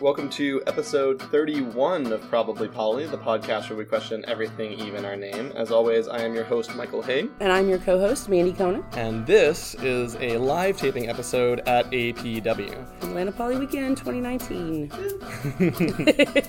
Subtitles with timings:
[0.00, 5.14] Welcome to episode 31 of Probably Polly, the podcast where we question everything, even our
[5.14, 5.52] name.
[5.54, 7.28] As always, I am your host, Michael Haig.
[7.38, 8.82] And I'm your co host, Mandy Kona.
[8.92, 12.99] And this is a live taping episode at APW.
[13.10, 14.88] Atlanta Poly Weekend 2019.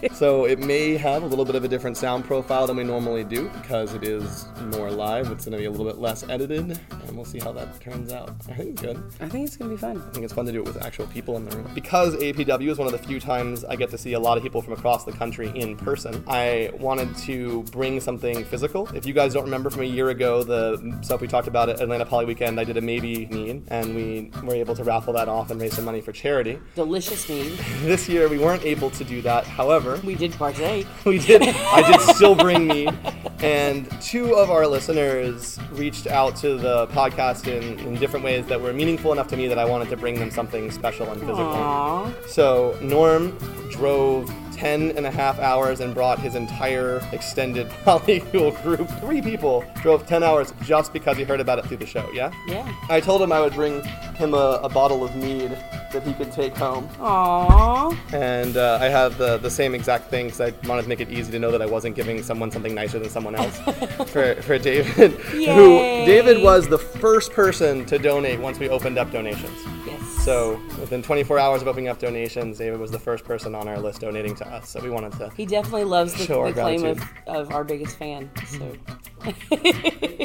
[0.14, 3.24] so it may have a little bit of a different sound profile than we normally
[3.24, 4.46] do because it is
[4.78, 5.32] more live.
[5.32, 8.14] It's going to be a little bit less edited, and we'll see how that turns
[8.14, 8.30] out.
[8.48, 9.04] I think it's good.
[9.20, 9.98] I think it's going to be fun.
[9.98, 11.68] I think it's fun to do it with actual people in the room.
[11.74, 14.44] Because APW is one of the few times I get to see a lot of
[14.44, 18.88] people from across the country in person, I wanted to bring something physical.
[18.96, 21.82] If you guys don't remember from a year ago, the stuff we talked about at
[21.82, 25.28] Atlanta Poly Weekend, I did a maybe need, and we were able to raffle that
[25.28, 26.51] off and raise some money for charity.
[26.76, 27.52] Delicious mead.
[27.82, 29.46] this year we weren't able to do that.
[29.46, 30.88] However, we did partake.
[31.06, 31.42] We did.
[31.42, 32.94] I did still bring mead.
[33.40, 38.62] And two of our listeners reached out to the podcast in, in different ways that
[38.62, 41.46] were meaningful enough to me that I wanted to bring them something special and physical.
[41.46, 42.30] Aww.
[42.30, 43.36] So Norm
[43.72, 44.30] drove
[44.62, 50.06] 10 and a half hours and brought his entire extended polycool group, three people, drove
[50.06, 52.32] 10 hours just because he heard about it through the show, yeah?
[52.48, 52.72] Yeah.
[52.88, 53.82] I told him I would bring
[54.18, 55.50] him a, a bottle of mead
[55.92, 56.88] that he could take home.
[57.00, 57.98] Aww.
[58.14, 61.10] And uh, I have the, the same exact thing because I wanted to make it
[61.10, 63.58] easy to know that I wasn't giving someone something nicer than someone else
[64.12, 65.56] for, for David, Yay.
[65.56, 69.58] who David was the first person to donate once we opened up donations.
[69.88, 70.11] Yes.
[70.24, 73.80] So within 24 hours of opening up donations, David was the first person on our
[73.80, 74.70] list donating to us.
[74.70, 75.32] So we wanted to.
[75.36, 78.30] He definitely loves the, the claim of, of our biggest fan.
[78.46, 78.78] So.
[79.22, 80.22] Mm-hmm.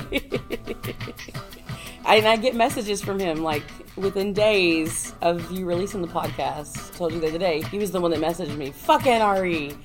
[2.15, 3.65] and I get messages from him like
[3.97, 6.97] within days of you releasing the podcast.
[6.97, 9.77] Told you the other day, he was the one that messaged me, fuck NRE.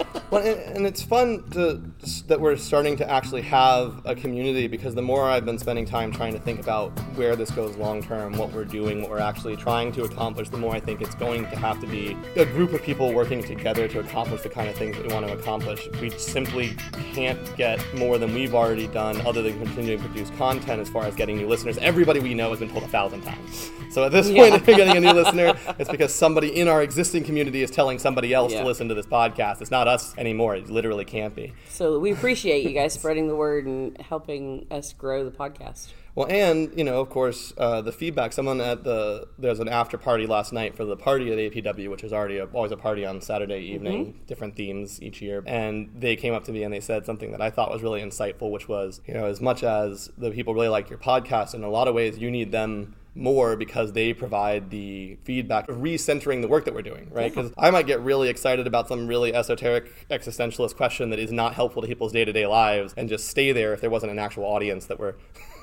[0.30, 1.80] Well, and, and it's fun to,
[2.26, 6.10] that we're starting to actually have a community because the more I've been spending time
[6.10, 9.56] trying to think about where this goes long term, what we're doing, what we're actually
[9.56, 12.72] trying to accomplish, the more I think it's going to have to be a group
[12.72, 15.88] of people working together to accomplish the kind of things that we want to accomplish.
[16.00, 16.76] We simply
[17.14, 21.04] can't get more than we've already done other than continuing to produce content as far
[21.04, 21.78] as getting new listeners.
[21.78, 23.70] Everybody we know has been told a thousand times.
[23.90, 24.54] So at this point, Yeah.
[24.56, 27.98] if you're getting a new listener, it's because somebody in our existing community is telling
[27.98, 28.60] somebody else Yeah.
[28.60, 29.60] to listen to this podcast.
[29.62, 30.54] It's not us anymore.
[30.56, 31.52] It literally can't be.
[31.68, 35.88] So we appreciate you guys spreading the word and helping us grow the podcast.
[36.16, 38.32] Well, and you know, of course, uh, the feedback.
[38.32, 42.02] Someone at the there's an after party last night for the party at APW, which
[42.02, 45.44] is already a, always a party on Saturday evening, different themes each year.
[45.46, 48.00] And they came up to me and they said something that I thought was really
[48.00, 51.62] insightful, which was, you know, as much as the people really like your podcast, in
[51.62, 56.40] a lot of ways, you need them more because they provide the feedback of recentering
[56.40, 57.34] the work that we're doing, right?
[57.34, 61.54] Because I might get really excited about some really esoteric existentialist question that is not
[61.54, 64.18] helpful to people's day to day lives and just stay there if there wasn't an
[64.18, 65.14] actual audience that we're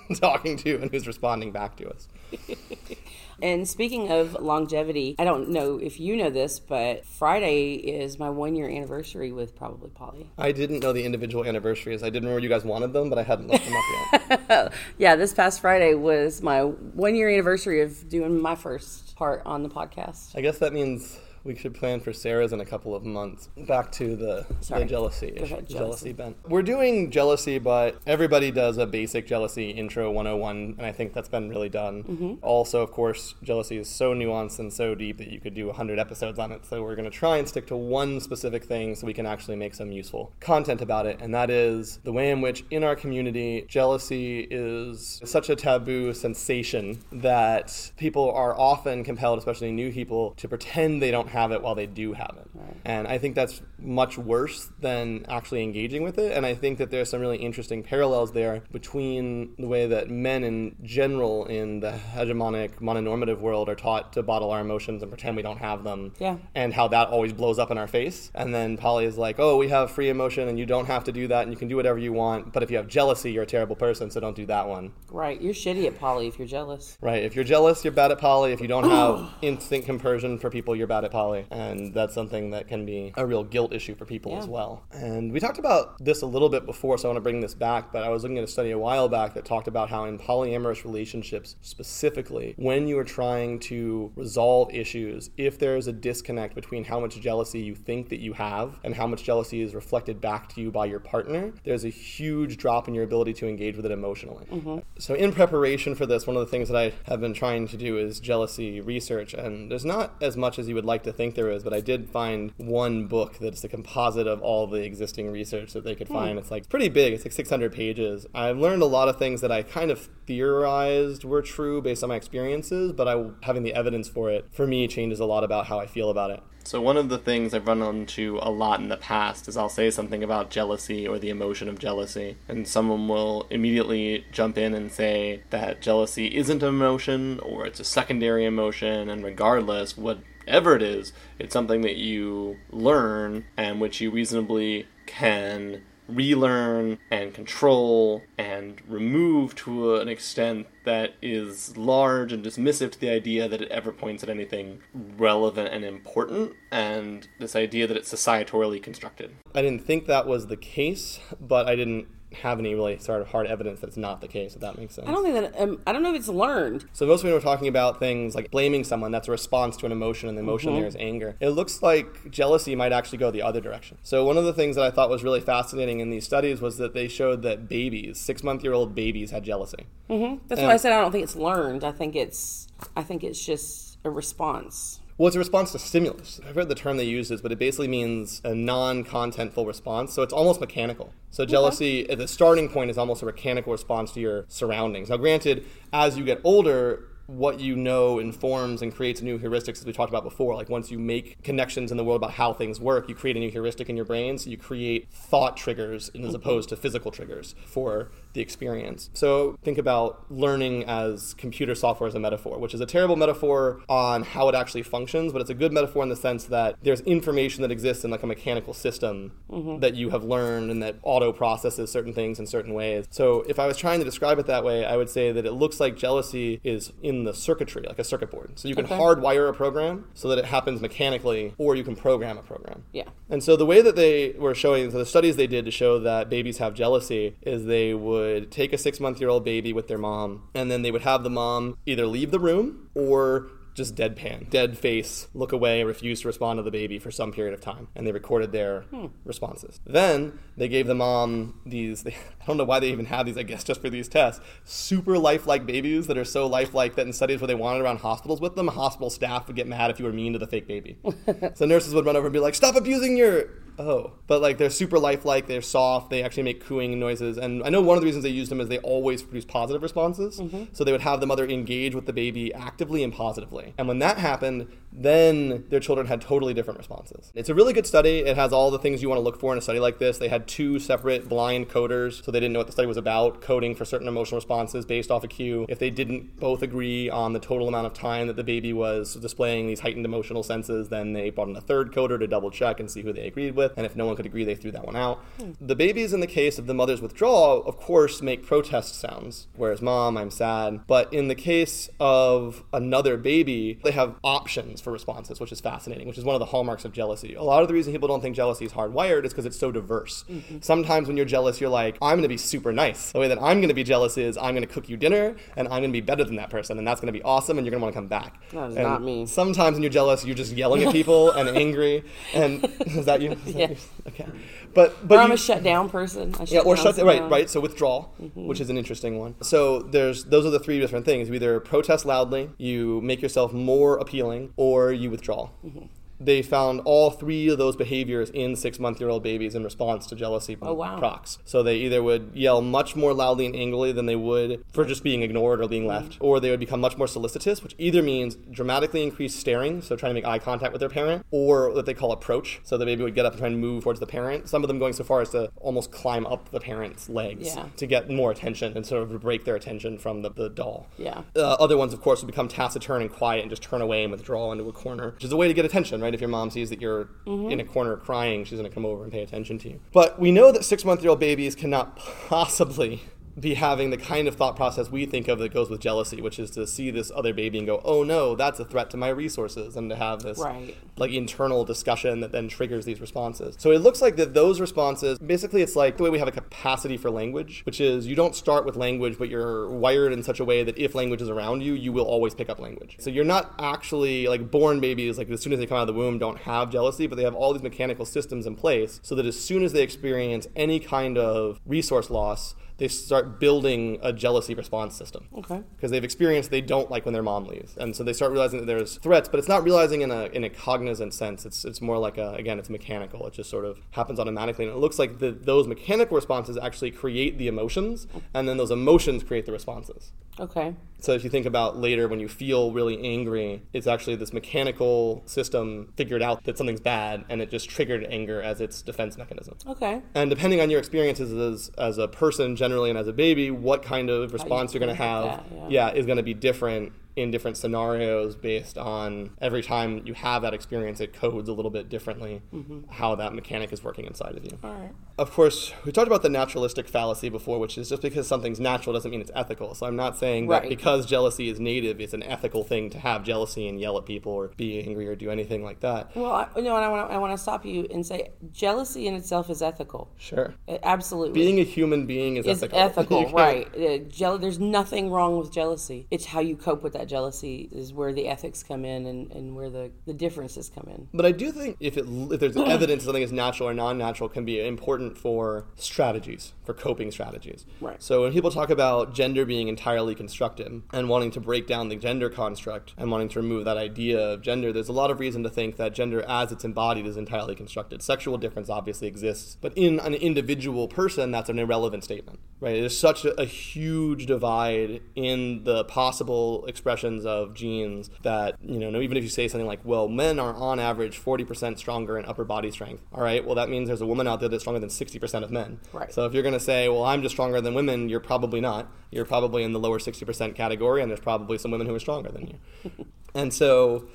[0.20, 2.08] talking to and who's responding back to us.
[3.44, 8.30] And speaking of longevity, I don't know if you know this, but Friday is my
[8.30, 10.30] one year anniversary with Probably Polly.
[10.38, 12.04] I didn't know the individual anniversaries.
[12.04, 14.74] I didn't remember you guys wanted them, but I hadn't looked them up yet.
[14.98, 19.64] yeah, this past Friday was my one year anniversary of doing my first part on
[19.64, 20.38] the podcast.
[20.38, 23.50] I guess that means we should plan for Sarah's in a couple of months.
[23.58, 26.14] Back to the, the jealousy, ahead, jealousy jealousy.
[26.14, 26.38] bent.
[26.48, 31.30] We're doing jealousy, but everybody does a basic jealousy intro 101, and I think that's
[31.30, 32.04] been really done.
[32.04, 32.34] Mm-hmm.
[32.42, 36.00] Also, of course, jealousy is so nuanced and so deep that you could do 100
[36.00, 36.66] episodes on it.
[36.66, 39.58] So we're going to try and stick to one specific thing so we can actually
[39.58, 42.96] make some useful content about it, and that is the way in which in our
[42.96, 50.32] community jealousy is such a taboo sensation that people are often compelled, especially new people,
[50.38, 52.50] to pretend they don't have it while they do have it.
[52.86, 56.36] And I think that's much worse than actually engaging with it.
[56.36, 60.44] And I think that there's some really interesting parallels there between the way that men
[60.44, 65.36] in general in the hegemonic mononormative world are taught to bottle our emotions and pretend
[65.36, 66.14] we don't have them.
[66.20, 66.38] Yeah.
[66.56, 68.32] And how that always blows up in our face.
[68.34, 71.12] And then poly is like, oh, we have free emotion and you don't have to
[71.12, 72.54] do that and you can do whatever you want.
[72.54, 74.94] But if you have jealousy, you're a terrible person, so don't do that one.
[75.10, 76.98] Right, you're shitty at poly if you're jealous.
[77.02, 77.24] Right.
[77.24, 78.52] If you're jealous, you're bad at poly.
[78.52, 81.12] If you don't have instant compersion for people, you're bad at
[81.52, 84.40] And that's something that can be a real guilt issue for people Yeah.
[84.40, 84.84] as well.
[84.92, 87.54] And we talked about this a little bit before, so I want to bring this
[87.54, 87.92] back.
[87.92, 90.18] But I was looking at a study a while back that talked about how in
[90.20, 96.56] polyamorous relationships specifically, when you are trying to resolve issues, if there is a disconnect
[96.56, 100.20] between how much jealousy you think that you have and how much jealousy is reflected
[100.20, 103.76] back to you by your partner, there's a huge drop in your ability to engage
[103.76, 104.46] with it emotionally.
[104.46, 104.80] Mm-hmm.
[105.00, 107.78] So, in preparation for this, one of the things that I have been trying to
[107.78, 109.34] do is jealousy research.
[109.34, 111.80] And there's not as much as you would like to think there is, but I
[111.80, 116.08] did find one book that's a composite of all the existing research that they could
[116.08, 116.14] hmm.
[116.14, 116.40] find.
[116.40, 118.26] It's like pretty big, it's like 600 pages.
[118.34, 122.10] I've learned a lot of things that I kind of theorized were true based on
[122.10, 125.68] my experiences, but I, having the evidence for it, for me, changes a lot about
[125.68, 126.42] how I feel about it.
[126.66, 129.68] So, one of the things I've run into a lot in the past is I'll
[129.68, 134.74] say something about jealousy or the emotion of jealousy, and someone will immediately jump in
[134.74, 139.98] and say that jealousy isn't an emotion or it's a secondary emotion, and regardless,
[140.46, 147.34] whatever it is, it's something that you learn and which you reasonably can relearn and
[147.34, 153.62] control and remove to an extent that is large and dismissive to the idea that
[153.62, 159.34] it ever points at anything relevant and important, and this idea that it's societorily constructed.
[159.56, 163.28] I didn't think that was the case, but I didn't have any really sort of
[163.28, 165.08] hard evidence that it's not the case, if that makes sense.
[165.08, 166.86] I don't think that um, I don't know if it's learned.
[166.94, 169.12] So most people are talking about things like blaming someone.
[169.12, 171.36] That's a response to an emotion, and the emotion there is anger.
[171.40, 173.98] It looks like jealousy might actually go the other direction.
[174.04, 176.78] So one of the things that I thought was really fascinating in these studies was
[176.78, 179.86] that they showed that babies, six-month-year-old babies, had jealousy.
[180.08, 181.84] That's why I said I don't think it's learned.
[181.84, 185.00] I think it's I think it's just a response.
[185.18, 186.40] Well, it's a response to stimulus.
[186.48, 190.12] I've read the term they use is, but it basically means a non-contentful response.
[190.12, 191.14] So it's almost mechanical.
[191.30, 195.10] So jealousy, at the starting point, is almost a mechanical response to your surroundings.
[195.10, 199.86] Now, granted, as you get older, what you know informs and creates new heuristics, as
[199.86, 200.56] we talked about before.
[200.56, 203.40] Like once you make connections in the world about how things work, you create a
[203.40, 204.38] new heuristic in your brain.
[204.38, 206.36] So you create thought triggers as mm-hmm.
[206.36, 209.10] opposed to physical triggers for the experience.
[209.14, 213.82] So think about learning as computer software as a metaphor, which is a terrible metaphor
[213.88, 217.02] on how it actually functions, but it's a good metaphor in the sense that there's
[217.02, 219.80] information that exists in like a mechanical system mm-hmm.
[219.80, 223.06] that you have learned and that auto processes certain things in certain ways.
[223.12, 225.54] So if I was trying to describe it that way, I would say that it
[225.54, 228.54] looks like jealousy is in the circuitry, like a circuit board.
[228.56, 228.98] So you can Okay.
[228.98, 232.84] hardwire a program so that it happens mechanically, or you can program a program.
[232.92, 233.10] Yeah.
[233.30, 236.00] And so the way that they were showing, so the studies they did to show
[236.00, 239.88] that babies have jealousy is they would take a six month year old baby with
[239.88, 243.96] their mom, and then they would have the mom either leave the room or just
[243.96, 247.62] deadpan, dead face, look away, refuse to respond to the baby for some period of
[247.62, 247.88] time.
[247.96, 249.08] And they recorded their hmm.
[249.26, 249.80] responses.
[249.86, 252.12] Then they gave the mom these, they,
[252.42, 255.18] I don't know why they even have these, I guess, just for these tests, super
[255.18, 258.56] lifelike babies that are so lifelike that in studies where they wanted around hospitals with
[258.56, 260.98] them, hospital staff would get mad if you were mean to the fake baby.
[261.56, 263.46] so nurses would run over and be like, stop abusing your
[263.80, 267.38] Oh, but like they're super lifelike, they're soft, they actually make cooing noises.
[267.38, 269.82] And I know one of the reasons they used them is they always produce positive
[269.82, 270.40] responses.
[270.40, 270.66] Mm-hmm.
[270.74, 273.74] So they would have the mother engage with the baby actively and positively.
[273.78, 277.32] And when that happened, then their children had totally different responses.
[277.34, 278.20] It's a really good study.
[278.20, 280.18] It has all the things you want to look for in a study like this.
[280.20, 283.42] They had two separate blind coders, so they didn't know what the study was about,
[283.42, 285.66] coding for certain emotional responses based off a cue.
[285.68, 289.16] If they didn't both agree on the total amount of time that the baby was
[289.16, 292.80] displaying these heightened emotional senses, then they brought in a third coder to double check
[292.80, 293.63] and see who they agreed with.
[293.78, 295.24] And if no one could agree, they threw that one out.
[295.60, 299.48] The babies, in the case of the mother's withdrawal, of course, make protest sounds.
[299.56, 300.82] Whereas, mom, I'm sad.
[300.88, 306.08] But in the case of another baby, they have options for responses, which is fascinating,
[306.08, 307.34] which is one of the hallmarks of jealousy.
[307.36, 309.72] A lot of the reason people don't think jealousy is hardwired is because it's so
[309.72, 310.26] diverse.
[310.30, 310.58] Mm-hmm.
[310.62, 313.12] Sometimes when you're jealous, you're like, I'm going to be super nice.
[313.12, 315.36] The way that I'm going to be jealous is I'm going to cook you dinner
[315.56, 317.58] and I'm going to be better than that person, and that's going to be awesome,
[317.58, 318.42] and you're going to want to come back.
[318.52, 319.26] That is And not me.
[319.26, 322.04] Sometimes when you're jealous, you're just yelling at people and angry.
[322.34, 323.38] And is that you?
[323.60, 323.74] Yeah.
[324.08, 324.26] Okay.
[324.74, 326.34] But but Or I'm you- a shut down person.
[326.40, 327.20] I yeah, or shut someone.
[327.22, 327.50] right, right.
[327.50, 328.48] So withdrawal, mm-hmm.
[328.48, 329.36] which is an interesting one.
[329.42, 331.30] So there's those are the three different things.
[331.30, 335.50] You either protest loudly, you make yourself more appealing, or you withdraw.
[335.66, 335.86] Mm-hmm.
[336.24, 340.68] They found all three of those behaviors in six-month-year-old babies in response to jealousy from
[340.70, 340.98] Oh, wow.
[340.98, 341.40] procs.
[341.46, 345.04] So they either would yell much more loudly and angrily than they would for just
[345.04, 348.36] being ignored or being left, or they would become much more solicitous, which either means
[348.52, 351.94] dramatically increased staring, so trying to make eye contact with their parent, or what they
[351.94, 352.60] call approach.
[352.64, 354.48] So the baby would get up and try and move towards the parent.
[354.48, 357.66] Some of them going so far as to almost climb up the parent's legs Yeah.
[357.78, 360.88] to get more attention and sort of break their attention from the, the doll.
[360.98, 361.24] Yeah.
[361.36, 364.12] Uh, other ones, of course, would become taciturn and quiet and just turn away and
[364.12, 366.13] withdraw into a corner, which is a way to get attention, right?
[366.14, 367.52] If your mom sees that you're mm-hmm.
[367.52, 369.80] in a corner crying, she's going to come over and pay attention to you.
[369.92, 373.02] But we know that six month year old babies cannot possibly
[373.40, 376.38] be having the kind of thought process we think of that goes with jealousy, which
[376.38, 379.10] is to see this other baby and go, oh no, that's a threat to my
[379.10, 380.76] resources, and to have this Right.
[380.98, 383.56] like internal discussion that then triggers these responses.
[383.58, 386.32] So it looks like that those responses, basically, it's like the way we have a
[386.32, 390.40] capacity for language, which is you don't start with language, but you're wired in such
[390.40, 392.98] a way that if language is around you, you will always pick up language.
[393.00, 395.88] So you're not actually like born babies, like as soon as they come out of
[395.88, 399.16] the womb, don't have jealousy, but they have all these mechanical systems in place so
[399.16, 404.12] that as soon as they experience any kind of resource loss, they start building a
[404.12, 405.30] jealousy response system.
[405.38, 405.64] Okay.
[405.78, 408.60] Because they've experienced they don't like when their mom leaves, and so they start realizing
[408.60, 411.46] that there's threats, but it's not realizing in a in a cognizant sense.
[411.46, 413.26] It's it's more like a again, it's mechanical.
[413.26, 416.92] It just sort of happens automatically, and it looks like the, those mechanical responses actually
[416.92, 420.12] create the emotions, and then those emotions create the responses.
[420.40, 420.76] Okay.
[421.00, 425.22] So if you think about later when you feel really angry, it's actually this mechanical
[425.26, 429.58] system figured out that something's bad and it just triggered anger as its defense mechanism.
[429.68, 430.02] Okay.
[430.16, 433.84] And depending on your experiences as, as a person generally and as a baby, what
[433.84, 435.90] kind of response you are going to have, that, yeah.
[435.90, 440.42] yeah, is going to be different in different scenarios based on every time you have
[440.42, 442.42] that experience, it codes a little bit differently
[442.90, 444.58] how that mechanic is working inside of you.
[444.64, 444.92] All right.
[445.18, 448.94] Of course, we talked about the naturalistic fallacy before, which is just because something's natural
[448.94, 449.76] doesn't mean it's ethical.
[449.76, 453.24] So I'm not saying that because jealousy is native, it's an ethical thing to have
[453.24, 456.16] jealousy and yell at people or be angry or do anything like that.
[456.16, 459.06] Well, I, no, and I want to I want to stop you and say jealousy
[459.08, 460.10] in itself is ethical.
[460.18, 460.56] Sure.
[460.68, 461.34] It- absolutely.
[461.34, 462.80] Being a human being is, is ethical.
[463.20, 463.68] ethical, right?
[463.76, 466.08] Uh, jeal- there's nothing wrong with jealousy.
[466.10, 469.56] It's how you cope with that jealousy is where the ethics come in and, and
[469.56, 471.08] where the, the differences come in.
[471.14, 474.46] But I do think if it if there's evidence something is natural or non-natural can
[474.46, 477.66] be important for strategies, for coping strategies.
[477.82, 478.02] Right.
[478.02, 481.96] So when people talk about gender being entirely constructed and wanting to break down the
[481.96, 485.44] gender construct and wanting to remove that idea of gender, there's a lot of reason
[485.44, 488.02] to think that gender as it's embodied is entirely constructed.
[488.02, 492.40] Sexual difference obviously exists, but in an individual person that's an irrelevant statement.
[492.60, 492.80] Right?
[492.80, 499.02] There's such a, a huge divide in the possible expressions of genes that, you know,
[499.02, 502.44] even if you say something like, well, men are on average 40% stronger in upper
[502.44, 503.04] body strength.
[503.12, 505.52] All right, well, that means there's a woman out there that's stronger than 60% of
[505.52, 505.80] men.
[505.92, 506.14] Right.
[506.14, 508.92] So if you're going to say, well, I'm just stronger than women, you're probably not.
[509.12, 512.30] You're probably in the lower 60% category, and there's probably some women who are stronger
[512.30, 513.06] than you.
[513.36, 514.08] and so.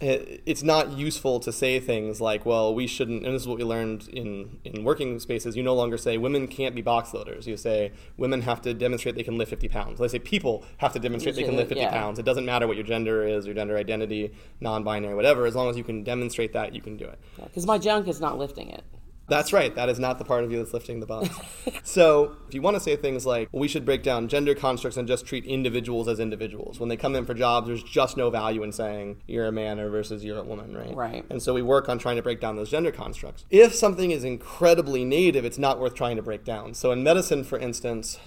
[0.00, 3.56] It- It's not useful to say things like, "Well, we shouldn't." And this is what
[3.58, 5.56] we learned in in working spaces.
[5.56, 7.46] You no longer say women can't be box loaders.
[7.46, 9.98] You say women have to demonstrate they can lift 50 pounds.
[9.98, 11.90] They say people have to demonstrate they can lift 50 Yeah.
[11.90, 12.18] pounds.
[12.18, 15.46] It doesn't matter what your gender is, your gender identity, non-binary, whatever.
[15.46, 17.18] As long as you can demonstrate that, you can do it.
[17.42, 18.82] Because my junk is not lifting it.
[19.28, 19.74] That's right.
[19.74, 21.28] That is not the part of you that's lifting the box.
[21.82, 24.96] so, if you want to say things like, well, we should break down gender constructs
[24.96, 26.78] and just treat individuals as individuals.
[26.78, 29.80] When they come in for jobs, there's just no value in saying you're a man
[29.80, 30.94] or versus you're a woman, right?
[30.94, 31.24] Right.
[31.28, 33.44] And so we work on trying to break down those gender constructs.
[33.50, 36.74] If something is incredibly native, it's not worth trying to break down.
[36.74, 38.18] So, in medicine, for instance,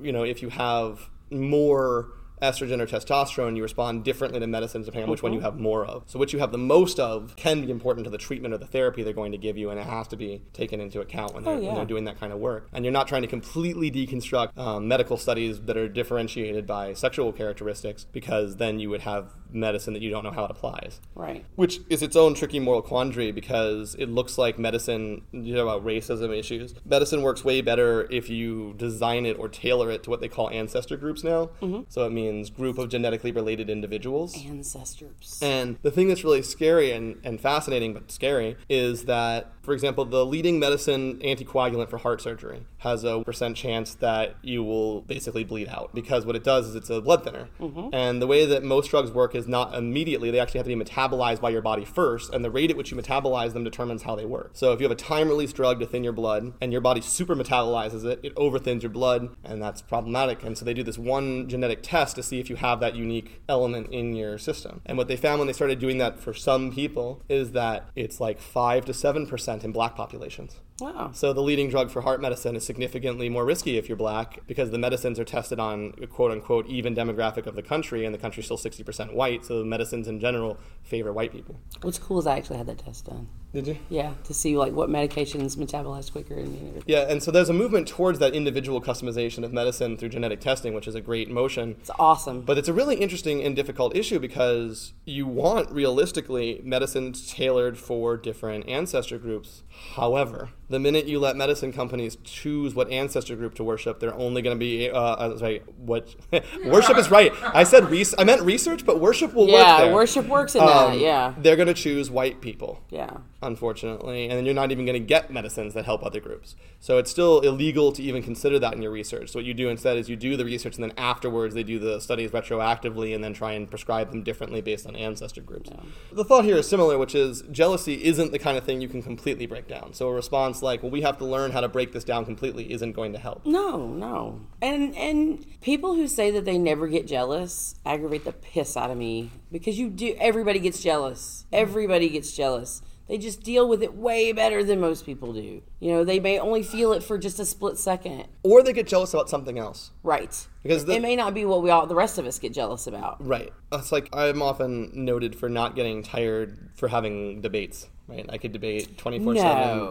[0.00, 2.08] you know, if you have more
[2.40, 5.84] estrogen or testosterone, you respond differently to medicines depending on which one you have more
[5.84, 6.04] of.
[6.06, 8.66] So, what you have the most of can be important to the treatment or the
[8.66, 11.44] therapy they're going to give you, and it has to be taken into account when
[11.44, 11.74] they're, when yeah.
[11.74, 12.68] they're doing that kind of work.
[12.72, 17.32] And you're not trying to completely deconstruct um, medical studies that are differentiated by sexual
[17.32, 21.44] characteristics, because then you would have medicine that you don't know how it applies Right.
[21.56, 25.84] which is its own tricky moral quandary because it looks like medicine you know about
[25.84, 30.20] racism issues medicine works way better if you design it or tailor it to what
[30.20, 31.82] they call ancestor groups now mm-hmm.
[31.88, 35.38] so it means group of genetically related individuals Ancestors.
[35.42, 40.04] and the thing that's really scary and, and fascinating, but scary, is that, for example,
[40.04, 45.44] the leading medicine anticoagulant for heart surgery has a percent chance that you will basically
[45.44, 47.48] bleed out because what it does is it's a blood thinner.
[47.60, 47.88] Mm-hmm.
[47.92, 50.84] And the way that most drugs work is not immediately, they actually have to be
[50.84, 54.14] metabolized by your body first, and the rate at which you metabolize them determines how
[54.14, 54.50] they work.
[54.52, 57.00] So if you have a time release drug to thin your blood and your body
[57.00, 60.42] super metabolizes it, it overthins your blood, and that's problematic.
[60.42, 63.40] And so they do this one genetic test to see if you have that unique
[63.48, 64.82] element in your system.
[64.84, 68.20] And what they found when they started doing that for some people is that it's
[68.20, 70.60] like 5 to 7% in black populations.
[70.80, 71.10] Wow.
[71.12, 74.70] So the leading drug for heart medicine is significantly more risky if you're black because
[74.70, 78.18] the medicines are tested on a quote unquote even demographic of the country and the
[78.18, 81.58] country's still 60% white, so the medicines in general favor white people.
[81.82, 83.28] What's cool is I actually had that test done.
[83.52, 83.78] Did you?
[83.88, 86.82] Yeah, to see like what medications metabolize quicker and everything.
[86.86, 90.74] Yeah, and so there's a movement towards that individual customization of medicine through genetic testing,
[90.74, 91.76] which is a great motion.
[91.80, 92.42] It's awesome.
[92.42, 98.18] But it's a really interesting and difficult issue because you want realistically medicines tailored for
[98.18, 99.62] different ancestor groups.
[99.96, 104.42] However, the minute you let medicine companies choose what ancestor group to worship, they're only
[104.42, 104.90] going to be.
[104.90, 106.14] Uh, uh, sorry, what
[106.66, 107.32] worship is right.
[107.42, 109.54] I said res- I meant research, but worship will work.
[109.66, 110.98] yeah, worship works in Um, that.
[110.98, 111.34] Yeah.
[111.38, 113.08] they're going to choose white people Yeah.
[113.42, 116.56] Unfortunately, and then you're not even going to get medicines that help other groups.
[116.80, 119.30] So it's still illegal to even consider that in your research.
[119.30, 121.78] So what you do instead is you do the research, and then afterwards they do
[121.78, 125.70] the studies retroactively, and then try and prescribe them differently based on ancestor groups.
[126.12, 129.02] The thought here is similar, which is jealousy isn't the kind of thing you can
[129.02, 129.92] completely break down.
[129.92, 132.72] So a response like, "Well, we have to learn how to break this down completely,"
[132.72, 133.46] isn't going to help.
[133.46, 134.40] No, no.
[134.60, 138.96] And and people who say that they never get jealous aggravate the piss out of
[138.96, 141.44] me because you do everybody gets jealous.
[141.46, 141.62] Mm-hmm.
[141.62, 142.82] Everybody gets jealous.
[143.08, 145.62] They just deal with it way better than most people do.
[145.80, 148.24] You know, they may only feel it for just a split second.
[148.42, 149.90] Or they get jealous about something else.
[150.02, 150.46] Right.
[150.62, 152.86] Because the- it may not be what we all the rest of us get jealous
[152.86, 153.26] about.
[153.26, 153.52] Right.
[153.72, 157.88] It's like I'm often noted for not getting tired for having debates.
[158.08, 158.24] Right.
[158.30, 159.40] I could debate 24 No.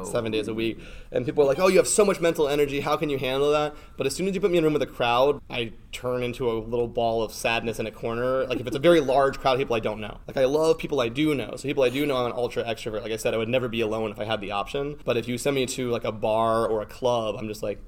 [0.04, 0.80] 7, seven days a week.
[1.12, 2.80] And people are like, oh, you have so much mental energy.
[2.80, 3.76] How can you handle that?
[3.96, 6.24] But as soon as you put me in a room with a crowd, I turn
[6.24, 8.46] into a little ball of sadness in a corner.
[8.48, 10.18] Like if it's a very large crowd of people I don't know.
[10.28, 11.56] Like I love people I do know.
[11.58, 13.04] So people I do know, I'm an ultra extrovert.
[13.04, 14.98] Like I said, I would never be alone if I had the option.
[15.06, 17.80] But if you send me to like a bar or a club, I'm just like,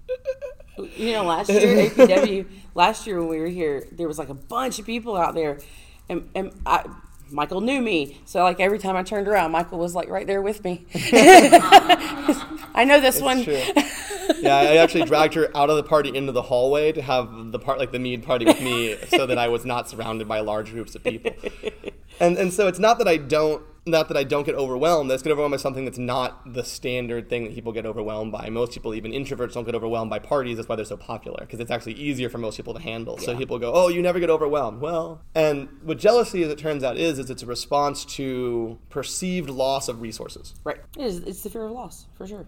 [0.95, 2.45] You know, last year APW,
[2.75, 5.59] last year when we were here, there was like a bunch of people out there,
[6.07, 6.86] and and I,
[7.31, 10.41] Michael knew me, so like every time I turned around, Michael was like right there
[10.41, 10.86] with me.
[12.74, 13.45] I know this one.
[14.38, 17.59] Yeah, I actually dragged her out of the party into the hallway to have the
[17.59, 20.71] part like the mead party with me, so that I was not surrounded by large
[20.71, 21.31] groups of people.
[22.19, 25.09] And and so it's not that I don't not that I don't get overwhelmed.
[25.09, 28.50] That's get overwhelmed by something that's not the standard thing that people get overwhelmed by.
[28.50, 30.57] Most people, even introverts, don't get overwhelmed by parties.
[30.57, 33.17] That's why they're so popular because it's actually easier for most people to handle.
[33.17, 36.83] So people go, "Oh, you never get overwhelmed." Well, and what jealousy, as it turns
[36.83, 40.55] out, is is it's a response to perceived loss of resources.
[40.63, 40.79] Right.
[40.98, 42.48] It is, it's the fear of loss for sure.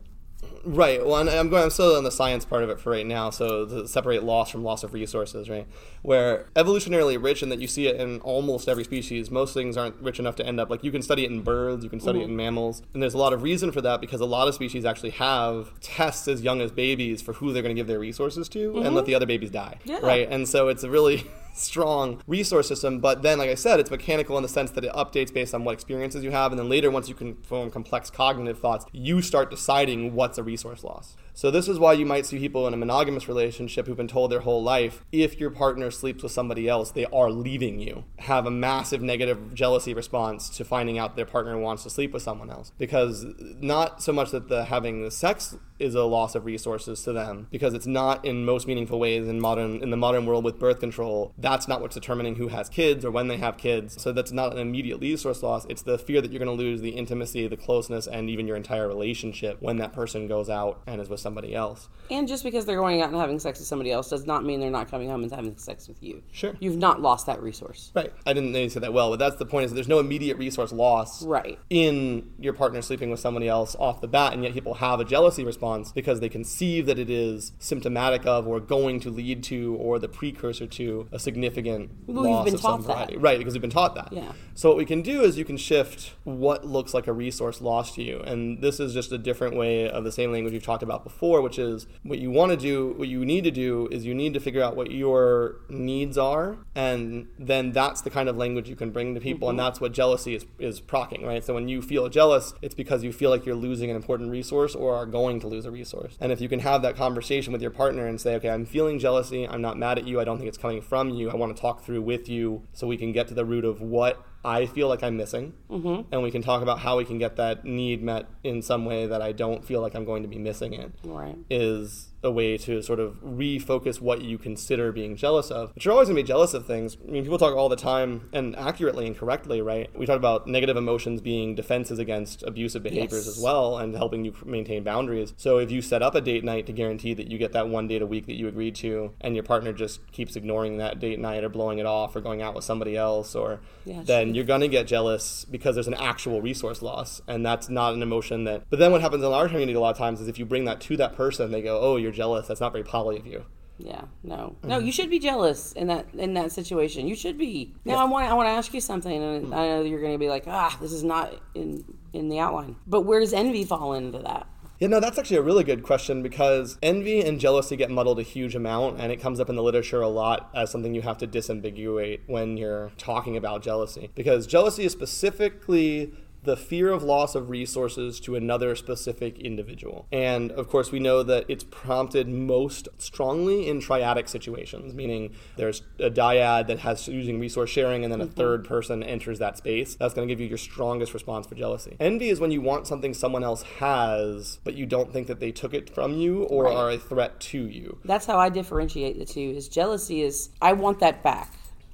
[0.64, 1.06] Right.
[1.06, 1.64] Well, I'm going.
[1.64, 3.30] I'm still on the science part of it for right now.
[3.30, 5.68] So to separate loss from loss of resources, right?
[6.02, 9.32] Where evolutionarily rich, and that you see it in almost every species.
[9.32, 11.84] Most things aren't rich enough to end up like you can study it in birds,
[11.84, 12.38] you can study it in mm-hmm.
[12.38, 15.12] mammals, and there's a lot of reason for that because a lot of species actually
[15.12, 18.78] have tests as young as babies for who they're going to give their resources to,
[18.78, 19.06] and let mm-hmm.
[19.06, 19.80] the other babies die.
[19.86, 20.00] Yeah.
[20.02, 20.28] Right.
[20.30, 23.00] And so it's a really strong resource system.
[23.00, 25.64] But then, like I said, it's mechanical in the sense that it updates based on
[25.64, 26.52] what experiences you have.
[26.52, 30.44] And then later, once you can form complex cognitive thoughts, you start deciding what's a
[30.44, 31.16] resource loss.
[31.34, 34.32] So this is why you might see people in a monogamous relationship who've been told
[34.32, 38.46] their whole life, if your partner sleeps with somebody else, they are leaving you, have
[38.46, 42.50] a massive negative jealousy response to finding out their partner wants to sleep with someone
[42.50, 42.72] else.
[42.78, 43.26] Because
[43.60, 47.48] not so much that the having the sex is a loss of resources to them,
[47.50, 50.80] because it's not in most meaningful ways in modern in the modern world with birth
[50.80, 51.34] control.
[51.38, 54.00] That's not what's determining who has kids or when they have kids.
[54.02, 55.66] So that's not an immediate resource loss.
[55.70, 58.58] It's the fear that you're going to lose the intimacy, the closeness, and even your
[58.58, 61.88] entire relationship when that person goes out and is with somebody else.
[62.10, 64.60] And just because they're going out and having sex with somebody else does not mean
[64.60, 66.22] they're not coming home and having sex with you.
[66.34, 66.54] Sure.
[66.60, 67.90] You've not lost that resource.
[67.96, 68.12] Right.
[68.26, 70.00] I didn't know you said that well, but that's the point is that there's no
[70.00, 71.58] immediate resource loss Right.
[71.70, 75.06] in your partner sleeping with somebody else off the bat, and yet people have a
[75.06, 79.78] jealousy response because they conceive that it is symptomatic of or going to lead to
[79.80, 82.94] or the precursor to a significant Well, loss been of some taught that.
[82.94, 83.18] variety.
[83.20, 84.12] Right, because we've been taught that.
[84.12, 84.34] Yeah.
[84.54, 87.96] So what we can do is you can shift what looks like a resource lost
[87.96, 90.84] to you, and this is just a different way of the same language we've talked
[90.84, 91.11] about before,
[91.42, 94.34] which is what you want to do, what you need to do is you need
[94.34, 98.76] to figure out what your needs are, and then that's the kind of language you
[98.76, 99.66] can bring to people, and mm-hmm.
[99.66, 101.44] that's what jealousy is is procking, right?
[101.44, 104.76] So when you feel jealous, it's because you feel like you're losing an important resource
[104.76, 107.62] or are going to lose a resource, and if you can have that conversation with
[107.62, 110.38] your partner and say, okay, I'm feeling jealousy, I'm not mad at you, I don't
[110.38, 113.12] think it's coming from you, I want to talk through with you so we can
[113.12, 116.12] get to the root of what I feel like I'm missing, mm-hmm.
[116.12, 119.06] and we can talk about how we can get that need met in some way
[119.06, 120.92] that I don't feel like I'm going to be missing it.
[121.04, 121.38] Right.
[121.50, 125.74] Is a way to sort of refocus what you consider being jealous of.
[125.74, 126.98] But you're always going to be jealous of things.
[127.08, 129.90] I mean, people talk all the time and accurately and correctly, right?
[129.98, 133.38] We talk about negative emotions being defenses against abusive behaviors Yes.
[133.38, 135.34] as well and helping you maintain boundaries.
[135.38, 137.88] So if you set up a date night to guarantee that you get that one
[137.88, 141.20] date a week that you agreed to and your partner just keeps ignoring that date
[141.20, 144.46] night or blowing it off or going out with somebody else or Yeah, then you're
[144.46, 148.44] going to get jealous because there's an actual resource loss and that's not an emotion
[148.44, 150.46] that but then what happens in our community a lot of times is if you
[150.46, 153.26] bring that to that person they go oh you're jealous that's not very poly of
[153.26, 153.44] you
[153.78, 154.78] Yeah, no, no.
[154.78, 157.08] You should be jealous in that in that situation.
[157.08, 157.74] You should be.
[157.84, 160.14] Now, I want I want to ask you something, and I know that you're going
[160.14, 162.76] to be like, ah, this is not in in the outline.
[162.86, 164.48] But where does envy fall into that?
[164.80, 168.24] Yeah, no, that's actually a really good question because envy and jealousy get muddled a
[168.24, 171.20] huge amount, and it comes up in the literature a lot as something you have
[171.20, 174.10] to disambiguate when you're talking about jealousy.
[174.16, 180.08] Because jealousy is specifically the fear of loss of resources to another specific individual.
[180.12, 185.84] And of course, we know that it's prompted most strongly in triadic situations, meaning there's
[186.00, 188.34] a dyad that has using resource sharing, and then a mm-hmm.
[188.34, 189.96] third person enters that space.
[189.96, 191.96] That's going to give you your strongest response for jealousy.
[192.00, 195.52] Envy is when you want something someone else has, but you don't think that they
[195.52, 196.76] took it from you or Right.
[196.76, 198.00] are a threat to you.
[198.06, 199.54] That's how I differentiate the two.
[199.56, 201.54] Is jealousy is I want that back.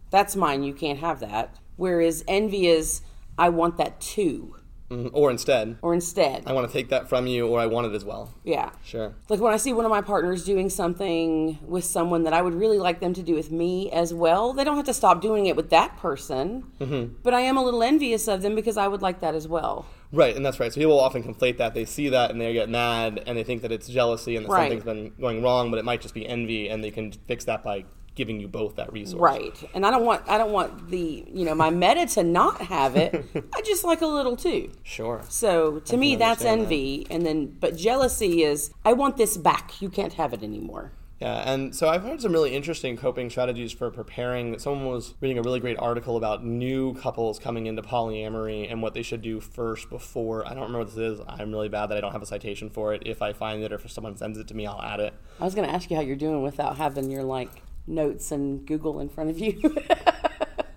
[0.09, 0.63] That's mine.
[0.63, 1.55] You can't have that.
[1.75, 3.01] Whereas envy is
[3.37, 4.55] I want that too.
[4.89, 5.09] Mhm.
[5.11, 6.43] Or instead, or instead.
[6.45, 8.29] I want to take that from you, or I want it as well.
[8.45, 8.69] yeah.
[8.85, 9.13] Sure.
[9.27, 12.53] Like when I see one of my partners doing something with someone that I would
[12.55, 15.45] really like them to do with me as well, they don't have to stop doing
[15.45, 16.63] it with that person.
[16.79, 17.15] Mm-hmm.
[17.21, 19.85] But I am a little envious of them because I would like that as well.
[20.13, 20.71] Right, and that's right.
[20.71, 21.73] So people often conflate that.
[21.73, 24.51] They see that and they get mad and they think that it's jealousy and that
[24.53, 24.71] Right.
[24.71, 27.61] something's been going wrong, but it might just be envy, and they can fix that
[27.61, 27.83] by
[28.17, 29.21] giving you both that resource.
[29.21, 29.69] Right.
[29.73, 32.97] And I don't want I don't want the you know my meta to not have
[32.97, 33.23] it.
[33.55, 34.71] I just like a little too.
[34.83, 35.21] Sure.
[35.29, 36.63] So to me that's understand that.
[36.63, 39.81] envy and then but jealousy is I want this back.
[39.81, 40.91] You can't have it anymore.
[41.19, 44.59] Yeah, and so I've heard some really interesting coping strategies for preparing.
[44.59, 48.93] Someone was reading a really great article about new couples coming into polyamory and what
[48.93, 50.45] they should do first before.
[50.45, 51.19] I don't remember what this is.
[51.27, 53.01] I'm really bad that I don't have a citation for it.
[53.07, 55.15] If I find it or if someone sends it to me, I'll add it.
[55.39, 58.65] I was going to ask you how you're doing without having your like notes and
[58.65, 59.75] Google in front of you.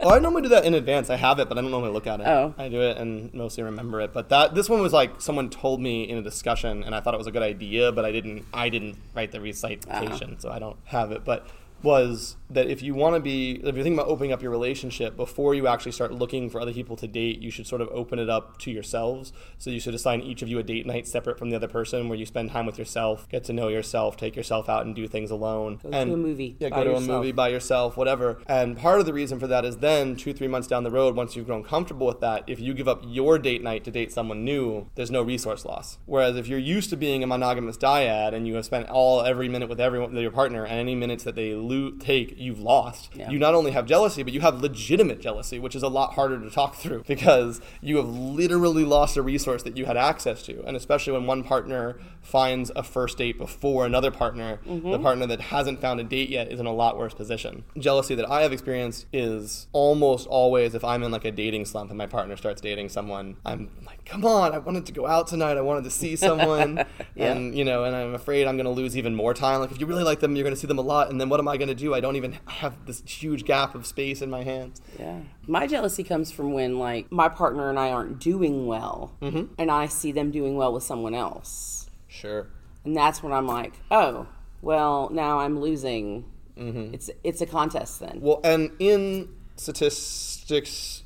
[0.02, 1.10] Well, I normally do that in advance.
[1.10, 2.26] I have it, but I don't normally look at it.
[2.26, 2.54] Oh.
[2.56, 4.12] I do it and mostly remember it.
[4.12, 7.12] But that this one was like someone told me in a discussion, and I thought
[7.12, 8.46] it was a good idea, but I didn't.
[8.52, 10.40] I didn't write the recitation, ah.
[10.40, 11.24] so I don't have it.
[11.24, 11.46] But
[11.82, 15.16] was that if you want to be, if you're thinking about opening up your relationship
[15.16, 18.18] before you actually start looking for other people to date, you should sort of open
[18.18, 19.32] it up to yourselves.
[19.58, 22.08] So you should assign each of you a date night separate from the other person,
[22.08, 25.06] where you spend time with yourself, get to know yourself, take yourself out and do
[25.06, 25.78] things alone.
[25.82, 26.56] Go and to a movie.
[26.58, 27.08] Yeah, by go to yourself.
[27.08, 28.40] a movie by yourself, whatever.
[28.46, 31.14] And part of the reason for that is then two, three months down the road,
[31.14, 34.12] once you've grown comfortable with that, if you give up your date night to date
[34.12, 35.98] someone new, there's no resource loss.
[36.06, 39.48] Whereas if you're used to being a monogamous dyad and you have spent all every
[39.48, 43.10] minute with everyone, your partner, and any minutes that they lo- take, you've lost.
[43.14, 43.30] Yeah.
[43.30, 46.40] You not only have jealousy, but you have legitimate jealousy, which is a lot harder
[46.40, 50.62] to talk through because you have literally lost a resource that you had access to.
[50.66, 55.02] And especially when one partner finds a first date before another partner, the mm-hmm.
[55.02, 57.64] partner that hasn't found a date yet is in a lot worse position.
[57.78, 61.90] Jealousy that I have experienced is almost always if I'm in like a dating slump
[61.90, 65.26] and my partner starts dating someone, I'm like, come on, I wanted to go out
[65.28, 66.84] tonight, I wanted to see someone.
[67.14, 67.32] Yeah.
[67.32, 69.60] And you know, and I'm afraid I'm going to lose even more time.
[69.60, 71.28] Like if you really like them, you're going to see them a lot, and then
[71.28, 71.94] what am I going to do?
[71.94, 74.80] I don't even have this huge gap of space in my hands.
[74.98, 75.20] Yeah.
[75.46, 79.54] My jealousy comes from when like my partner and I aren't doing well Mm-hmm.
[79.58, 81.88] and I see them doing well with someone else.
[82.08, 82.48] Sure.
[82.84, 84.26] And that's when I'm like, "Oh,
[84.62, 86.24] well, now I'm losing."
[86.56, 86.94] Mm-hmm.
[86.94, 88.20] It's it's a contest then.
[88.20, 90.99] Well, and in statistics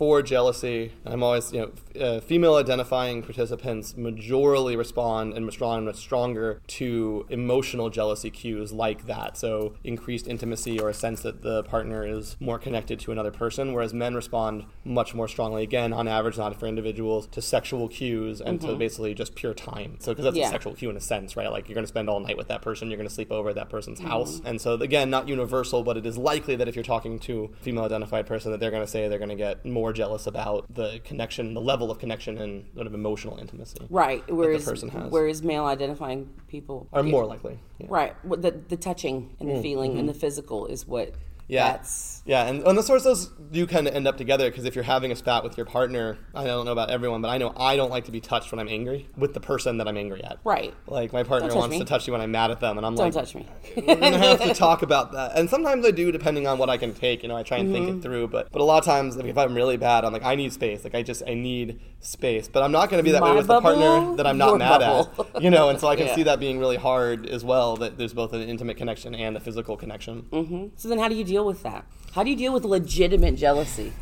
[0.00, 5.96] for jealousy, I'm always, you know, uh, female identifying participants majorly respond and respond much
[5.96, 9.36] stronger to emotional jealousy cues like that.
[9.36, 13.74] So, increased intimacy or a sense that the partner is more connected to another person,
[13.74, 18.40] whereas men respond much more strongly, again, on average, not for individuals, to sexual cues
[18.40, 19.96] and to basically just pure time.
[20.00, 20.48] So, because that's Yeah.
[20.48, 21.52] a sexual cue in a sense, right?
[21.52, 23.50] Like, you're going to spend all night with that person, you're going to sleep over
[23.50, 24.40] at that person's house.
[24.46, 27.62] And so, again, not universal, but it is likely that if you're talking to a
[27.62, 30.66] female identified person, that they're going to say they're going to get more jealous about
[30.72, 33.86] the connection, the level of connection and sort of emotional intimacy.
[33.88, 34.22] Right.
[34.30, 35.10] Whereas person has.
[35.10, 37.58] whereas male identifying people Are more likely.
[37.78, 37.86] Yeah.
[37.88, 38.16] Right.
[38.24, 41.29] The the touching and the feeling and the physical is what Mm, mm-hmm.
[41.50, 41.72] Yeah.
[41.72, 44.74] that's Yeah, and, and the source those do kind of end up together because if
[44.74, 47.52] you're having a spat with your partner, I don't know about everyone, but I know
[47.56, 50.22] I don't like to be touched when I'm angry with the person that I'm angry
[50.22, 50.38] at.
[50.44, 50.72] right.
[50.86, 51.78] Like my partner wants me.
[51.80, 53.48] to touch you when I'm mad at them, and I'm like Don't touch me.
[53.76, 55.36] we're gonna have to talk about that.
[55.36, 57.22] And sometimes I do, depending on what I can take.
[57.22, 57.84] You know, I try and Mm-hmm.
[57.86, 58.28] think it through.
[58.28, 60.52] But but a lot of times, like, if I'm really bad, I'm like, I need
[60.52, 60.84] space.
[60.84, 62.48] Like I just I need space.
[62.48, 64.80] But I'm not gonna be that way My with the partner that I'm not mad
[64.80, 65.26] bubble.
[65.34, 65.42] at.
[65.42, 66.14] You know, and so I can Yeah.
[66.14, 67.76] see that being really hard as well.
[67.76, 70.26] That there's both an intimate connection and a physical connection.
[70.32, 71.84] hmm So then, how do you deal with that?
[72.12, 73.92] How do you deal with legitimate jealousy?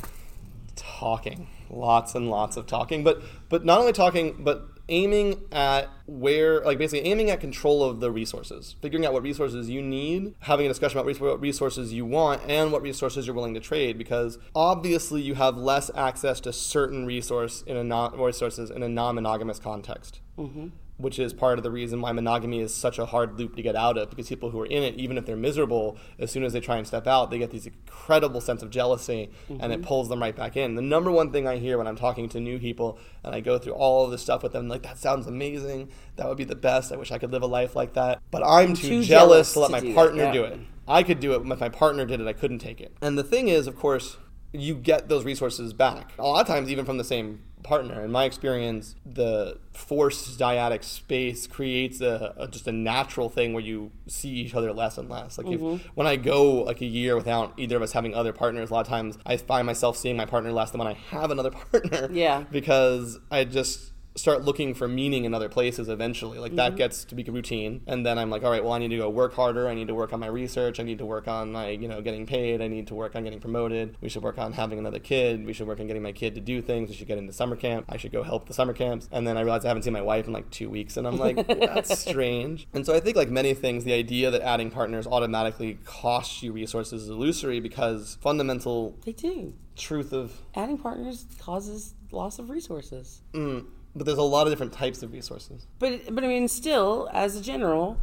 [0.76, 6.60] talking lots and lots of talking but but not only talking but aiming at where
[6.64, 10.66] like basically aiming at control of the resources figuring out what resources you need having
[10.66, 14.38] a discussion about what resources you want and what resources you're willing to trade because
[14.54, 19.58] obviously you have less access to certain resource in a non resources in a non-monogamous
[19.58, 20.68] context mm-hmm.
[20.98, 23.74] Which is part of the reason why monogamy is such a hard loop to get
[23.74, 26.52] out of because people who are in it even if they're miserable as soon as
[26.52, 29.88] they try and step out they get this incredible sense of jealousy and it mm-hmm.
[29.88, 30.74] pulls them right back in.
[30.74, 33.58] The number one thing i hear when i'm talking to new people and i go
[33.58, 35.90] through all of this stuff with them like that sounds amazing.
[36.16, 36.92] That would be the best.
[36.92, 38.20] I wish i could live a life like that.
[38.30, 40.60] But i'm too, too jealous, jealous to let my that, partner do it.
[40.86, 42.26] I could do it but if my partner did it.
[42.26, 42.96] I couldn't take it.
[43.00, 44.16] And the thing is of course
[44.52, 46.12] you get those resources back.
[46.18, 48.04] A lot of times, even from the same partner.
[48.04, 53.62] In my experience, the forced dyadic space creates a, a just a natural thing where
[53.62, 55.38] you see each other less and less.
[55.38, 55.88] Like if, mm-hmm.
[55.94, 58.80] when I go like a year without either of us having other partners, a lot
[58.80, 62.08] of times I find myself seeing my partner less than when I have another partner.
[62.12, 62.44] Yeah.
[62.50, 66.38] Because I just start looking for meaning in other places eventually.
[66.38, 68.88] Like that gets to be routine, and then I'm like, all right, well, I need
[68.88, 69.68] to go work harder.
[69.68, 70.80] I need to work on my research.
[70.80, 72.60] I need to work on my, you know, getting paid.
[72.60, 73.96] I need to work on getting promoted.
[74.00, 75.46] We should work on having another kid.
[75.46, 76.88] We should work on getting my kid to do things.
[76.90, 77.86] We should get into summer camp.
[77.88, 79.08] I should go help the summer camps.
[79.12, 81.18] And then I realized I haven't seen my wife in like two weeks, and I'm
[81.18, 82.66] like, that's strange.
[82.74, 86.52] And so I think like many things, the idea that adding partners automatically costs you
[86.52, 89.54] resources is illusory because fundamental They do.
[89.76, 93.22] truth of Adding partners causes loss of resources.
[93.32, 93.64] mm,
[93.98, 95.66] but there's a lot of different types of resources.
[95.78, 97.98] But but I mean, still, as a general,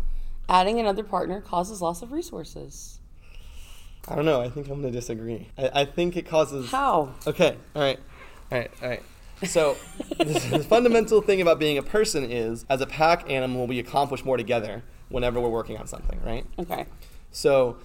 [0.47, 2.99] adding another partner causes loss of resources.
[4.07, 4.41] I don't know.
[4.41, 5.49] I think I'm going to disagree.
[5.57, 6.69] I, I think it causes.
[6.69, 7.15] How?
[7.25, 7.57] Okay.
[7.75, 7.99] All right.
[8.51, 8.71] All right.
[8.81, 9.03] All right.
[9.43, 9.75] So,
[10.17, 14.37] the fundamental thing about being a person is, as a pack animal, we accomplish more
[14.37, 16.45] together whenever we're working on something, right?
[16.59, 16.85] Okay.
[17.31, 17.77] So,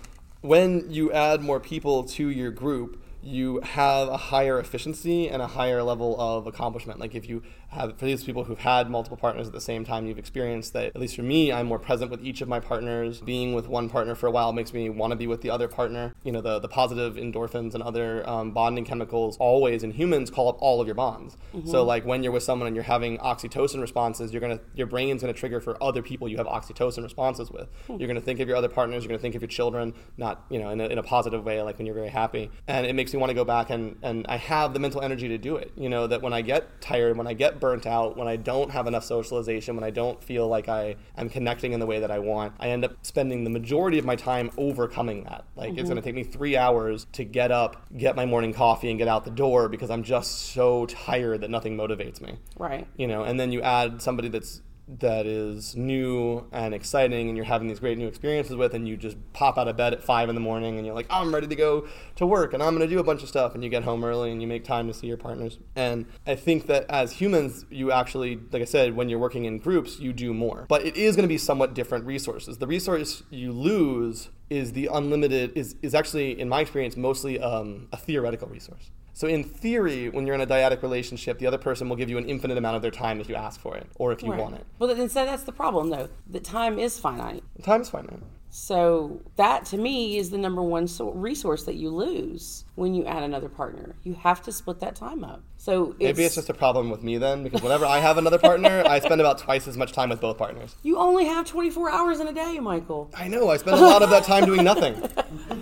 [0.42, 5.46] when you add more people to your group, you have a higher efficiency and a
[5.46, 6.98] higher level of accomplishment.
[6.98, 10.06] Like if you have, for these people who've had multiple partners at the same time,
[10.06, 13.20] you've experienced that, at least for me, I'm more present with each of my partners.
[13.20, 15.68] Being with one partner for a while makes me want to be with the other
[15.68, 16.14] partner.
[16.24, 20.48] You know, the, the positive endorphins and other um, bonding chemicals always in humans call
[20.48, 21.36] up all of your bonds.
[21.66, 25.20] So like when you're with someone and you're having oxytocin responses, you're gonna, your brain's
[25.20, 27.68] gonna trigger for other people you have oxytocin responses with.
[27.88, 30.58] You're gonna think of your other partners, you're gonna think of your children, not, you
[30.58, 32.50] know, in a, in a positive way, like when you're very happy.
[32.66, 35.28] And it makes me want to go back and, and I have the mental energy
[35.28, 35.72] to do it.
[35.76, 38.70] You know, that when I get tired, when I get burnt out, when I don't
[38.70, 42.10] have enough socialization, when I don't feel like I am connecting in the way that
[42.10, 45.44] I want, I end up spending the majority of my time overcoming that.
[45.56, 45.88] Like it's mm-hmm.
[45.88, 49.24] gonna take me three hours to get up, get my morning coffee, and get out
[49.24, 52.86] the door because I'm just so tired that nothing motivates me Right.
[52.96, 54.62] you know and then you add somebody that's
[54.98, 58.96] that is new and exciting and you're having these great new experiences with and you
[58.96, 61.46] just pop out of bed at five in the morning and you're like i'm ready
[61.46, 63.70] to go to work and i'm going to do a bunch of stuff and you
[63.70, 65.58] get home early and you make time to see your partners.
[65.76, 69.58] And i think that as humans you actually like i said when you're working in
[69.58, 70.66] groups you do more.
[70.68, 72.58] But it is going to be somewhat different resources.
[72.58, 77.88] The resource you lose is the unlimited is, is actually in my experience mostly um,
[77.92, 81.90] a theoretical resource so in theory, when you're in a dyadic relationship, the other person
[81.90, 84.12] will give you an infinite amount of their time if you ask for it or
[84.12, 84.40] if you Right.
[84.40, 84.64] want it.
[84.78, 86.08] Well, then so that's the problem, though.
[86.30, 87.42] The time is finite.
[87.62, 88.22] Time is finite.
[88.48, 93.04] So that to me is the number one so- resource that you lose when you
[93.04, 93.94] add another partner.
[94.04, 95.42] You have to split that time up.
[95.58, 98.82] So Maybe it's just a problem with me then, because whenever I have another partner,
[98.86, 100.74] I spend about twice as much time with both partners.
[100.82, 103.10] you only have 24 hours in a day, Michael.
[103.14, 104.94] I know, I spend a lot of that time doing nothing.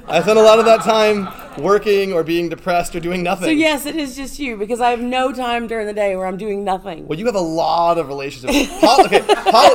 [0.07, 1.28] I spend a lot of that time
[1.61, 3.46] working or being depressed or doing nothing.
[3.46, 6.26] So yes, it is just you because I have no time during the day where
[6.26, 7.09] I'm doing nothing.
[7.09, 8.81] Well, you have a lot of relationships.
[8.81, 9.74] Poly- okay, poly-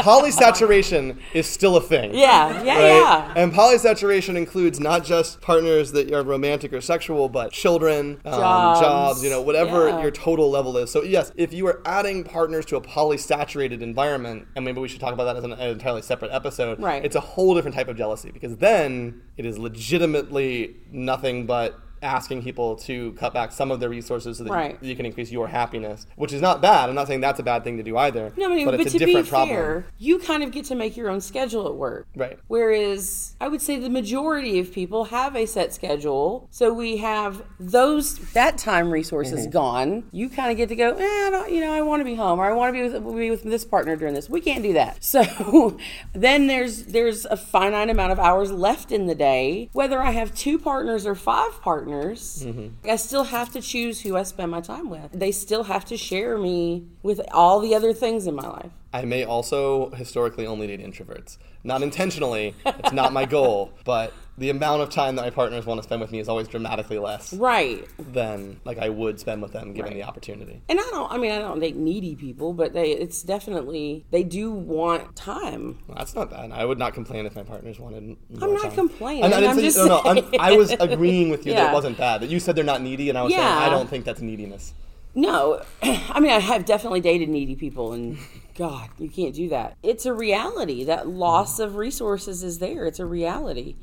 [0.00, 2.14] polysaturation is still a thing.
[2.14, 2.86] Yeah, yeah, right?
[2.86, 3.32] yeah.
[3.36, 8.80] And polysaturation includes not just partners that are romantic or sexual, but children, um, Jobs.
[8.80, 10.00] jobs, you know, whatever Yeah.
[10.02, 10.92] your total level is.
[10.92, 15.00] So yes, if you are adding partners to a polysaturated environment, and maybe we should
[15.00, 16.78] talk about that as an, an entirely separate episode.
[16.80, 17.04] Right.
[17.04, 22.42] It's a whole different type of jealousy because then it is legitimately nothing but asking
[22.42, 24.78] people to cut back some of their resources so that Right.
[24.80, 26.88] you can increase your happiness, which is not bad.
[26.88, 28.32] I'm not saying that's a bad thing to do either.
[28.36, 29.84] No, I mean, but but, it's a different be problem.
[29.98, 32.06] you kind of get to make your own schedule at work.
[32.16, 32.38] Right.
[32.48, 37.42] Whereas I would say the majority of people have a set schedule, so we have
[37.58, 39.50] those that time resources Mm-hmm.
[39.50, 40.04] gone.
[40.12, 42.14] You kind of get to go, eh, I don't, you know, I want to be
[42.14, 44.28] home or I want to be with, be with this partner during this.
[44.28, 44.98] We can't do that.
[45.10, 45.76] So
[46.12, 49.68] then there's there's a finite amount of hours left in the day.
[49.72, 52.88] Whether I have two partners or five partners, Mm-hmm.
[52.88, 55.12] I still have to choose who I spend my time with.
[55.12, 58.72] They still have to share me with all the other things in my life.
[58.92, 61.38] I may also historically only date introverts.
[61.62, 65.78] Not intentionally, it's not my goal, but the amount of time that my partners want
[65.78, 67.86] to spend with me is always dramatically less Right.
[67.98, 70.00] than like I would spend with them given Right.
[70.00, 70.62] the opportunity.
[70.68, 71.12] And I don't.
[71.12, 72.90] I mean, I don't date needy people, but they.
[72.92, 75.78] It's definitely they do want time.
[75.86, 76.50] Well, that's not bad.
[76.50, 78.72] I would not complain if my partners wanted more I'm not time.
[78.72, 81.70] complaining, And I I'm say- just no, no, I'm- I was agreeing with you that
[81.70, 82.22] it wasn't bad.
[82.22, 84.74] That you said they're not needy, and I was saying I don't think that's neediness.
[85.14, 88.18] No, I mean, I have definitely dated needy people, and
[88.56, 89.76] God, you can't do that.
[89.82, 90.84] It's a reality.
[90.84, 92.86] That loss of resources is there.
[92.86, 93.76] It's a reality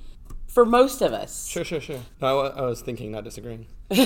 [0.48, 1.48] for most of us.
[1.48, 2.00] Sure, sure, sure.
[2.22, 3.68] No, I, I was thinking, not disagreeing.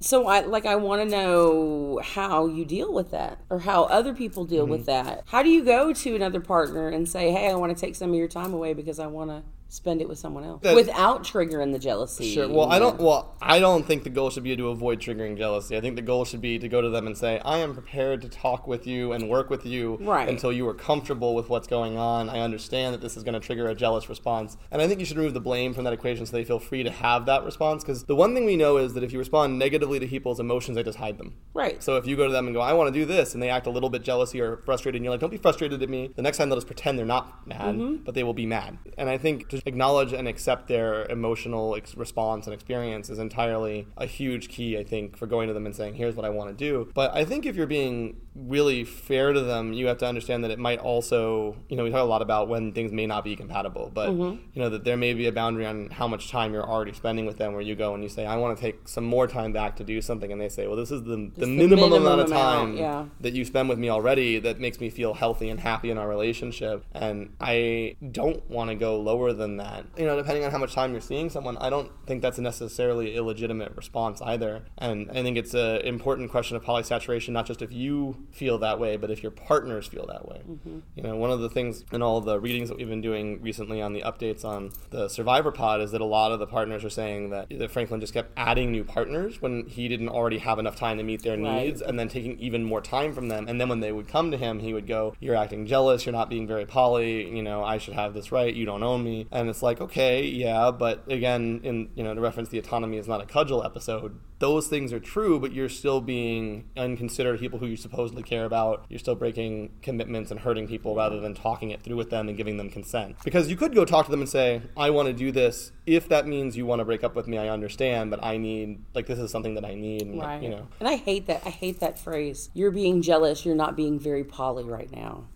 [0.00, 4.14] So I like I want to know how you deal with that or how other
[4.14, 5.06] people deal with Mm-hmm.
[5.08, 5.24] that.
[5.26, 8.10] How do you go to another partner and say, "Hey, I want to take some
[8.10, 11.22] of your time away because I want to spend it with someone else That- without
[11.24, 12.32] triggering the jealousy.
[12.32, 12.48] Sure.
[12.48, 12.98] Well, I don't.
[12.98, 15.76] Well, I don't think the goal should be to avoid triggering jealousy.
[15.76, 18.22] I think the goal should be to go to them and say, "I am prepared
[18.22, 20.28] to talk with you and work with you Right.
[20.28, 22.30] until you are comfortable with what's going on.
[22.30, 25.06] I understand that this is going to trigger a jealous response, and I think you
[25.06, 27.84] should remove the blame from that equation so they feel free to have that response.
[27.84, 30.76] Because the one thing we know is that if you respond negatively to people's emotions,
[30.76, 31.34] they just hide them.
[31.52, 31.82] Right.
[31.82, 33.50] So if you go to them and go, "I want to do this," and they
[33.50, 36.08] act a little bit jealousy or frustrated, and you're like, "Don't be frustrated at me."
[36.16, 37.96] The next time they'll just pretend they're not mad, Mm-hmm.
[38.04, 38.78] but they will be mad.
[38.96, 43.86] And I think to acknowledge and accept their emotional ex- response and experience is entirely
[43.96, 44.76] a huge key.
[44.78, 47.14] I think for going to them and saying, "Here's what I want to do." But
[47.14, 50.58] I think if you're being really fair to them, you have to understand that it
[50.60, 53.90] might also, you know, we talk a lot about when things may not be compatible,
[53.92, 54.40] but Mm-hmm.
[54.54, 57.26] you know that there may be a boundary on how much time you're already spending
[57.26, 57.52] with them.
[57.52, 59.84] Where you go and you say, "I want to take some more time back to
[59.84, 62.26] do something," and they say, "Well, this is the, the the minimum, minimum amount of
[62.28, 63.04] amount, time yeah.
[63.20, 66.08] that you spend with me already that makes me feel healthy and happy in our
[66.08, 70.58] relationship and i don't want to go lower than that you know depending on how
[70.58, 74.62] much time you're seeing someone i don't think that's necessarily a necessarily illegitimate response either
[74.76, 78.78] and i think it's an important question of polysaturation not just if you feel that
[78.78, 80.78] way but if your partners feel that way mm-hmm.
[80.94, 83.80] you know one of the things in all the readings that we've been doing recently
[83.80, 86.90] on the updates on the survivor pod is that a lot of the partners are
[86.90, 90.76] saying that, that franklin just kept adding new partners when he didn't already have enough
[90.76, 91.66] time to meet their Right.
[91.66, 93.46] needs and then taking even more time from them.
[93.48, 96.06] And then when they would come to him, he would go, You're acting jealous.
[96.06, 97.28] You're not being very poly.
[97.34, 98.52] You know, I should have this right.
[98.52, 99.26] You don't own me.
[99.38, 100.72] And it's like, okay, yeah.
[100.72, 104.66] But again, in, you know, to reference the autonomy is not a cudgel episode, those
[104.66, 108.84] things are true, but you're still being unconsiderate people who you supposedly care about.
[108.88, 112.36] You're still breaking commitments and hurting people rather than talking it through with them and
[112.36, 113.14] giving them consent.
[113.24, 115.70] Because you could go talk to them and say, I want to do this.
[115.86, 118.84] If that means you want to break up with me, I understand, but I need,
[118.92, 120.02] like, this is something that I need.
[120.02, 120.42] And, Right.
[120.42, 121.42] You know, And I hate that.
[121.46, 122.50] I hate that phrase.
[122.54, 123.46] You're being jealous.
[123.46, 125.28] You're not being very poly right now.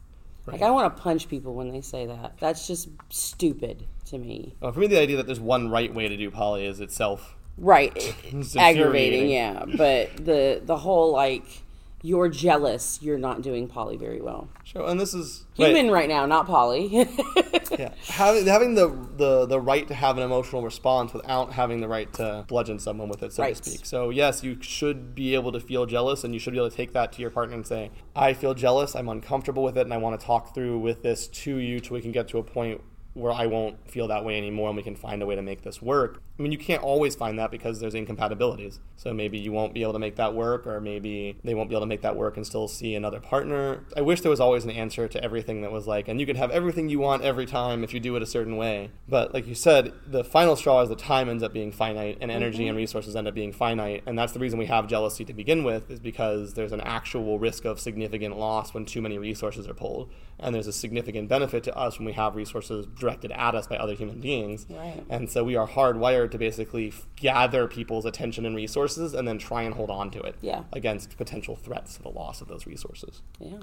[0.46, 2.34] Like I want to punch people when they say that.
[2.40, 4.54] That's just stupid to me.
[4.60, 7.36] Well, for me, the idea that there's one right way to do poly is itself.
[7.56, 7.92] Right.
[8.24, 9.64] It's Aggravating, yeah.
[9.76, 11.61] But the the whole like
[12.02, 14.48] you're jealous, you're not doing poly very well.
[14.64, 16.86] Sure, and this is Human right, right now, not poly.
[17.78, 21.88] yeah, having having the, the the right to have an emotional response without having the
[21.88, 23.54] right to bludgeon someone with it, so Right.
[23.54, 23.86] to speak.
[23.86, 26.76] So yes, you should be able to feel jealous, and you should be able to
[26.76, 28.94] take that to your partner and say, "I feel jealous.
[28.96, 31.94] I'm uncomfortable with it, and I want to talk through with this to you, so
[31.94, 32.80] we can get to a point."
[33.14, 35.60] Where I won't feel that way anymore, and we can find a way to make
[35.64, 36.22] this work.
[36.42, 38.80] I mean, you can't always find that because there's incompatibilities.
[38.96, 41.76] So maybe you won't be able to make that work, or maybe they won't be
[41.76, 43.84] able to make that work and still see another partner.
[43.96, 46.34] I wish there was always an answer to everything that was like, and you can
[46.34, 48.90] have everything you want every time if you do it a certain way.
[49.08, 52.28] But like you said, the final straw is that time ends up being finite, and
[52.28, 52.78] energy and mm-hmm.
[52.78, 55.92] resources end up being finite, and that's the reason we have jealousy to begin with,
[55.92, 60.10] is because there's an actual risk of significant loss when too many resources are pulled,
[60.40, 63.76] and there's a significant benefit to us when we have resources directed at us by
[63.76, 64.66] other human beings.
[64.68, 65.04] Right.
[65.08, 69.38] And so we are hardwired to basically f- gather people's attention and resources and then
[69.38, 70.64] try and hold on to it Yeah.
[70.72, 73.22] against potential threats to the loss of those resources.
[73.38, 73.58] yeah.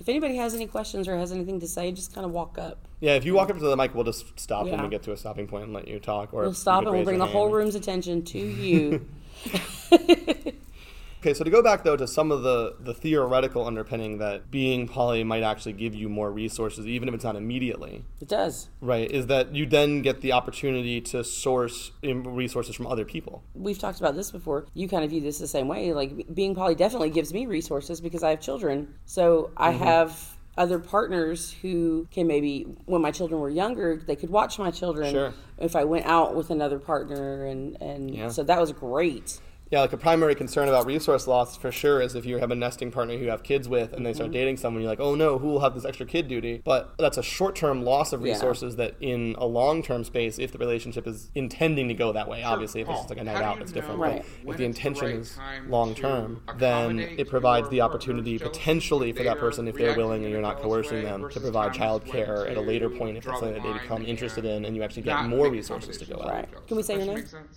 [0.00, 2.78] If anybody has any questions or has anything to say, just kind of walk up.
[3.00, 5.12] Yeah, if you walk up to the mic, we'll just stop when we get to
[5.12, 6.32] a stopping point and let you talk.
[6.32, 9.06] Or We'll stop and we'll bring the whole room's attention to you.
[11.20, 14.88] Okay, so to go back though to some of the the theoretical underpinning that being
[14.88, 18.04] poly might actually give you more resources, even if it's not immediately.
[18.20, 18.68] it does.
[18.80, 23.42] Right, is that you then get the opportunity to source resources from other people.
[23.54, 24.66] We've talked about this before.
[24.72, 25.92] You kind of view this the same way.
[25.92, 28.94] Like being poly definitely gives me resources because I have children.
[29.04, 29.84] So I Mm-hmm.
[29.84, 34.70] have other partners who can maybe, when my children were younger, they could watch my
[34.70, 35.12] children.
[35.12, 35.32] Sure.
[35.58, 38.28] If I went out with another partner, and and Yeah.
[38.30, 39.38] so that was great.
[39.70, 42.56] Yeah, like a primary concern about resource loss for sure is if you have a
[42.56, 44.16] nesting partner who you have kids with and they Mm-hmm.
[44.16, 46.60] start dating someone, you're like, oh no, who will have this extra kid duty?
[46.64, 48.32] But that's a short term loss of Yeah.
[48.32, 52.28] resources that in a long term space, if the relationship is intending to go that
[52.28, 54.00] way, obviously if it's Paul, just like a night out, it's different.
[54.00, 54.24] Right.
[54.24, 58.38] But if the it's the intention right is long term, then it provides the opportunity
[58.40, 61.66] potentially for that person, if they're they're willing and you're not coercing them, to provide
[61.66, 64.44] times child care at a later point if draw it's something that they become interested
[64.44, 66.58] in and you actually get more resources to go accommodations out.
[66.58, 66.66] Right.
[66.66, 67.48] Can we say your Does that name?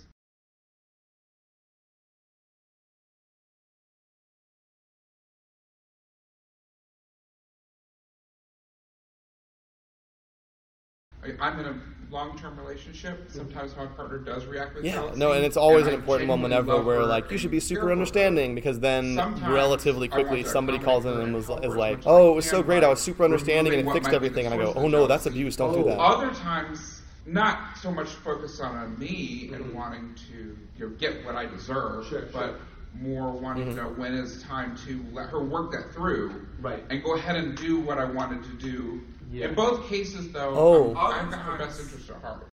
[11.24, 11.74] I- I'm in a
[12.10, 13.24] long-term relationship.
[13.28, 16.42] Sometimes my partner does react with Yeah, jealousy, no, and it's always an important one
[16.42, 21.06] whenever we're like, you should be super understanding, because then Sometimes relatively quickly somebody calls
[21.06, 23.88] in and was, is like, oh, it was so great, I was super understanding and
[23.88, 25.84] it fixed what might be everything, and I go, oh no, that's abuse, don't do
[25.84, 25.98] that.
[25.98, 29.74] Other times, not so much focus on, on me and Mm-hmm.
[29.76, 32.56] wanting to you know, get what I deserve, Sure, but sure.
[33.00, 36.62] more wanting to know when is time to let her work that through Mm-hmm.
[36.66, 36.84] Right.
[36.90, 39.00] and go ahead and do what I wanted to do
[39.42, 40.94] In both cases, though, Oh.
[40.96, 42.48] I'm, I've got her best interest at heart.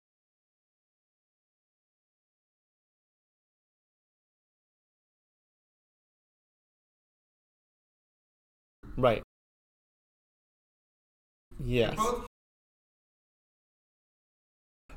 [8.96, 9.22] Right.
[11.60, 11.98] Yes.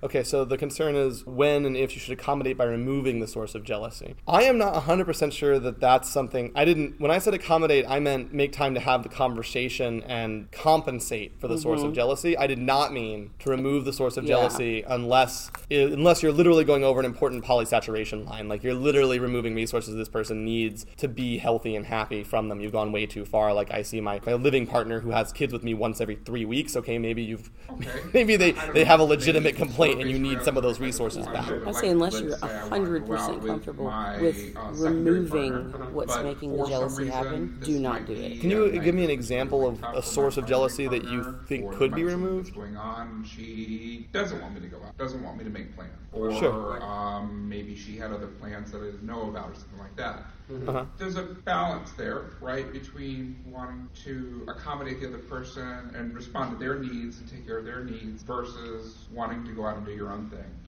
[0.03, 3.53] Okay, so the concern is when and if you should accommodate by removing the source
[3.53, 4.15] of jealousy.
[4.27, 7.99] I am not 100% sure that that's something I didn't when I said accommodate, I
[7.99, 12.35] meant make time to have the conversation and compensate for the source of jealousy.
[12.35, 14.29] I did not mean to remove the source of Yeah.
[14.35, 18.47] jealousy unless unless you're literally going over an important polysaturation line.
[18.47, 22.59] Like you're literally removing resources this person needs to be healthy and happy from them.
[22.59, 23.53] You've gone way too far.
[23.53, 26.45] Like I see my, my living partner who has kids with me once every three
[26.45, 26.75] weeks.
[26.75, 27.89] Okay, maybe you've Okay.
[28.13, 29.59] maybe they, they have a legitimate it's
[29.91, 31.49] complaint and you need some of those resources back.
[31.49, 34.55] like, I say unless you're say I wanna hundred go out percent with comfortable with
[34.73, 35.53] removing
[35.93, 38.41] what's making the jealousy happen, do not do it.
[38.41, 41.93] Can you give me an example of a source of jealousy that you think could
[41.95, 42.47] be be removed?
[42.47, 43.23] that's going on.
[43.25, 44.97] She doesn't want me to go out.
[44.97, 45.91] Doesn't want me to make plans.
[46.13, 46.81] Or Sure.
[46.81, 50.25] um, maybe she had other plans that I didn't know about, or something like that.
[50.51, 50.85] Uh-huh.
[50.97, 56.57] There's a balance there, right, between wanting to accommodate the other person and respond to
[56.57, 59.93] their needs and take care of their needs versus wanting to go out and do
[59.93, 60.67] your own thing.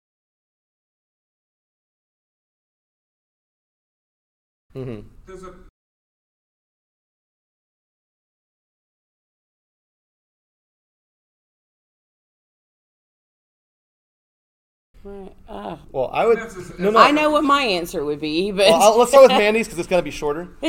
[4.76, 5.08] Mm-hmm.
[5.26, 5.54] There's a
[15.04, 15.34] Right.
[15.50, 16.38] Uh, Well, I would.
[16.38, 17.00] That's just- No, no.
[17.00, 19.80] I know what my answer would be, but Well, I'll, let's start with Mandy's because
[19.80, 20.50] it's going to be shorter.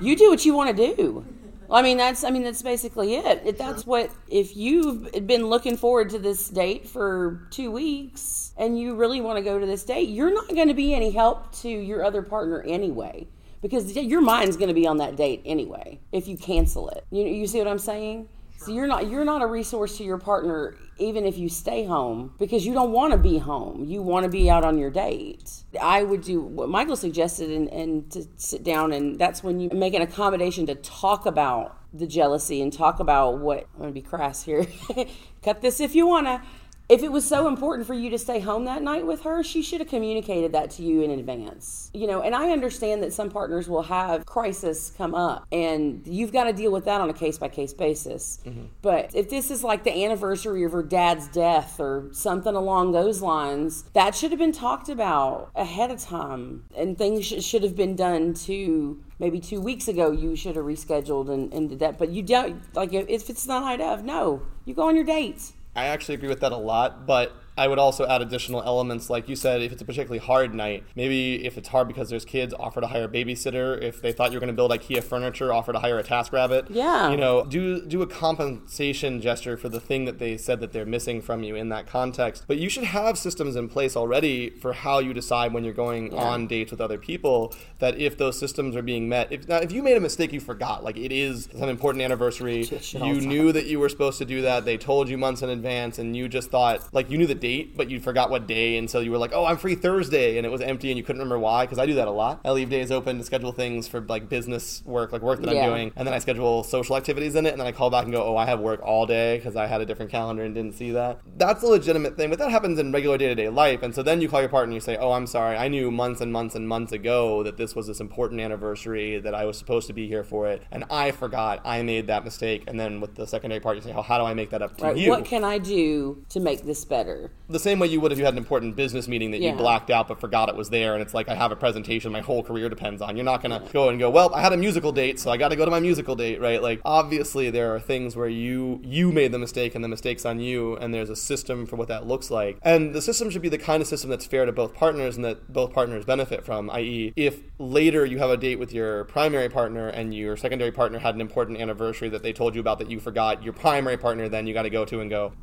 [0.00, 1.24] you do what you want to do.
[1.68, 3.42] Well, I mean, that's I mean that's basically it.
[3.44, 8.78] If that's what if you've been looking forward to this date for two weeks and
[8.80, 11.52] you really want to go to this date, you're not going to be any help
[11.60, 13.28] to your other partner anyway
[13.60, 17.04] because your mind's going to be on that date anyway if you cancel it.
[17.10, 18.30] You you see what I'm saying?
[18.58, 22.34] So you're not you're not a resource to your partner even if you stay home
[22.40, 23.84] because you don't want to be home.
[23.84, 25.62] You want to be out on your date.
[25.80, 29.70] I would do what Michael suggested and, and to sit down and that's when you
[29.72, 34.02] make an accommodation to talk about the jealousy and talk about what I'm gonna be
[34.02, 34.66] crass here.
[35.42, 36.42] Cut this if you wanna.
[36.88, 39.62] If it was so important for you to stay home that night with her, she
[39.62, 41.90] should have communicated that to you in advance.
[41.92, 46.32] You know, and I understand that some partners will have crisis come up and you've
[46.32, 48.40] got to deal with that on a case by case basis.
[48.46, 48.66] Mm-hmm.
[48.80, 53.20] But if this is like the anniversary of her dad's death or something along those
[53.20, 57.76] lines, that should have been talked about ahead of time and things sh- should have
[57.76, 61.98] been done to maybe two weeks ago you should have rescheduled and, and did that.
[61.98, 65.52] But you don't, like, if it's the night of, no, you go on your dates.
[65.78, 69.28] I actually agree with that a lot, but I would also add additional elements, like
[69.28, 72.54] you said, if it's a particularly hard night, maybe if it's hard because there's kids,
[72.58, 73.80] offer to hire a babysitter.
[73.82, 76.68] If they thought you were going to build IKEA furniture, offer to hire a TaskRabbit.
[76.70, 77.10] Yeah.
[77.10, 80.86] You know, do do a compensation gesture for the thing that they said that they're
[80.86, 82.44] missing from you in that context.
[82.46, 86.14] But you should have systems in place already for how you decide when you're going
[86.14, 87.54] on dates with other people.
[87.80, 90.40] That if those systems are being met, if now if you made a mistake, you
[90.40, 94.42] forgot, like it is some important anniversary, you knew that you were supposed to do
[94.42, 94.64] that.
[94.64, 97.47] They told you months in advance, and you just thought like you knew the date,
[97.76, 100.44] but you forgot what day, and so you were like, "Oh, I'm free Thursday," and
[100.46, 101.64] it was empty, and you couldn't remember why.
[101.64, 102.40] Because I do that a lot.
[102.44, 105.64] I leave days open to schedule things for like business work, like work that Yeah.
[105.64, 108.04] I'm doing, and then I schedule social activities in it, and then I call back
[108.04, 110.54] and go, "Oh, I have work all day because I had a different calendar and
[110.54, 113.48] didn't see that." That's a legitimate thing, but that happens in regular day to day
[113.48, 115.68] life, and so then you call your partner and you say, "Oh, I'm sorry, I
[115.68, 119.44] knew months and months and months ago that this was this important anniversary that I
[119.44, 121.60] was supposed to be here for it, and I forgot.
[121.64, 124.24] I made that mistake." And then with the secondary part, you say, "Oh, how do
[124.24, 124.96] I make that up to Right.
[124.96, 127.30] you?" What can I do to make this better?
[127.48, 129.52] The same way you would if you had an important business meeting that Yeah.
[129.52, 132.12] you blacked out but forgot it was there and it's like I have a presentation
[132.12, 133.16] my whole career depends on.
[133.16, 135.36] You're not going to go and go, "Well, I had a musical date, so I
[135.38, 136.62] got to go to my musical date," right?
[136.62, 140.40] Like obviously there are things where you you made the mistake and the mistake's on
[140.40, 142.58] you and there's a system for what that looks like.
[142.62, 145.24] And the system should be the kind of system that's fair to both partners and
[145.24, 149.48] that both partners benefit from, i.e., if later you have a date with your primary
[149.48, 152.90] partner and your secondary partner had an important anniversary that they told you about that
[152.90, 155.32] you forgot, your primary partner then you got to go to and go,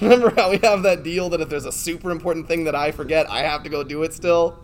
[0.00, 2.92] "Remember how we have that deal that if there's a super important thing that I
[2.92, 4.62] forget, I have to go do it still.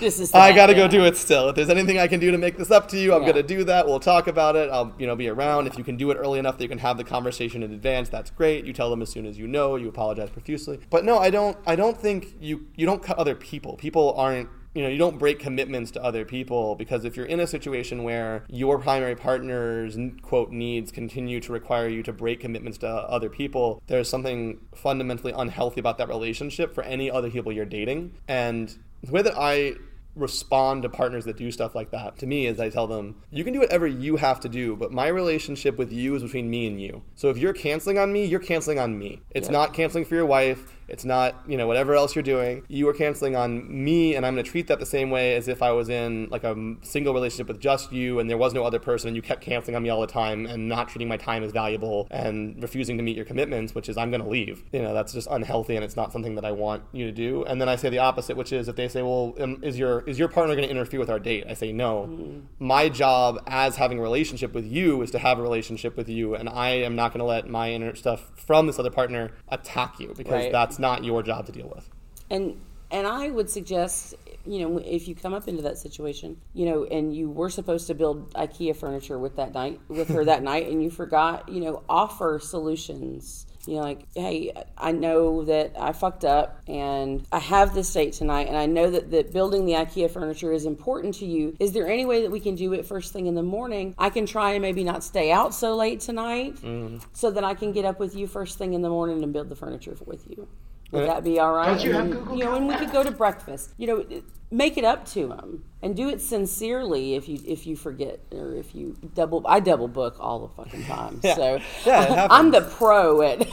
[0.00, 0.34] This is.
[0.34, 0.78] I got to yeah.
[0.80, 1.50] go do it still.
[1.50, 3.32] If there's anything I can do to make this up to you, I'm Yeah.
[3.32, 3.86] going to do that.
[3.86, 4.68] We'll talk about it.
[4.70, 5.68] I'll, you know, be around.
[5.68, 8.08] If you can do it early enough that you can have the conversation in advance,
[8.08, 8.64] that's great.
[8.64, 9.76] You tell them as soon as you know.
[9.76, 10.80] You apologize profusely.
[10.90, 11.56] But no, I don't.
[11.66, 13.76] I don't think you you don't cut other people.
[13.76, 17.40] People aren't you know, you don't break commitments to other people because if you're in
[17.40, 22.78] a situation where your primary partner's quote needs continue to require you to break commitments
[22.78, 27.64] to other people, there's something fundamentally unhealthy about that relationship for any other people you're
[27.64, 28.14] dating.
[28.26, 29.74] And the way that I
[30.16, 33.42] respond to partners that do stuff like that to me is I tell them, you
[33.42, 36.66] can do whatever you have to do, but my relationship with you is between me
[36.68, 37.02] and you.
[37.16, 39.22] So if you're canceling on me, you're canceling on me.
[39.30, 39.52] It's Yeah.
[39.54, 40.78] not canceling for your wife.
[40.88, 42.62] It's not, you know, whatever else you're doing.
[42.68, 45.48] You are canceling on me, and I'm going to treat that the same way as
[45.48, 48.64] if I was in like a single relationship with just you and there was no
[48.64, 51.16] other person, and you kept canceling on me all the time and not treating my
[51.16, 54.64] time as valuable and refusing to meet your commitments, which is I'm going to leave.
[54.72, 57.44] You know, that's just unhealthy, and it's not something that I want you to do.
[57.44, 60.00] And then I say the opposite, which is if they say, "Well, um, is your
[60.02, 62.42] is your partner going to interfere with our date?" I say, "No.
[62.58, 66.34] My job as having a relationship with you is to have a relationship with you,
[66.34, 69.98] and I am not going to let my inner stuff from this other partner attack
[70.00, 70.52] you because Right.
[70.52, 71.88] that's not your job to deal with."
[72.30, 72.56] And
[72.90, 74.14] and I would suggest,
[74.46, 77.88] you know, if you come up into that situation, you know, and you were supposed
[77.88, 81.60] to build IKEA furniture with that night with her that night, and you forgot, you
[81.60, 83.46] know, offer solutions.
[83.66, 88.12] You know, like, hey, I know that I fucked up, and I have this date
[88.12, 91.56] tonight, and I know that, that building the IKEA furniture is important to you.
[91.58, 93.94] Is there any way that we can do it first thing in the morning?
[93.96, 97.02] I can try and maybe not stay out so late tonight, mm.
[97.14, 99.48] so that I can get up with you first thing in the morning and build
[99.48, 100.46] the furniture with you.
[100.94, 101.66] Would that be all right?
[101.66, 103.70] Don't you And have Google you know, and we could go to breakfast.
[103.76, 107.14] You know, make it up to them and do it sincerely.
[107.14, 110.84] If you if you forget or if you double, I double book all the fucking
[110.86, 111.20] time.
[111.22, 111.34] Yeah.
[111.34, 113.46] So Yeah, I'm the pro at.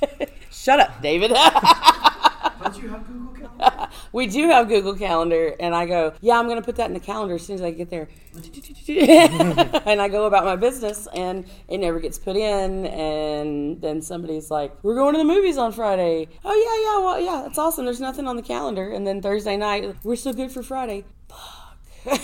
[0.50, 1.30] Shut up, David.
[1.30, 3.35] Don't you have Google?
[4.12, 6.94] we do have Google Calendar, and I go, yeah, I'm going to put that in
[6.94, 8.08] the calendar as soon as I get there.
[8.88, 12.86] and I go about my business, and it never gets put in.
[12.86, 16.28] And then somebody's like, we're going to the movies on Friday.
[16.44, 17.84] Oh, yeah, yeah, well, yeah, that's awesome.
[17.84, 18.90] There's nothing on the calendar.
[18.90, 21.04] And then Thursday night, we're still good for Friday.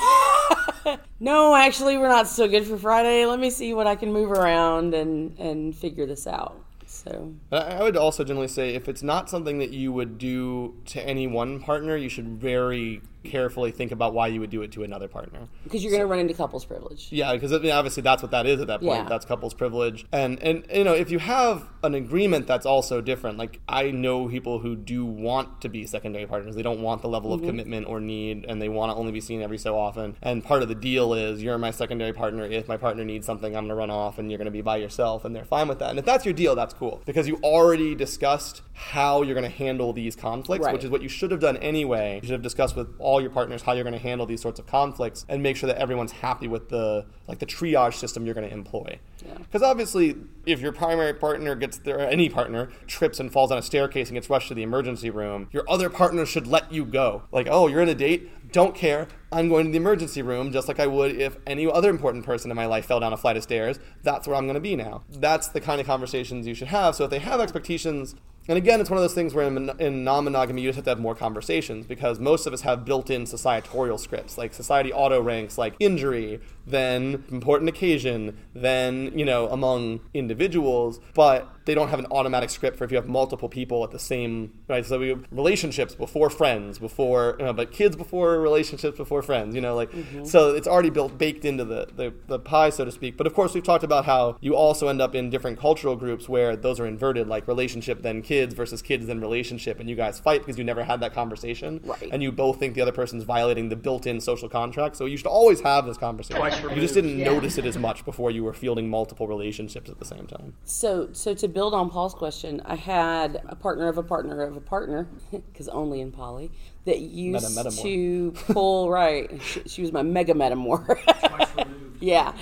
[1.22, 3.26] No, actually, we're not still good for Friday.
[3.26, 6.61] Let me see what I can move around and, and figure this out.
[7.04, 11.02] So, I would also generally say if it's not something that you would do to
[11.02, 14.82] any one partner, you should very carefully think about why you would do it to
[14.82, 15.40] another partner.
[15.64, 17.08] because you're going to run into couples privilege.
[17.10, 19.04] Yeah, because I mean, obviously that's what that is at that point.
[19.04, 19.08] Yeah.
[19.08, 23.38] That's couples privilege, and and you know if you have an agreement, that's also different.
[23.38, 26.54] Like I know people who do want to be secondary partners.
[26.54, 27.44] They don't want the level Mm-hmm.
[27.44, 30.16] of commitment or need, and they want to only be seen every so often.
[30.22, 32.44] And part of the deal is you're my secondary partner.
[32.44, 34.60] If my partner needs something, I'm going to run off, and you're going to be
[34.60, 35.90] by yourself, and they're fine with that.
[35.90, 39.56] And if that's your deal, that's cool because you already discussed how you're going to
[39.56, 40.72] handle these conflicts, Right.
[40.72, 42.16] which is what you should have done anyway.
[42.22, 44.58] You should have discussed with all your partners how you're going to handle these sorts
[44.58, 48.34] of conflicts and make sure that everyone's happy with the like the triage system you're
[48.34, 48.98] going to employ.
[49.24, 49.38] Yeah.
[49.38, 53.58] Because obviously, if your primary partner gets there, or any partner trips and falls on
[53.58, 56.84] a staircase and gets rushed to the emergency room, your other partner should let you
[56.84, 57.22] go.
[57.32, 59.08] Like, oh, you're in a date, don't care.
[59.30, 62.50] I'm going to the emergency room just like I would if any other important person
[62.50, 63.78] in my life fell down a flight of stairs.
[64.02, 65.04] That's where I'm going to be now.
[65.08, 66.94] That's the kind of conversations you should have.
[66.94, 68.14] So if they have expectations
[68.48, 70.90] and again, it's one of those things where in, in non-monogamy you just have to
[70.90, 75.58] have more conversations because most of us have built-in societorial scripts, like society auto ranks,
[75.58, 82.06] like injury, then important occasion, then you know among individuals, but they don't have an
[82.10, 84.84] automatic script for if you have multiple people at the same right.
[84.84, 89.54] So we have relationships before friends, before you know, but kids before relationships before friends.
[89.54, 90.24] You know, like mm-hmm.
[90.24, 93.16] so it's already built baked into the, the the pie, so to speak.
[93.16, 96.28] But of course, we've talked about how you also end up in different cultural groups
[96.28, 100.18] where those are inverted, like relationship then kids versus kids then relationship, and you guys
[100.18, 102.08] fight because you never had that conversation, Right.
[102.10, 104.96] and you both think the other person's violating the built-in social contract.
[104.96, 106.40] So you should always have this conversation.
[106.60, 107.26] Twice You just didn't Yeah.
[107.32, 110.54] notice it as much before you were fielding multiple relationships at the same time.
[110.64, 114.56] So, so to build on Paul's question, I had a partner of a partner of
[114.56, 116.50] a partner, because only in poly,
[116.84, 117.82] that used metamor.
[117.82, 119.40] to pull right.
[119.42, 120.84] She, she was my mega metamor.
[121.04, 122.02] Twice removed.
[122.02, 122.32] yeah,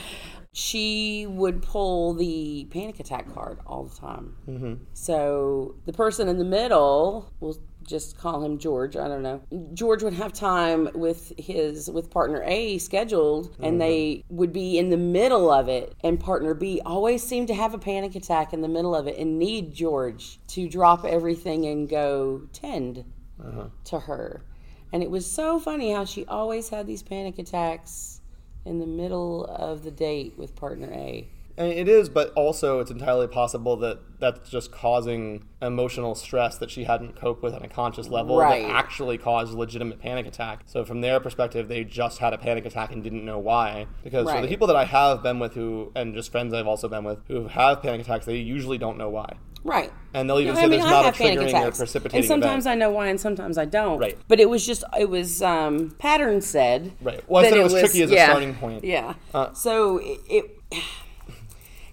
[0.52, 4.36] she would pull the panic attack card all the time.
[4.48, 4.74] Mm-hmm.
[4.94, 7.56] So the person in the middle will
[7.91, 8.97] just call him George.
[8.97, 9.43] I don't know.
[9.74, 14.36] George would have time with his with partner A scheduled, and they mm-hmm.
[14.36, 15.95] would be in the middle of it.
[16.03, 19.18] And partner B always seemed to have a panic attack in the middle of it
[19.18, 23.05] and need George to drop everything and go tend
[23.45, 23.66] uh-huh.
[23.84, 24.45] to her.
[24.93, 28.20] And it was so funny how she always had these panic attacks
[28.64, 31.28] in the middle of the date with partner A.
[31.57, 36.70] And it is, but also it's entirely possible that that's just causing emotional stress that
[36.70, 38.62] she hadn't coped with on a conscious level Right.
[38.62, 40.62] that actually caused a legitimate panic attack.
[40.66, 43.86] So from their perspective, they just had a panic attack and didn't know why.
[44.03, 46.88] Because for the people that I have been with who, and just friends I've also
[46.88, 49.34] been with who have panic attacks, they usually don't know why.
[49.62, 49.92] Right.
[50.14, 52.26] And they'll even Yeah, say I mean, there's I not a triggering or precipitating And
[52.26, 52.72] sometimes event.
[52.72, 53.98] I know why, and sometimes I don't.
[53.98, 54.16] Right.
[54.26, 56.92] But it was just it was um, pattern said.
[57.03, 57.22] Right.
[57.28, 58.84] Well, I said it was tricky as a starting point.
[58.84, 59.14] Yeah.
[59.34, 60.57] Uh, so it, it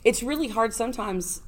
[0.08, 1.42] it's really hard sometimes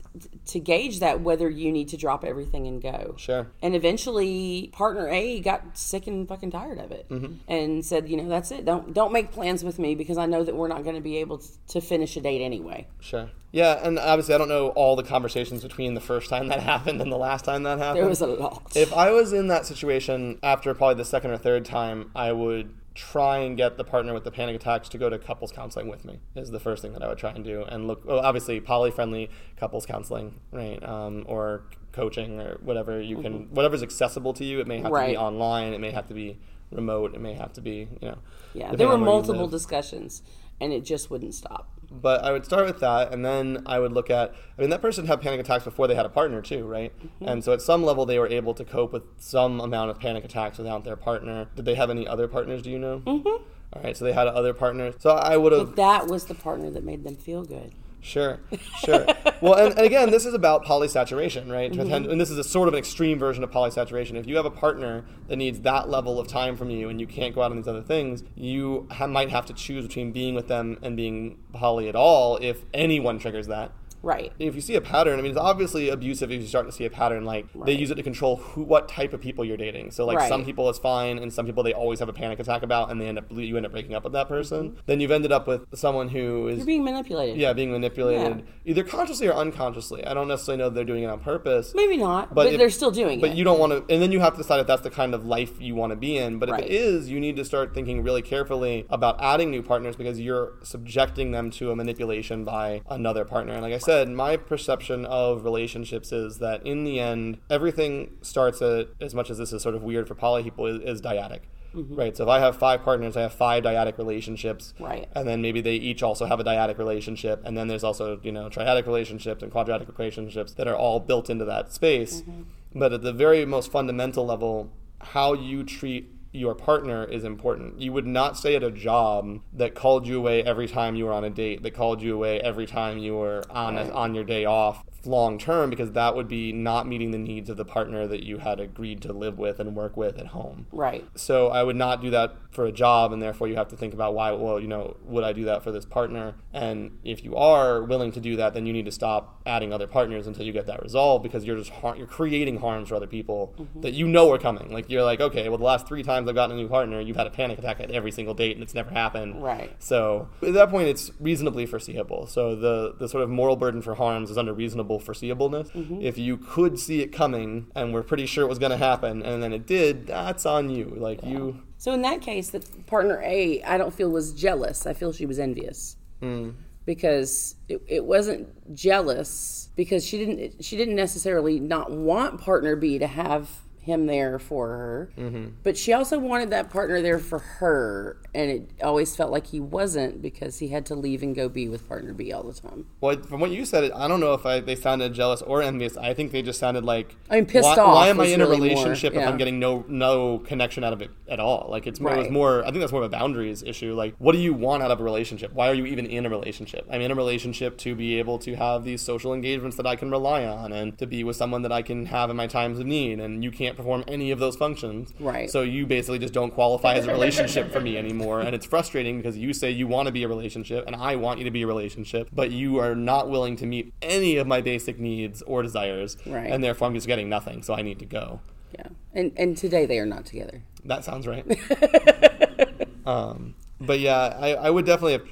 [0.48, 3.14] to gauge that whether you need to drop everything and go.
[3.18, 3.48] Sure.
[3.62, 7.34] And eventually, partner A got sick and fucking tired of it, Mm-hmm.
[7.48, 8.66] and said, "You know, that's it.
[8.66, 11.18] Don't don't make plans with me because I know that we're not going to be
[11.18, 13.30] able to finish a date anyway." Sure.
[13.52, 17.02] Yeah, and obviously I don't know all the conversations between the first time that happened
[17.02, 17.98] and the last time that happened.
[18.04, 18.72] There was a lot.
[18.76, 22.74] If I was in that situation after probably the second or third time, I would
[23.00, 26.04] try and get the partner with the panic attacks to go to couples counseling with
[26.04, 27.64] me is the first thing that I would try and do.
[27.64, 33.22] And look well, obviously poly friendly couples counseling right um, or coaching or whatever you
[33.22, 34.60] can whatever's accessible to you.
[34.60, 35.12] It may have to Mm-hmm.
[35.12, 35.74] Be online.
[35.74, 36.40] It may have to be
[36.72, 37.16] remote.
[37.16, 38.18] It may have to be you know
[38.54, 40.22] yeah, there were on where you multiple discussions,
[40.60, 41.79] and it just wouldn't stop.
[41.92, 44.34] But I would start with that, and then I would look at.
[44.58, 46.94] I mean, that person had panic attacks before they had a partner too, right?
[47.00, 47.28] Mm-hmm.
[47.28, 50.24] And so at some level, they were able to cope with some amount of panic
[50.24, 51.48] attacks without their partner.
[51.56, 52.62] Did they have any other partners?
[52.62, 53.00] Do you know?
[53.06, 53.28] Mm-hmm.
[53.28, 54.96] All right, so they had other partners.
[55.00, 55.68] So I would have.
[55.68, 57.74] But that was the partner that made them feel good.
[58.02, 58.40] Sure,
[58.86, 59.06] sure.
[59.42, 61.72] well, and, and again, this is about polysaturation, right?
[61.72, 62.10] Mm-hmm.
[62.10, 64.16] And this is a sort of an extreme version of polysaturation.
[64.16, 67.08] If you have a partner that needs that level of time from you and you
[67.08, 70.34] can't go out on these other things, you ha- might have to choose between being
[70.34, 73.72] with them and being poly at all if anyone triggers that.
[74.02, 74.32] Right.
[74.40, 76.86] If you see a pattern, I mean, it's obviously abusive if you start to see
[76.86, 77.26] a pattern.
[77.26, 79.92] Like they use it to control who, what type of people you're dating.
[79.92, 80.30] So, like Right.
[80.30, 83.00] some people it's fine, and some people they always have a panic attack about, and
[83.02, 84.70] they end up you end up breaking up with that person.
[84.70, 84.80] Mm-hmm.
[84.86, 87.38] Then you've ended up with someone who is You're being manipulated.
[87.38, 88.44] yeah, being manipulated Yeah.
[88.72, 90.06] either consciously or unconsciously.
[90.06, 91.74] I don't necessarily know they're doing it on purpose.
[91.76, 93.30] Maybe not, but, if- they're still doing But it.
[93.32, 95.14] But you don't want to, and then you have to decide if that's the kind
[95.14, 96.40] of life you want to be in.
[96.40, 96.64] But if Right.
[96.66, 100.54] it is, you need to start thinking really carefully about adding new partners because you're
[100.64, 103.54] subjecting them to a manipulation by another partner.
[103.54, 108.62] And like I said, my perception of relationships is that in the end, everything starts
[108.62, 111.42] at as much as this is sort of weird for poly people is, is dyadic.
[111.76, 111.96] Mm-hmm.
[111.96, 112.18] Right.
[112.18, 114.74] So if I have five partners, I have five dyadic relationships.
[114.80, 115.08] Right.
[115.16, 117.42] And then maybe they each also have a dyadic relationship.
[117.46, 121.30] And then there's also, you know, triadic relationships and quadratic relationships that are all built
[121.30, 122.22] into that space.
[122.22, 122.80] Mm-hmm.
[122.80, 127.82] But at the very most fundamental level, how you treat your partner is important.
[127.82, 131.14] You would not stay at a job that called you away every time you were
[131.14, 134.24] on a date, that called you away every time you were on a, on your
[134.24, 138.08] day off long term because that would be not meeting the needs of the partner
[138.08, 140.68] that you had agreed to live with and work with at home.
[140.72, 141.06] right.
[141.16, 143.94] So I would not do that for a job, and therefore you have to think
[143.94, 144.32] about why.
[144.32, 146.36] Well, you know, would I do that for this partner?
[146.54, 149.88] And if you are willing to do that, then you need to stop adding other
[149.88, 153.08] partners until you get that resolved, because you're just har- you're creating harms for other
[153.08, 153.82] people mm-hmm.
[153.82, 154.72] that you know are coming.
[154.74, 157.18] Like you're like, okay, well, the last three times I've gotten a new partner, you've
[157.18, 159.44] had a panic attack at every single date, and it's never happened.
[159.44, 159.76] Right.
[159.80, 162.26] So at that point, it's reasonably foreseeable.
[162.28, 165.72] So the the sort of moral burden for harms is under reasonable foreseeableness.
[165.74, 166.02] Mm-hmm.
[166.02, 169.22] If you could see it coming and we're pretty sure it was going to happen,
[169.22, 170.86] and then it did, that's on you.
[170.86, 171.62] Like you.
[171.78, 174.88] So in that case, the partner A, I don't feel was jealous.
[174.88, 176.52] I feel she was envious hmm.
[176.86, 182.98] because it, it wasn't jealous because she didn't she didn't necessarily not want partner B
[182.98, 183.50] to have
[183.90, 185.50] him there for her, mm-hmm.
[185.64, 189.60] but she also wanted that partner there for her, and it always felt like he
[189.60, 192.86] wasn't because he had to leave and go be with partner B all the time.
[193.02, 195.98] Well, from what you said, I don't know if I, they sounded jealous or envious.
[195.98, 198.42] I think they just sounded like I mean, pissed why, off Why am I in
[198.42, 199.28] a really more, relationship if.
[199.28, 201.68] I'm getting no no connection out of it at all?
[201.70, 202.64] Like it's more, it was more.
[202.64, 203.94] I think that's more of a boundaries issue.
[203.94, 205.54] Like, what do you want out of a relationship?
[205.54, 206.88] Why are you even in a relationship?
[206.90, 210.12] I'm in a relationship to be able to have these social engagements that I can
[210.12, 212.86] rely on, and to be with someone that I can have in my times of
[212.86, 213.20] need.
[213.20, 215.50] And you can't perform any of those functions, Right.
[215.50, 219.18] So you basically just don't qualify as a relationship for me anymore, and it's frustrating
[219.18, 221.62] because you say you want to be a relationship, and I want you to be
[221.62, 225.64] a relationship, but you are not willing to meet any of my basic needs or
[225.64, 226.52] desires, Right.
[226.52, 228.42] and therefore I'm just getting nothing, so I need to go.
[228.78, 230.62] Yeah, and and today they are not together.
[230.86, 231.46] That sounds right.
[233.06, 235.28] um, but yeah, I, I would definitely have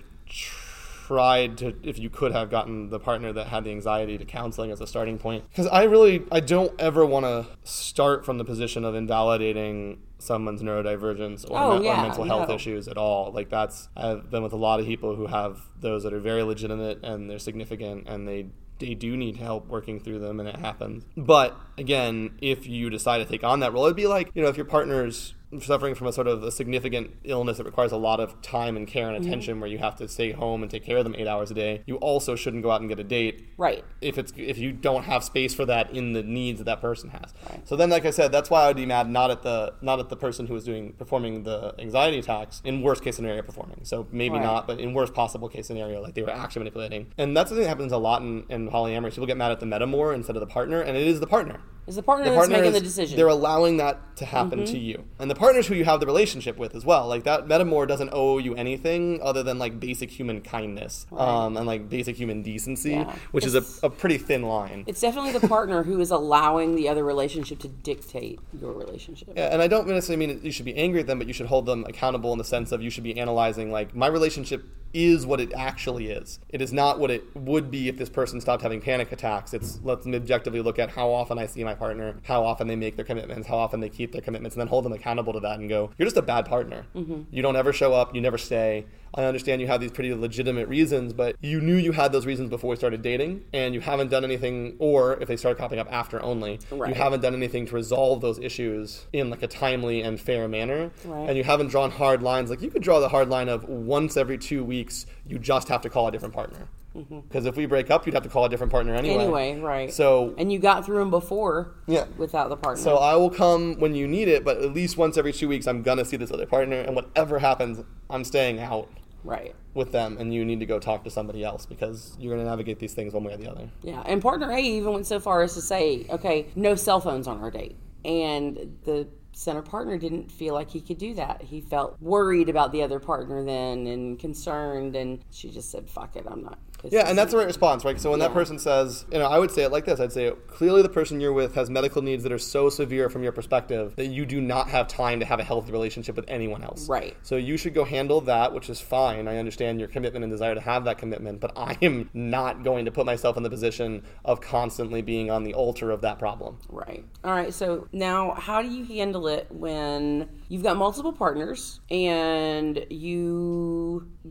[1.11, 4.71] tried to, if you could have gotten the partner that had the anxiety to counseling
[4.71, 5.47] as a starting point.
[5.49, 10.61] Because I really, I don't ever want to start from the position of invalidating someone's
[10.61, 12.55] neurodivergence or, Oh, me- yeah, or mental health no.
[12.55, 13.31] issues at all.
[13.31, 16.43] Like that's, I've been with a lot of people who have those that are very
[16.43, 18.47] legitimate and they're significant and they
[18.79, 21.03] they do need help working through them and it happens.
[21.15, 24.49] But again, if you decide to take on that role, it'd be like, you know,
[24.49, 28.19] if your partner's suffering from a sort of a significant illness that requires a lot
[28.19, 29.27] of time and care and mm-hmm.
[29.27, 31.53] attention where you have to stay home and take care of them 8 hours a
[31.53, 33.83] day, you also shouldn't go out and get a date Right.
[34.01, 37.09] if it's if you don't have space for that in the needs that that person
[37.09, 37.33] has.
[37.49, 37.67] Right.
[37.67, 39.99] So then, like I said, that's why I would be mad not at the not
[39.99, 43.79] at the person who is doing performing the anxiety attacks in worst case scenario performing.
[43.83, 44.43] So maybe Right.
[44.43, 47.13] not, but in worst possible case scenario, like they were actually manipulating.
[47.17, 49.11] And that's the thing that happens a lot in, in polyamory.
[49.11, 51.61] People get mad at the metamor instead of the partner, and it is the partner.
[51.87, 53.11] Is the partner The that's making the decision.
[53.13, 53.17] Mm-hmm.
[53.17, 56.57] They're allowing that to happen to you, and the partners who you have the relationship
[56.57, 57.07] with as well.
[57.07, 61.65] Like that, Metamor doesn't owe you anything other than like basic human kindness um, and
[61.65, 63.15] like basic human decency, Yeah.
[63.31, 64.83] which is a, a pretty thin line.
[64.85, 69.29] it's definitely the partner who is allowing the other relationship to dictate your relationship.
[69.35, 71.45] Yeah, and I don't necessarily mean you should be angry at them, but you should
[71.47, 75.25] hold them accountable in the sense of you should be analyzing like my relationship is
[75.25, 76.39] what it actually is.
[76.49, 79.53] It is not what it would be if this person stopped having panic attacks.
[79.53, 82.95] It's let's objectively look at how often I see my partner, how often they make
[82.95, 85.59] their commitments, how often they keep their commitments, and then hold them accountable to that
[85.59, 86.85] and go, you're just a bad partner.
[86.95, 87.23] Mm-hmm.
[87.31, 88.85] You don't ever show up, you never stay.
[89.15, 92.49] I understand you have these pretty legitimate reasons, but you knew you had those reasons
[92.49, 95.91] before we started dating, and you haven't done anything, or if they started popping up
[95.91, 96.89] after only, Right.
[96.89, 100.91] you haven't done anything to resolve those issues in like a timely and fair manner.
[101.05, 101.29] Right.
[101.29, 102.49] And you haven't drawn hard lines.
[102.49, 105.81] Like you could draw the hard line of once every two weeks, you just have
[105.81, 106.67] to call a different partner.
[107.09, 109.25] Because if we break up, you'd have to call a different partner anyway.
[109.25, 109.35] Mm-hmm.
[109.35, 109.93] Anyway, right.
[109.93, 111.75] So and you got through them before.
[111.85, 112.05] Yeah.
[112.17, 112.81] Without the partner.
[112.83, 115.67] so I will come when you need it, but at least once every two weeks,
[115.67, 118.89] I'm gonna see this other partner, and whatever happens, I'm staying out
[119.23, 119.55] right.
[119.73, 122.79] with them, and you need to go talk to somebody else because you're gonna navigate
[122.79, 123.69] these things one way or the other.
[123.83, 127.27] Yeah, and partner A even went so far as to say, okay, no cell phones
[127.27, 127.75] on our date.
[128.05, 131.41] And the center partner didn't feel like he could do that.
[131.43, 136.15] He felt worried about the other partner then and concerned, and she just said, fuck
[136.15, 136.57] it, I'm not.
[136.83, 137.99] Yeah, and that's the right response, right?
[137.99, 140.31] So when that person says, you know, I would say it like this I'd say,
[140.47, 143.95] clearly the person you're with has medical needs that are so severe from your perspective
[143.95, 146.87] that you do not have time to have a healthy relationship with anyone else.
[146.87, 147.15] Right.
[147.23, 149.27] So you should go handle that, which is fine.
[149.27, 152.85] I understand your commitment and desire to have that commitment, but I am not going
[152.85, 156.59] to put myself in the position of constantly being on the altar of that problem.
[156.69, 157.03] Right.
[157.23, 157.53] All right.
[157.53, 163.56] So now, how do you handle it when you've got multiple partners and you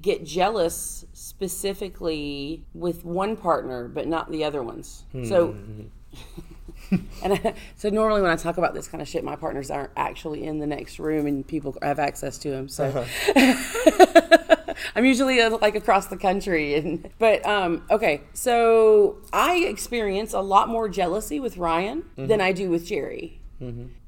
[0.00, 5.04] get jealous specifically with one partner but not the other ones?
[5.24, 5.54] So.
[7.22, 9.90] And I, so normally when I talk about this kind of shit, my partners aren't
[9.96, 12.68] actually in the next room and people have access to them.
[12.68, 13.04] So
[14.94, 18.22] I'm usually uh, like across the country, and but um, okay.
[18.34, 23.40] So I experience a lot more jealousy with Ryan than I do with Jerry.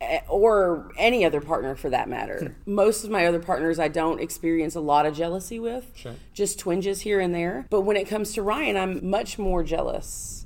[0.01, 2.55] Eh, Or any other partner for that matter.
[2.67, 5.91] Most of my other partners, I don't experience a lot of jealousy with,
[6.35, 7.67] just twinges here and there.
[7.71, 10.38] But when it comes to Ryan, I'm much more jealous,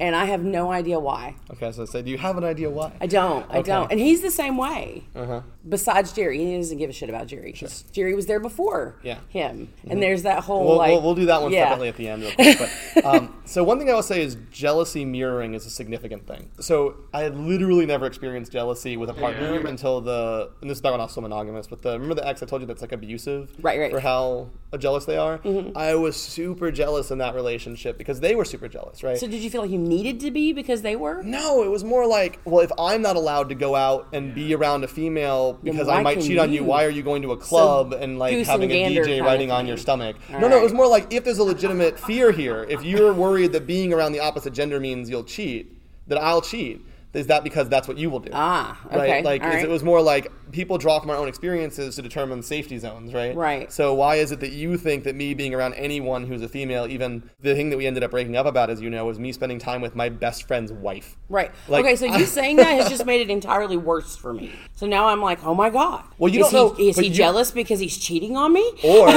[0.00, 1.34] and I have no idea why.
[1.52, 2.92] Okay, so I say, do you have an idea why?
[3.00, 3.46] I don't.
[3.50, 3.62] I Okay.
[3.70, 3.90] don't.
[3.90, 5.04] And he's the same way.
[5.16, 5.40] Uh-huh.
[5.68, 7.52] Besides Jerry, he doesn't give a shit about Jerry.
[7.52, 9.18] 'cause Jerry was there before Yeah.
[9.28, 11.64] him, and there's that whole We'll, like we'll, we'll do that one yeah.
[11.64, 12.58] separately at the end, real quick.
[12.94, 16.50] But, um, so one thing I will say is jealousy mirroring is a significant thing.
[16.60, 20.82] So I had literally never experienced jealousy with a partner until the, and this is
[20.82, 21.66] back when I was so monogamous.
[21.68, 23.92] But the remember the ex I told you that's like abusive, Right, right.
[23.92, 24.48] For how
[24.78, 25.40] jealous they are.
[25.76, 29.16] I was super jealous in that relationship because they were super jealous, right?
[29.18, 31.22] So did you feel like you needed to be because they were?
[31.22, 34.54] No, it was more like, well, if I'm not allowed to go out and be
[34.54, 36.64] around a female because I might cheat on you, you?
[36.64, 39.50] why are you going to a club and like having and a DJ kinda riding
[39.50, 40.16] on your stomach?
[40.32, 43.14] All no, no, it was more like if there's a legitimate fear here, if you're
[43.14, 46.84] worried that being around the opposite gender means you'll cheat, that I'll cheat.
[47.14, 48.30] Is that because that's what you will do?
[48.32, 49.22] Ah, right.
[49.22, 49.62] Like right.
[49.62, 53.36] it was more like people draw from our own experiences to determine safety zones, right?
[53.36, 53.70] Right.
[53.70, 56.86] So why is it that you think that me being around anyone who's a female,
[56.86, 59.30] even the thing that we ended up breaking up about, as you know, was me
[59.32, 61.16] spending time with my best friend's wife.
[61.28, 61.50] Right.
[61.68, 64.50] Like, okay, so you saying that has just made it entirely worse for me.
[64.74, 66.04] So now I'm like, oh my god.
[66.16, 68.72] Well, you is don't he, know, Is he you- jealous because he's cheating on me?
[68.82, 69.08] Or,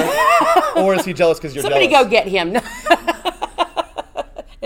[0.83, 2.07] or is he jealous because you're Somebody jealous?
[2.07, 2.57] go get him.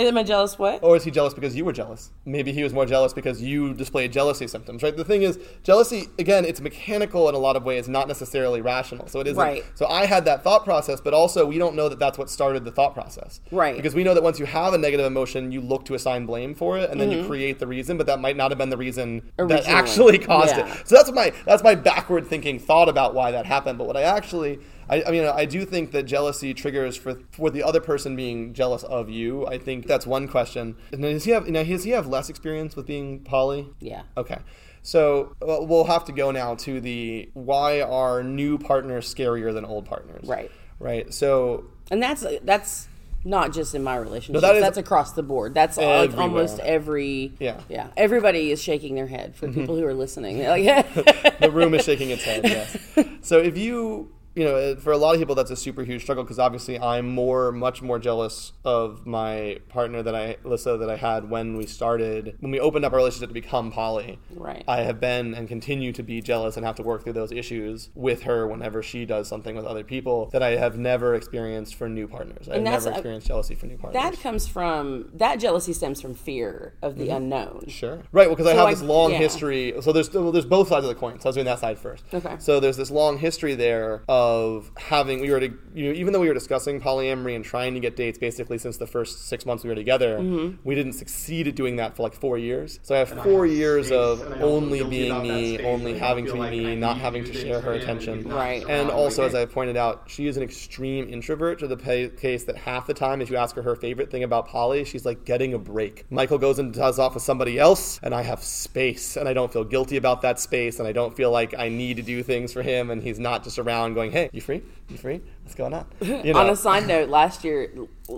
[0.07, 0.57] Am I jealous?
[0.57, 0.81] What?
[0.81, 2.11] Or is he jealous because you were jealous?
[2.25, 4.95] Maybe he was more jealous because you displayed jealousy symptoms, right?
[4.95, 9.07] The thing is, jealousy, again, it's mechanical in a lot of ways, not necessarily rational.
[9.07, 9.41] So it isn't.
[9.43, 9.65] Right.
[9.75, 12.63] So I had that thought process, but also we don't know that that's what started
[12.65, 13.41] the thought process.
[13.51, 13.75] Right.
[13.75, 16.55] Because we know that once you have a negative emotion, you look to assign blame
[16.55, 18.77] for it, and then you create the reason, but that might not have been the
[18.77, 19.69] reason that Mm-hmm.
[19.69, 20.67] Actually caused Yeah.
[20.73, 20.87] it.
[20.87, 23.77] So that's my that's my backward thinking thought about why that happened.
[23.77, 24.59] But what I actually
[24.89, 28.53] I, I mean, I do think that jealousy triggers for for the other person being
[28.53, 29.45] jealous of you.
[29.47, 30.75] I think that's one question.
[30.91, 31.63] And does he have now?
[31.63, 33.69] Does he have less experience with being poly?
[33.79, 34.03] Yeah.
[34.17, 34.39] Okay.
[34.81, 39.65] So well, we'll have to go now to the why are new partners scarier than
[39.65, 40.25] old partners?
[40.27, 40.49] Right.
[40.79, 41.13] Right.
[41.13, 42.87] So And that's that's
[43.25, 44.41] not just in my relationship.
[44.41, 45.53] that is- that's across the board.
[45.53, 46.21] That's uh, like Everywhere.
[46.23, 47.33] almost every.
[47.39, 47.55] Yeah.
[47.55, 47.73] Mm-hmm.
[47.73, 47.87] Yeah.
[47.97, 50.39] Everybody is shaking their head for people who are listening.
[50.47, 50.63] Like,
[51.39, 52.41] the room is shaking its head.
[52.45, 52.77] Yes.
[53.21, 54.09] So if you
[54.39, 57.09] you know, for a lot of people, that's a super huge struggle because obviously I'm
[57.09, 61.65] more, much more jealous of my partner that I, Lissa, that I had when we
[61.65, 64.17] started, when we opened up our relationship to become poly.
[64.33, 64.63] Right.
[64.65, 67.89] I have been and continue to be jealous and have to work through those issues
[67.95, 71.89] with her whenever she does something with other people that I have never experienced for
[71.89, 72.47] new partners.
[72.47, 74.01] I've never experienced jealousy for new partners.
[74.01, 77.59] That comes from that jealousy stems from fear of the unknown.
[77.63, 77.69] Mm-hmm.
[77.71, 78.03] Sure.
[78.13, 78.27] Right.
[78.27, 79.17] Well, because I have I- this long yeah.
[79.17, 79.73] history.
[79.81, 81.19] So there's well, there's both sides of the coin.
[81.19, 82.05] So I was doing that side first.
[82.13, 82.37] Okay.
[82.39, 84.28] So there's this long history there of
[84.77, 87.79] having we were to, you know even though we were discussing polyamory and trying to
[87.79, 90.57] get dates basically since the first six months we were together, Mm-hmm.
[90.63, 92.79] we didn't succeed at doing that for like four years.
[92.83, 95.65] So I have four years of and I also only being me, space.
[95.65, 98.27] only having to be like me, need not having to share her attention.
[98.27, 98.63] Right.
[98.67, 102.43] And also, as I pointed out, she is an extreme introvert to the pa- case
[102.45, 105.25] that half the time, if you ask her her favorite thing about poly, she's like
[105.25, 106.05] getting a break.
[106.11, 109.51] Michael goes and does off with somebody else, and I have space, and I don't
[109.51, 112.51] feel guilty about that space, and I don't feel like I need to do things
[112.53, 114.61] for him, and he's not just around going, "Hey, you free?
[114.89, 115.21] You free?
[115.43, 117.71] What's going on?" You On a side note, last year,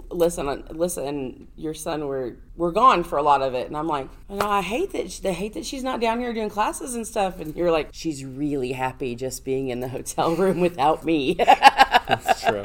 [0.10, 3.88] listen, uh, listen, your son were were gone for a lot of it, and I'm
[3.88, 5.22] like, you know, I hate that.
[5.26, 7.40] I hate that she's not down here doing classes and stuff.
[7.40, 11.34] And you're like, she's really happy just being in the hotel room without me.
[11.38, 12.64] That's true.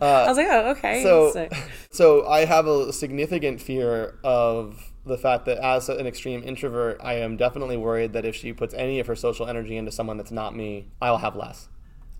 [0.00, 1.02] I uh, was like, oh, okay.
[1.02, 1.48] so,
[1.90, 7.14] so I have a significant fear of the fact that as an extreme introvert, I
[7.14, 10.30] am definitely worried that if she puts any of her social energy into someone that's
[10.30, 11.68] not me, I'll have less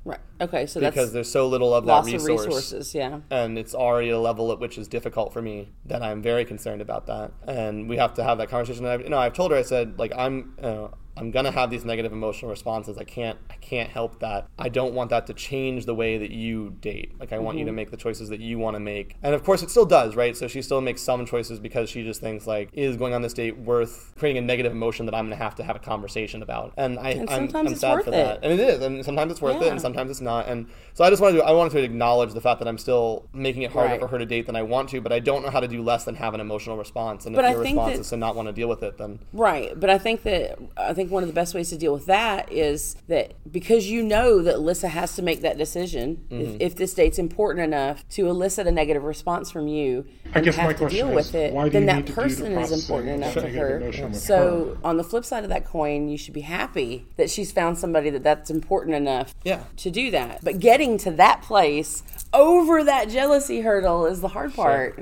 [0.09, 2.23] right, okay, so because there's so little of that resource.
[2.23, 2.95] of resources.
[2.95, 3.21] Yeah.
[3.31, 6.83] And it's already a level at which is difficult for me that I'm very concerned
[6.83, 7.33] about that.
[7.47, 8.85] And we have to have that conversation.
[8.85, 10.89] And I've, you know, I've told her, I said, like, I'm, uh,
[11.19, 12.97] I'm gonna have these negative emotional responses.
[12.99, 14.47] I can't, I can't help that.
[14.59, 17.13] I don't want that to change the way that you date.
[17.21, 17.69] Like, I want you Mm-hmm.
[17.69, 19.17] to make the choices that you want to make.
[19.23, 20.37] And of course, it still does, right?
[20.37, 23.33] So she still makes some choices because she just thinks like, is going on this
[23.35, 26.73] date worth creating a negative emotion that I'm gonna have to have a conversation about?
[26.77, 28.13] And I, And I'm, I'm sad for it.
[28.13, 28.41] that.
[28.45, 28.81] And it is.
[28.83, 30.47] And sometimes it's worth it, and sometimes it's not.
[30.49, 33.27] And so I just wanted to, I wanted to acknowledge the fact that I'm still
[33.33, 34.01] making it harder Right.
[34.01, 35.83] for her to date than I want to, but I don't know how to do
[35.83, 37.27] less than have an emotional response.
[37.27, 38.99] And But if I your response that- is to not want to deal with it,
[38.99, 41.93] then Right, but I think that I think one of the best ways to deal
[41.93, 45.99] with that is that because you know that Alyssa has to make that decision
[46.31, 46.41] Mm-hmm.
[46.57, 50.45] if, if this date's important enough to elicit a negative response from you I and
[50.45, 52.07] guess my have to question deal is, with it, why do then you that need
[52.07, 53.77] to do the person is important enough to negative her.
[53.79, 57.31] emotion with So on the flip side of that coin, you should be happy that
[57.31, 59.65] she's found somebody that that's important enough Yeah.
[59.79, 60.41] to do that.
[60.43, 62.03] But getting to that place
[62.33, 64.99] over that jealousy hurdle is the hard part.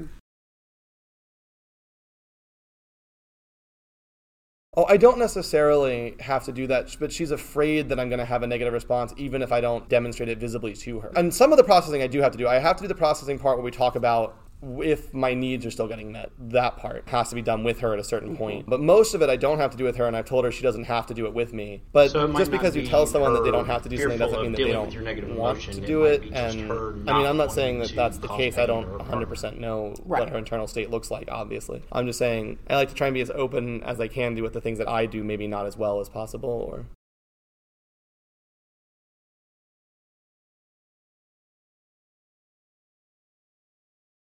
[4.79, 8.27] Oh, I don't necessarily have to do that, but she's afraid that I'm going to
[8.27, 11.13] have a negative response, even if I don't demonstrate it visibly to her.
[11.17, 12.47] And some of the processing I do have to do.
[12.47, 14.37] I have to do the processing part where we talk about
[14.83, 16.31] if my needs are still getting met.
[16.39, 18.37] That part has to be done with her at a certain Mm-hmm.
[18.39, 18.67] point.
[18.69, 20.51] But most of it I don't have to do with her, and I've told her
[20.51, 21.83] she doesn't have to do it with me.
[21.93, 24.19] But So just not because you tell someone that they don't have to do something
[24.19, 25.75] doesn't mean that they dealing with your don't negative want emotion.
[25.81, 26.33] to do might it.
[26.33, 26.73] And
[27.09, 28.59] I mean, I'm not saying that that's the case.
[28.59, 30.21] I don't 100% know Right.
[30.21, 31.83] what her internal state looks like, obviously.
[31.93, 34.43] I'm just saying I like to try and be as open as I can do
[34.43, 36.51] with the things that I do, maybe not as well as possible.
[36.51, 36.87] Or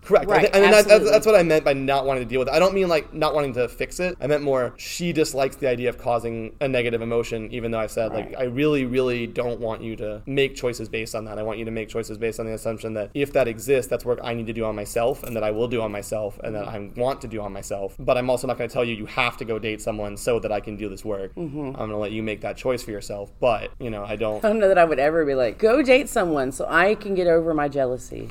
[0.03, 0.29] Correct.
[0.29, 2.39] I, Right, I mean, that, that's, that's what I meant by not wanting to deal
[2.39, 2.53] with it.
[2.53, 4.17] I don't mean like not wanting to fix it.
[4.19, 7.91] I meant more she dislikes the idea of causing a negative emotion, even though I've
[7.91, 11.37] said, like, I really, really don't want you to make choices based on that.
[11.37, 14.05] I want you to make choices based on the assumption that if that exists, that's
[14.05, 16.55] work I need to do on myself and that I will do on myself and
[16.55, 17.95] that I want to do on myself.
[17.99, 20.39] But I'm also not going to tell you you have to go date someone so
[20.39, 21.35] that I can do this work.
[21.35, 21.59] Mm-hmm.
[21.59, 23.31] I'm going to let you make that choice for yourself.
[23.39, 24.43] But, you know, I don't.
[24.43, 27.13] I don't know that I would ever be like, go date someone so I can
[27.15, 28.29] get over my jealousy.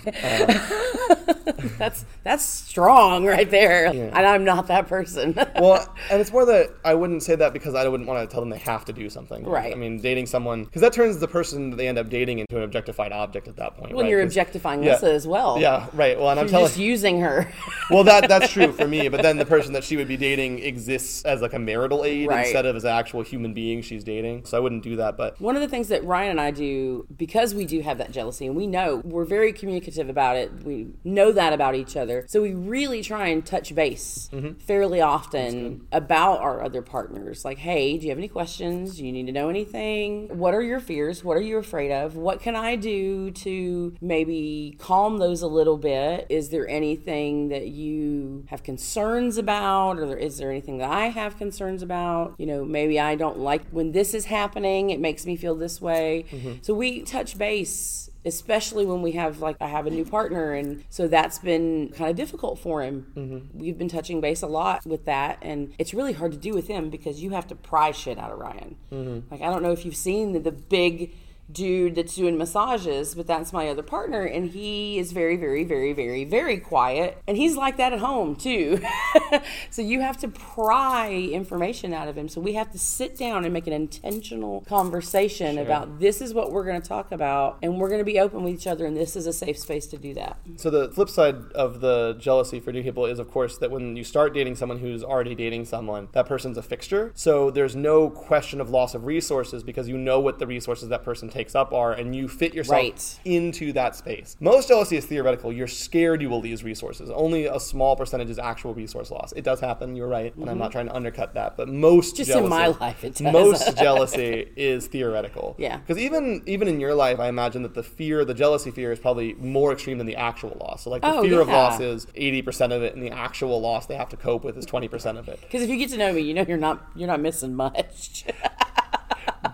[1.78, 3.86] that's that's strong right there.
[3.86, 5.34] And I'm not that person.
[5.56, 8.40] well, and it's more that I wouldn't say that because I wouldn't want to tell
[8.40, 9.44] them they have to do something.
[9.44, 9.72] Right.
[9.72, 12.56] I mean, dating someone because that turns the person that they end up dating into
[12.56, 13.94] an objectified object at that point.
[13.94, 14.10] when right?
[14.10, 14.92] you're objectifying yeah.
[14.92, 15.58] Lissa as well.
[15.60, 16.18] Yeah, right.
[16.18, 16.66] Well, and I'm You're telling.
[16.66, 17.50] just using her.
[17.90, 19.08] well, that that's true for me.
[19.08, 22.28] But then the person that she would be dating exists as like a marital aid
[22.28, 22.46] Right.
[22.46, 24.44] instead of as an actual human being she's dating.
[24.44, 25.16] So I wouldn't do that.
[25.16, 28.12] But One of the things that Ryan and I do, because we do have that
[28.12, 32.24] jealousy, and we know we're very communicative about it, we know that about each other.
[32.28, 34.58] So we really try and touch base Mm-hmm.
[34.60, 37.44] fairly often about our other partners.
[37.44, 38.96] Like, hey, do you have any questions?
[38.96, 40.28] Do you need to know anything?
[40.38, 41.24] What are your fears?
[41.24, 42.16] What are you afraid of?
[42.16, 46.26] What can I do to maybe calm those a little bit?
[46.28, 49.98] Is there anything that you have concerns about?
[49.98, 52.34] Or is there anything that I have concerns about?
[52.38, 55.80] You know, maybe I don't like when this is happening, it makes me feel this
[55.80, 56.24] way.
[56.62, 60.84] So we touch base especially when we have like I have a new partner and
[60.90, 63.12] so that's been kind of difficult for him.
[63.16, 63.58] Mm-hmm.
[63.58, 66.68] We've been touching base a lot with that and it's really hard to do with
[66.68, 68.76] him because you have to pry shit out of Ryan.
[68.92, 69.32] Mm-hmm.
[69.32, 71.14] Like I don't know if you've seen the, the big
[71.52, 75.92] dude that's doing massages, but that's my other partner, and he is very, very, very,
[75.92, 78.80] very, very quiet, and he's like that at home too.
[79.70, 82.28] so you have to pry information out of him.
[82.28, 86.52] So we have to sit down and make an intentional conversation about this is what
[86.52, 88.96] we're going to talk about, and we're going to be open with each other, and
[88.96, 90.38] this is a safe space to do that.
[90.56, 93.96] So the flip side of the jealousy for new people is, of course, that when
[93.96, 97.12] you start dating someone who's already dating someone, that person's a fixture.
[97.14, 101.04] So there's no question of loss of resources because you know what the resources that
[101.04, 103.18] person takes up are, and you fit yourself Right.
[103.24, 104.36] into that space.
[104.40, 105.52] Most jealousy is theoretical.
[105.52, 107.10] You're scared you will lose resources.
[107.10, 109.32] Only a small percentage is actual resource loss.
[109.32, 109.96] It does happen.
[109.96, 111.56] You're right, and I'm not trying to undercut that.
[111.56, 112.16] But most Mm-hmm.
[112.16, 113.32] Just jealousy, in my life, it does.
[113.32, 115.54] most jealousy is theoretical.
[115.58, 115.78] Yeah.
[115.78, 118.98] Because even even in your life, I imagine that the fear, the jealousy fear, is
[118.98, 120.82] probably more extreme than the actual loss.
[120.84, 121.56] So like the Oh, fear of yeah.
[121.56, 124.56] loss is eighty percent of it, and the actual loss they have to cope with
[124.56, 125.38] is twenty percent of it.
[125.50, 128.24] Because if you get to know me, you know you're not you're not missing much.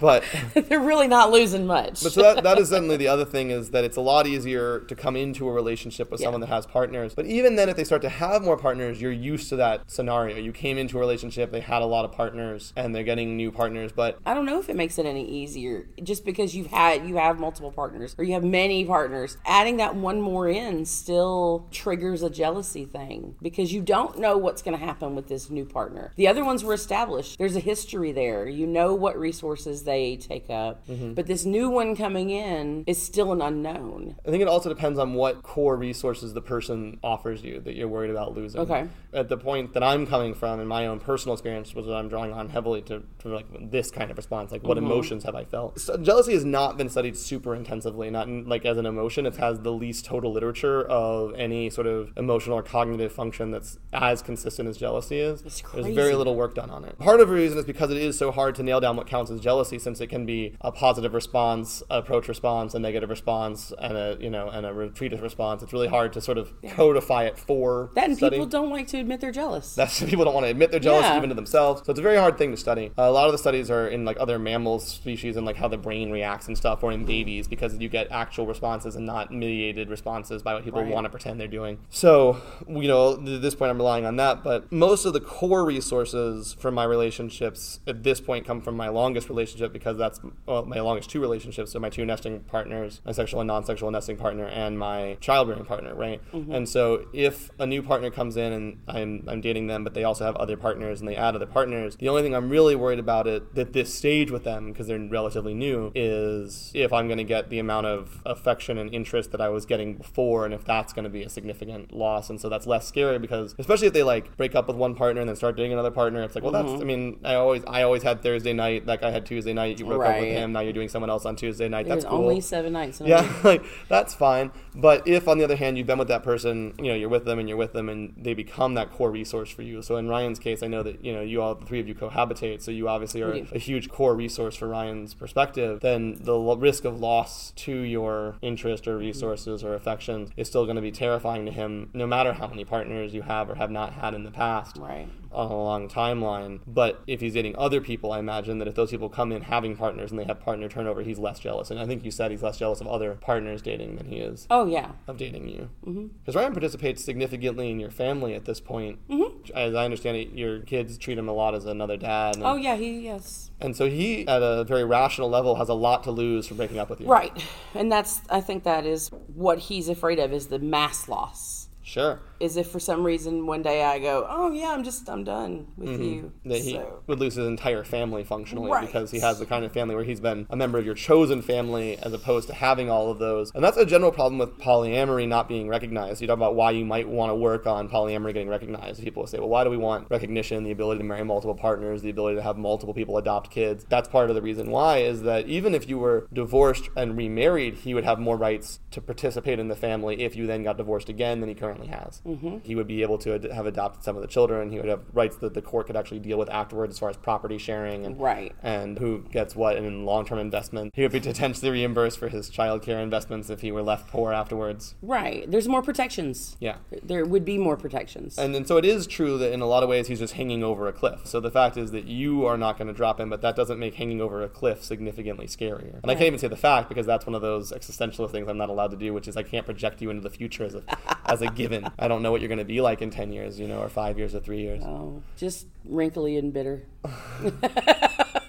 [0.00, 0.24] But
[0.54, 2.02] They're really not losing much.
[2.02, 4.80] But so that, that is certainly the other thing is that it's a lot easier
[4.80, 6.26] to come into a relationship with Yeah.
[6.26, 7.14] someone that has partners.
[7.14, 10.36] But even then, if they start to have more partners, you're used to that scenario.
[10.38, 13.50] You came into a relationship, they had a lot of partners, and they're getting new
[13.52, 13.92] partners.
[13.92, 17.16] But I don't know if it makes it any easier just because you've had you
[17.16, 19.36] have multiple partners or you have many partners.
[19.46, 24.62] Adding that one more in still triggers a jealousy thing because you don't know what's
[24.62, 26.12] going to happen with this new partner.
[26.16, 27.38] The other ones were established.
[27.38, 28.46] There's a history there.
[28.48, 30.86] You know what resources they take up.
[30.86, 31.14] Mm-hmm.
[31.14, 34.16] But this new one coming in is still an unknown.
[34.26, 37.88] I think it also depends on what core resources the person offers you that you're
[37.88, 38.60] worried about losing.
[38.60, 38.88] Okay.
[39.12, 42.08] At the point that I'm coming from in my own personal experience was what I'm
[42.08, 44.52] drawing on heavily to, to like this kind of response.
[44.52, 44.86] Like, what mm-hmm.
[44.86, 45.80] emotions have I felt?
[45.80, 49.26] So jealousy has not been studied super intensively, not in, like as an emotion.
[49.26, 53.78] It has the least total literature of any sort of emotional or cognitive function that's
[53.92, 55.42] as consistent as jealousy is.
[55.42, 56.98] It's There's very little work done on it.
[56.98, 59.30] Part of the reason is because it is so hard to nail down what counts
[59.30, 63.96] as jealousy, since it can be a positive response, approach response, a negative response, and
[63.96, 65.62] a you know and a retreative response.
[65.62, 68.36] It's really hard to sort of codify it for That and study.
[68.36, 69.74] people don't like to admit they're jealous.
[69.74, 71.16] That's people don't want to admit they're jealous Yeah.
[71.16, 71.82] even to themselves.
[71.84, 72.92] So it's a very hard thing to study.
[72.96, 75.78] a lot of the studies are in like other mammals species and like how the
[75.78, 79.88] brain reacts and stuff, or in babies because you get actual responses and not mediated
[79.90, 80.92] responses by what people Right.
[80.92, 81.78] want to pretend they're doing.
[81.90, 82.38] So
[82.68, 84.42] you know, at this point, I'm relying on that.
[84.44, 88.88] But most of the core resources from my relationships at this point come from my
[88.88, 91.72] longest relationship because that's well, my longest two relationships.
[91.72, 95.94] So my two nesting partners, my sexual and non-sexual nesting partner, and my childbearing partner,
[95.94, 96.20] right?
[96.32, 96.52] Mm-hmm.
[96.52, 100.04] And so if a new partner comes in and I'm I'm dating them, but they
[100.04, 102.98] also have other partners and they add other partners, the only thing I'm really worried
[102.98, 107.18] about it at this stage with them because they're relatively new is if I'm going
[107.18, 110.64] to get the amount of affection and interest that I was getting before, and if
[110.64, 112.30] that's going to be a significant loss.
[112.30, 115.20] And so that's less scary because especially if they like break up with one partner
[115.20, 116.68] and then start dating another partner, it's like, well, that's.
[116.68, 116.80] Mm-hmm.
[116.80, 118.86] I mean, I always I always had Thursday night.
[118.86, 119.78] That guy had Tuesday night.
[119.78, 120.52] You broke up with him.
[120.52, 121.86] Now you're doing someone else on Tuesday night.
[121.86, 122.22] There's that's cool.
[122.22, 123.00] only seven nights.
[123.04, 124.52] Yeah, like that's fine.
[124.74, 127.24] But if, on the other hand, you've been with that person, you know, you're with
[127.24, 129.82] them and you're with them, and they become that core resource for you.
[129.82, 131.94] So in Ryan's case, I know that you know you all, the three of you,
[131.94, 132.62] cohabitate.
[132.62, 135.80] So you obviously are a huge core resource for Ryan's perspective.
[135.80, 139.06] Then the risk of loss to your interest or mm-hmm.
[139.06, 142.64] resources or affections is still going to be terrifying to him, no matter how many
[142.64, 145.08] partners you have or have not had in the past Right.
[145.32, 146.60] On a long timeline.
[146.66, 149.76] But if he's dating other people, I imagine that if those people come in having
[149.76, 151.70] partners and they have partner turnover, he's less jealous.
[151.70, 154.46] And I think you said he's less jealous of other partners dating than he is
[154.50, 154.92] Oh yeah.
[155.06, 155.70] of dating you.
[155.86, 156.06] Mm-hmm.
[156.18, 158.98] Because Ryan participates significantly in your family at this point.
[159.08, 159.50] Mm-hmm.
[159.54, 162.36] As I understand it, your kids treat him a lot as another dad.
[162.40, 162.76] Oh yeah.
[162.76, 163.50] He yes.
[163.60, 166.78] and so he, at a very rational level, has a lot to lose from breaking
[166.78, 167.06] up with you.
[167.06, 167.32] Right.
[167.74, 171.65] And that's I think that is what he's afraid of is the mass loss.
[171.86, 172.18] Sure.
[172.40, 175.68] Is if for some reason one day I go, oh yeah, I'm just I'm done
[175.76, 176.02] with mm-hmm.
[176.02, 176.32] you.
[176.44, 178.84] That he So- would lose his entire family functionally Right.
[178.84, 181.42] because he has the kind of family where he's been a member of your chosen
[181.42, 183.52] family as opposed to having all of those.
[183.54, 186.20] And that's a general problem with polyamory not being recognized.
[186.20, 189.00] You talk about why you might want to work on polyamory getting recognized.
[189.00, 192.02] People will say, well, why do we want recognition, the ability to marry multiple partners,
[192.02, 193.86] the ability to have multiple people adopt kids?
[193.88, 197.74] That's part of the reason why is that even if you were divorced and remarried,
[197.76, 201.08] he would have more rights to participate in the family if you then got divorced
[201.08, 202.22] again than he currently has.
[202.26, 202.58] Mm-hmm.
[202.64, 204.70] He would be able to ad- have adopted some of the children.
[204.72, 207.16] He would have rights that the court could actually deal with afterwards as far as
[207.16, 208.54] property sharing and Right.
[208.62, 210.92] and who gets what in long-term investment.
[210.94, 214.32] He would be potentially reimbursed for his child care investments if he were left poor
[214.32, 214.94] afterwards.
[215.02, 215.48] Right.
[215.50, 216.56] There's more protections.
[216.60, 216.76] Yeah.
[217.02, 218.38] There would be more protections.
[218.38, 220.64] And, and so it is true that in a lot of ways he's just hanging
[220.64, 221.20] over a cliff.
[221.26, 223.78] So the fact is that you are not going to drop him, but that doesn't
[223.78, 226.00] make hanging over a cliff significantly scarier.
[226.02, 228.56] And I can't even say the fact because that's one of those existentialist things I'm
[228.58, 230.82] not allowed to do, which is I can't project you into the future as a
[231.26, 231.90] as a given.
[231.98, 233.88] I don't know what you're going to be like in ten years, you know, or
[233.88, 234.82] five years or three years.
[234.84, 236.82] oh, just wrinkly and bitter.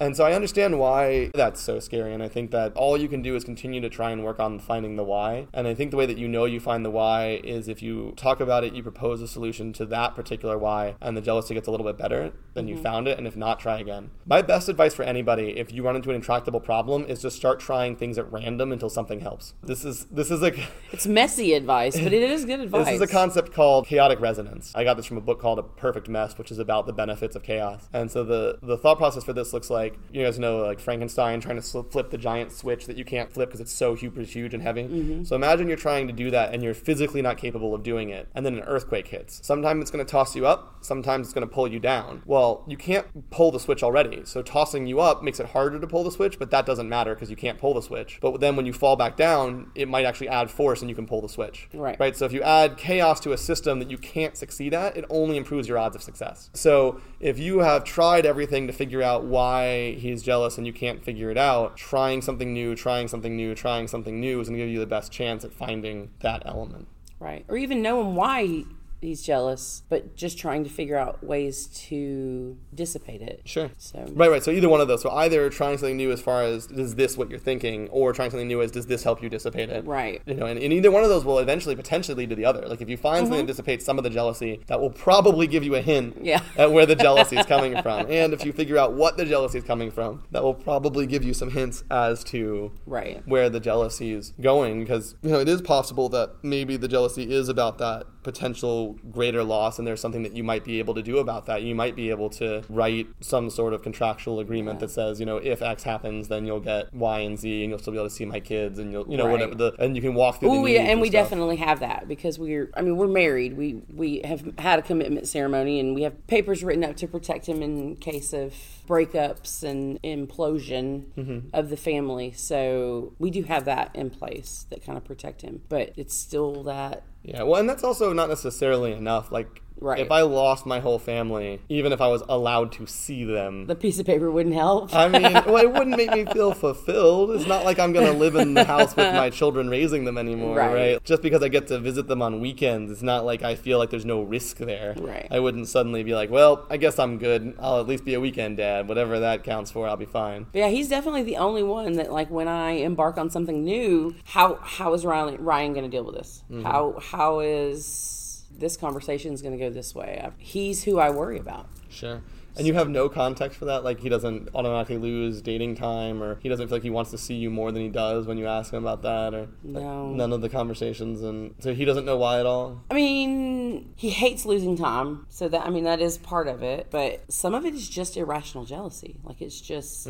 [0.00, 2.12] And so I understand why that's so scary.
[2.12, 4.58] And I think that all you can do is continue to try and work on
[4.58, 5.46] finding the why.
[5.52, 8.12] And I think the way that you know you find the why is if you
[8.16, 11.68] talk about it, you propose a solution to that particular why, and the jealousy gets
[11.68, 12.82] a little bit better, then you mm-hmm.
[12.82, 13.18] found it.
[13.18, 14.10] And if not, try again.
[14.26, 17.60] My best advice for anybody, if you run into an intractable problem, is just start
[17.60, 19.54] trying things at random until something helps.
[19.62, 20.52] This is this is a
[20.92, 22.86] It's messy advice, but it is good advice.
[22.86, 24.72] this is a concept called chaotic resonance.
[24.74, 27.36] I got this from a book called A Perfect Mess, which is about the benefits
[27.36, 27.88] of chaos.
[27.92, 31.40] And so the the thought process for this looks like you guys know like Frankenstein
[31.40, 34.54] trying to flip the giant switch that you can't flip because it's so super huge
[34.54, 34.84] and heavy.
[34.84, 35.24] Mm-hmm.
[35.24, 38.28] So imagine you're trying to do that and you're physically not capable of doing it,
[38.34, 39.40] and then an earthquake hits.
[39.44, 42.22] Sometimes it's going to toss you up, sometimes it's going to pull you down.
[42.26, 45.86] Well, you can't pull the switch already, so tossing you up makes it harder to
[45.86, 48.18] pull the switch, but that doesn't matter because you can't pull the switch.
[48.20, 51.06] But then when you fall back down, it might actually add force and you can
[51.06, 51.68] pull the switch.
[51.72, 51.98] Right.
[51.98, 52.16] Right.
[52.16, 55.36] So if you add chaos to a system that you can't succeed at, it only
[55.36, 56.50] improves your odds of success.
[56.52, 61.02] So if you have tried everything to figure out why he's jealous and you can't
[61.04, 64.64] figure it out, trying something new, trying something new, trying something new is going to
[64.64, 66.86] give you the best chance at finding that element.
[67.20, 68.64] right, or even knowing why
[69.04, 73.42] he's jealous, but just trying to figure out ways to dissipate it.
[73.44, 73.70] Sure.
[73.78, 74.42] So Right, right.
[74.42, 75.02] So either one of those.
[75.02, 78.30] So either trying something new as far as is this what you're thinking, or trying
[78.30, 79.84] something new as does this help you dissipate it.
[79.84, 80.22] Right.
[80.26, 82.66] You know, and, and either one of those will eventually potentially lead to the other.
[82.66, 83.46] Like if you find something mm-hmm.
[83.46, 86.42] that dissipates some of the jealousy, that will probably give you a hint Yeah.
[86.56, 88.10] at where the jealousy is coming from.
[88.10, 91.24] And if you figure out what the jealousy is coming from, that will probably give
[91.24, 93.22] you some hints as to Right.
[93.26, 94.80] where the jealousy is going.
[94.80, 99.42] Because you know, it is possible that maybe the jealousy is about that potential greater
[99.44, 101.62] loss, and there's something that you might be able to do about that.
[101.62, 105.36] You might be able to write some sort of contractual agreement that says, you know,
[105.38, 108.14] if X happens, then you'll get Y and Z, and you'll still be able to
[108.14, 109.32] see my kids, and you'll, you know, Right.
[109.32, 110.50] whatever the, and you can walk through.
[110.50, 111.24] Oh, the we, needs and we stuff.
[111.30, 112.70] definitely have that because we're.
[112.76, 113.56] I mean, we're married.
[113.56, 117.46] We we have had a commitment ceremony, and we have papers written up to protect
[117.48, 118.54] him in case of
[118.88, 121.48] breakups and implosion Mm-hmm.
[121.52, 122.32] of the family.
[122.32, 125.62] So we do have that in place that kind of protect him.
[125.68, 127.02] But it's still that.
[127.24, 129.32] Yeah, well, and that's also not necessarily enough.
[129.32, 129.98] Like, Right.
[130.00, 133.74] if I lost my whole family, even if I was allowed to see them, The
[133.74, 134.94] piece of paper wouldn't help.
[134.94, 137.32] I mean, well, it wouldn't make me feel fulfilled.
[137.32, 140.16] It's not like I'm going to live in the house with my children raising them
[140.16, 140.74] anymore, Right.
[140.74, 141.04] right.
[141.04, 143.90] Just because I get to visit them on weekends, it's not like I feel like
[143.90, 144.94] there's no risk there.
[144.96, 145.26] Right.
[145.30, 147.54] I wouldn't suddenly be like, well, I guess I'm good.
[147.58, 148.88] I'll at least be a weekend dad.
[148.88, 150.46] Whatever that counts for, I'll be fine.
[150.54, 154.58] Yeah, he's definitely the only one that like when I embark on something new, how
[154.62, 156.42] how is Ryan Ryan going to deal with this?
[156.50, 156.62] Mm-hmm.
[156.62, 158.20] How how is
[158.58, 160.30] this conversation is going to go this way?
[160.38, 161.66] He's who I worry about.
[161.90, 162.22] Sure.
[162.56, 163.82] And you have no context for that?
[163.84, 167.18] Like, he doesn't automatically lose dating time, or he doesn't feel like he wants to
[167.18, 170.08] see you more than he does when you ask him about that, or like, No.
[170.10, 171.20] none of the conversations.
[171.22, 172.82] And so he doesn't know why at all?
[172.90, 176.88] I mean, he hates losing time, so that I mean that is part of it.
[176.90, 179.18] But some of it is just irrational jealousy.
[179.24, 180.08] Like it's just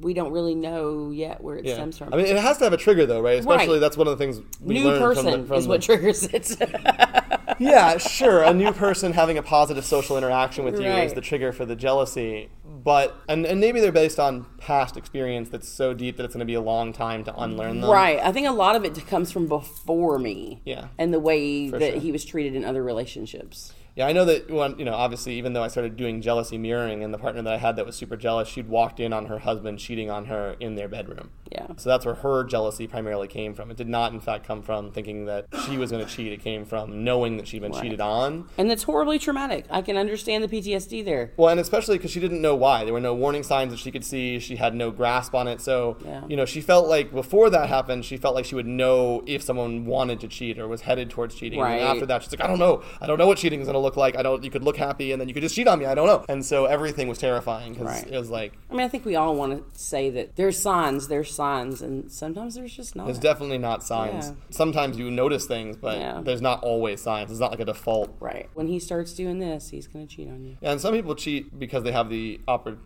[0.00, 1.68] we don't really know yet where it Mm-hmm.
[1.68, 1.74] Yeah.
[1.74, 2.12] stems from.
[2.12, 3.38] I mean, it has to have a trigger, though, right?
[3.38, 3.80] Especially Right.
[3.80, 5.82] that's one of the things we New learned person from the, from is the, what
[5.82, 6.56] triggers it.
[7.58, 8.42] yeah, sure.
[8.42, 11.74] A new person having a positive social interaction with you is the trigger for the
[11.78, 12.50] jealousy.
[12.64, 16.40] But and, and maybe they're based on past experience that's so deep that it's going
[16.40, 17.90] to be a long time to unlearn them.
[17.90, 18.18] Right.
[18.22, 20.60] I think a lot of it comes from before me.
[20.64, 20.88] Yeah.
[20.98, 22.00] And the way that sure.
[22.00, 23.72] he was treated in other relationships.
[23.96, 27.02] Yeah, I know that one, you know, obviously, even though I started doing jealousy mirroring,
[27.02, 29.38] and the partner that I had that was super jealous, she'd walked in on her
[29.40, 31.30] husband cheating on her in their bedroom.
[31.50, 31.66] Yeah.
[31.76, 33.70] So that's where her jealousy primarily came from.
[33.70, 36.32] It did not, in fact, come from thinking that she was going to cheat.
[36.32, 37.82] It came from knowing that she'd been Right.
[37.82, 38.44] cheated on.
[38.58, 39.64] And that's horribly traumatic.
[39.70, 41.32] I can understand the PTSD there.
[41.36, 42.84] Well, and especially because she didn't know why.
[42.84, 44.38] There were no warning signs that she could see.
[44.38, 45.60] She had no grasp on it.
[45.60, 46.22] So, Yeah.
[46.28, 49.42] you know, she felt like before that happened, she felt like she would know if
[49.42, 51.58] someone wanted to cheat or was headed towards cheating.
[51.58, 51.78] Right.
[51.78, 52.82] then after that, she's like, I don't know.
[53.00, 54.16] I don't know what cheating is to look like.
[54.16, 54.42] I don't.
[54.44, 55.86] You could look happy and then you could just cheat on me.
[55.86, 56.24] I don't know.
[56.28, 58.06] And so everything was terrifying because Right.
[58.12, 61.08] it was like I mean, I think we all want to say that there's signs,
[61.08, 63.06] there's signs, and sometimes there's just not.
[63.06, 64.28] there's definitely not signs.
[64.28, 64.34] Yeah.
[64.50, 66.20] Sometimes you notice things, but Yeah.
[66.22, 67.30] there's not always signs.
[67.30, 68.14] It's not like a default.
[68.20, 68.48] right.
[68.54, 70.56] When he starts doing this, he's going to cheat on you.
[70.62, 72.78] And some people cheat because they have the opportunity,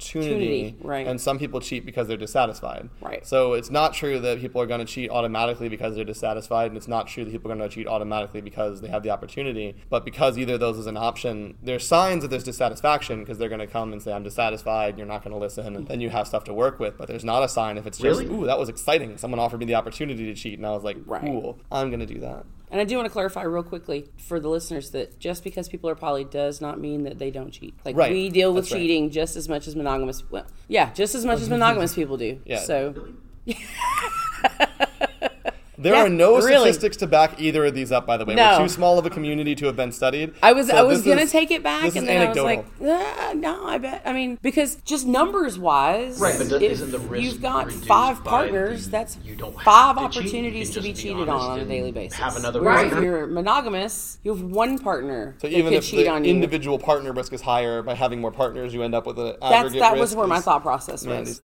[0.73, 1.07] Opportunity, right.
[1.07, 3.27] And some people cheat because they're dissatisfied, Right.
[3.27, 6.77] So it's not true that people are going to cheat automatically because they're dissatisfied, and
[6.77, 9.75] it's not true that people are going to cheat automatically because they have the opportunity.
[9.91, 13.61] But because either those is an option, there's signs that there's dissatisfaction because they're going
[13.61, 16.27] to come and say, "I'm dissatisfied." You're not going to listen, and then you have
[16.29, 16.99] stuff to work with.
[16.99, 18.33] But there's not a sign if it's just, Really?
[18.35, 20.99] "Ooh, that was exciting." Someone offered me the opportunity to cheat, and I was like,
[21.07, 21.23] Right.
[21.23, 24.41] "Cool, I'm going to do that." And I do want to clarify real quickly for
[24.41, 27.75] the listeners that just because people are poly does not mean that they don't cheat.
[27.85, 28.11] Like Right.
[28.13, 28.79] we deal with That's right.
[28.81, 30.23] cheating just as much as monogamous.
[30.31, 32.41] Well, yeah, just as much as monogamous people do.
[32.47, 32.61] Yeah.
[32.61, 33.09] So
[35.83, 36.71] There Yeah, are no really.
[36.73, 38.35] statistics to back either of these up, by the way.
[38.35, 38.57] No.
[38.59, 40.33] We're too small of a community to have been studied.
[40.43, 42.39] I was So I was gonna is- take it back, and is then I was
[42.39, 44.03] like, ah, no, I bet.
[44.05, 47.73] I mean, because just numbers wise, Right, but does- if isn't the risk you've got
[47.73, 51.29] five partners, the- that's you don't have five to opportunities to be just be cheated
[51.29, 52.19] on on a daily basis.
[52.19, 52.99] have another Whereas partner.
[52.99, 56.79] if you're monogamous, you have one partner So that even could if cheat the individual
[56.79, 59.81] partner risk is higher, by having more partners, you end up with an That's aggregate
[59.81, 61.43] that was where my thought process Man, was.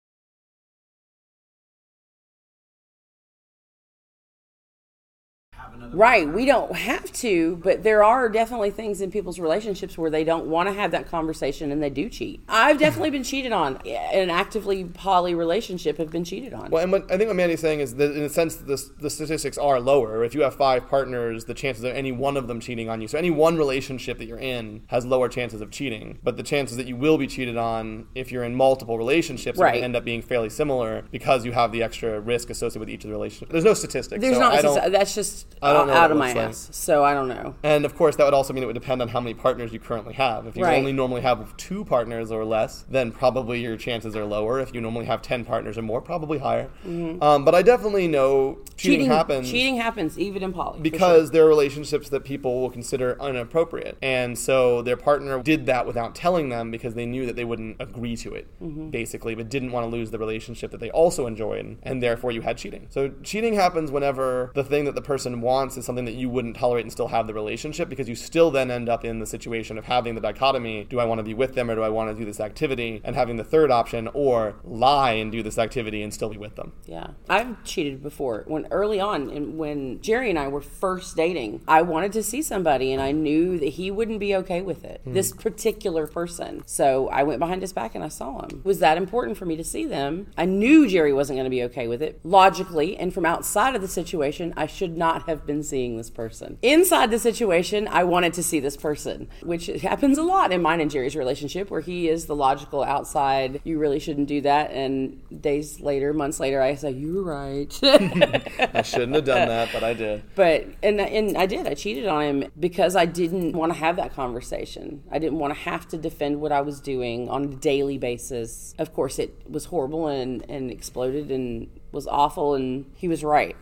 [5.84, 10.10] Another Right, we don't have to, but there are definitely things in people's relationships where
[10.10, 12.44] they don't want to have that conversation and they do cheat.
[12.48, 13.78] I've definitely been cheated on.
[13.86, 16.70] In an actively poly relationship, have been cheated on.
[16.72, 19.10] Well, and what I think what Mandy's saying is that in a sense, the, the
[19.10, 20.24] statistics are lower.
[20.24, 23.07] If you have five partners, the chances of any one of them cheating on you,
[23.07, 26.20] so any one relationship that you're in has lower chances of cheating.
[26.24, 29.64] But the chances that you will be cheated on if you're in multiple relationships are
[29.64, 29.84] Right.
[29.84, 33.10] end up being fairly similar because you have the extra risk associated with each of
[33.10, 33.52] the relationships.
[33.52, 34.22] There's no statistics.
[34.22, 34.53] There's so not.
[34.53, 36.38] I don't, that's just I don't know out of my like.
[36.50, 36.70] ass.
[36.72, 37.56] So I don't know.
[37.64, 39.80] And of course, that would also mean it would depend on how many partners you
[39.80, 40.45] currently have.
[40.48, 40.78] If you Right.
[40.78, 44.60] only normally have two partners or less, then probably your chances are lower.
[44.60, 46.70] If you normally have 10 partners or more, probably higher.
[46.86, 49.52] Um, but I definitely know cheating, happens Mm-hmm.
[49.56, 50.80] Cheating happens even in poly.
[50.82, 53.98] because there are relationships that people will consider inappropriate.
[54.02, 57.78] And so their partner did that without telling them because they knew that they wouldn't
[57.80, 58.90] agree to it, Mm-hmm.
[58.90, 61.78] basically, but didn't want to lose the relationship that they also enjoyed.
[61.84, 62.88] And therefore, you had cheating.
[62.90, 66.56] So cheating happens whenever the thing that the person wants is something that you wouldn't
[66.56, 69.77] tolerate and still have the relationship because you still then end up in the situation
[69.77, 72.11] of having the dichotomy do I want to be with them or do I want
[72.11, 73.02] to do this activity?
[73.03, 76.56] And having the third option or lie and do this activity and still be with
[76.56, 76.73] them.
[76.85, 78.44] Yeah, I've cheated before.
[78.48, 82.41] When early on, and when Jerry and I were first dating, I wanted to see
[82.41, 85.02] somebody, and I knew that he wouldn't be okay with it.
[85.03, 85.14] Hmm.
[85.14, 86.64] This particular person.
[86.65, 88.61] So I went behind his back and I saw him.
[88.64, 90.27] Was that important for me to see them?
[90.38, 92.19] I knew Jerry wasn't going to be okay with it.
[92.23, 96.58] Logically, and from outside of the situation, I should not have been seeing this person.
[96.62, 100.82] Inside the situation, I wanted to see this person, which happens a lot in mine
[100.82, 103.62] and Jerry's relationship, where he is the logical outside.
[103.64, 104.72] You really shouldn't do that.
[104.72, 109.70] And days later, months later, I say, "You were right." I shouldn't have done that,
[109.74, 110.24] but I did.
[110.36, 111.68] But and and I did.
[111.68, 115.04] I cheated on him because I didn't want to have that conversation.
[115.12, 118.74] I didn't want to have to defend what I was doing on a daily basis.
[118.80, 122.56] Of course, it was horrible and and exploded and was awful.
[122.56, 123.56] And he was right.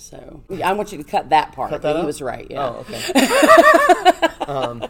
[0.00, 1.70] So I want you to cut that part.
[1.70, 2.46] Cut that he was right.
[2.50, 2.66] Yeah.
[2.66, 4.44] Oh, okay.
[4.46, 4.86] um,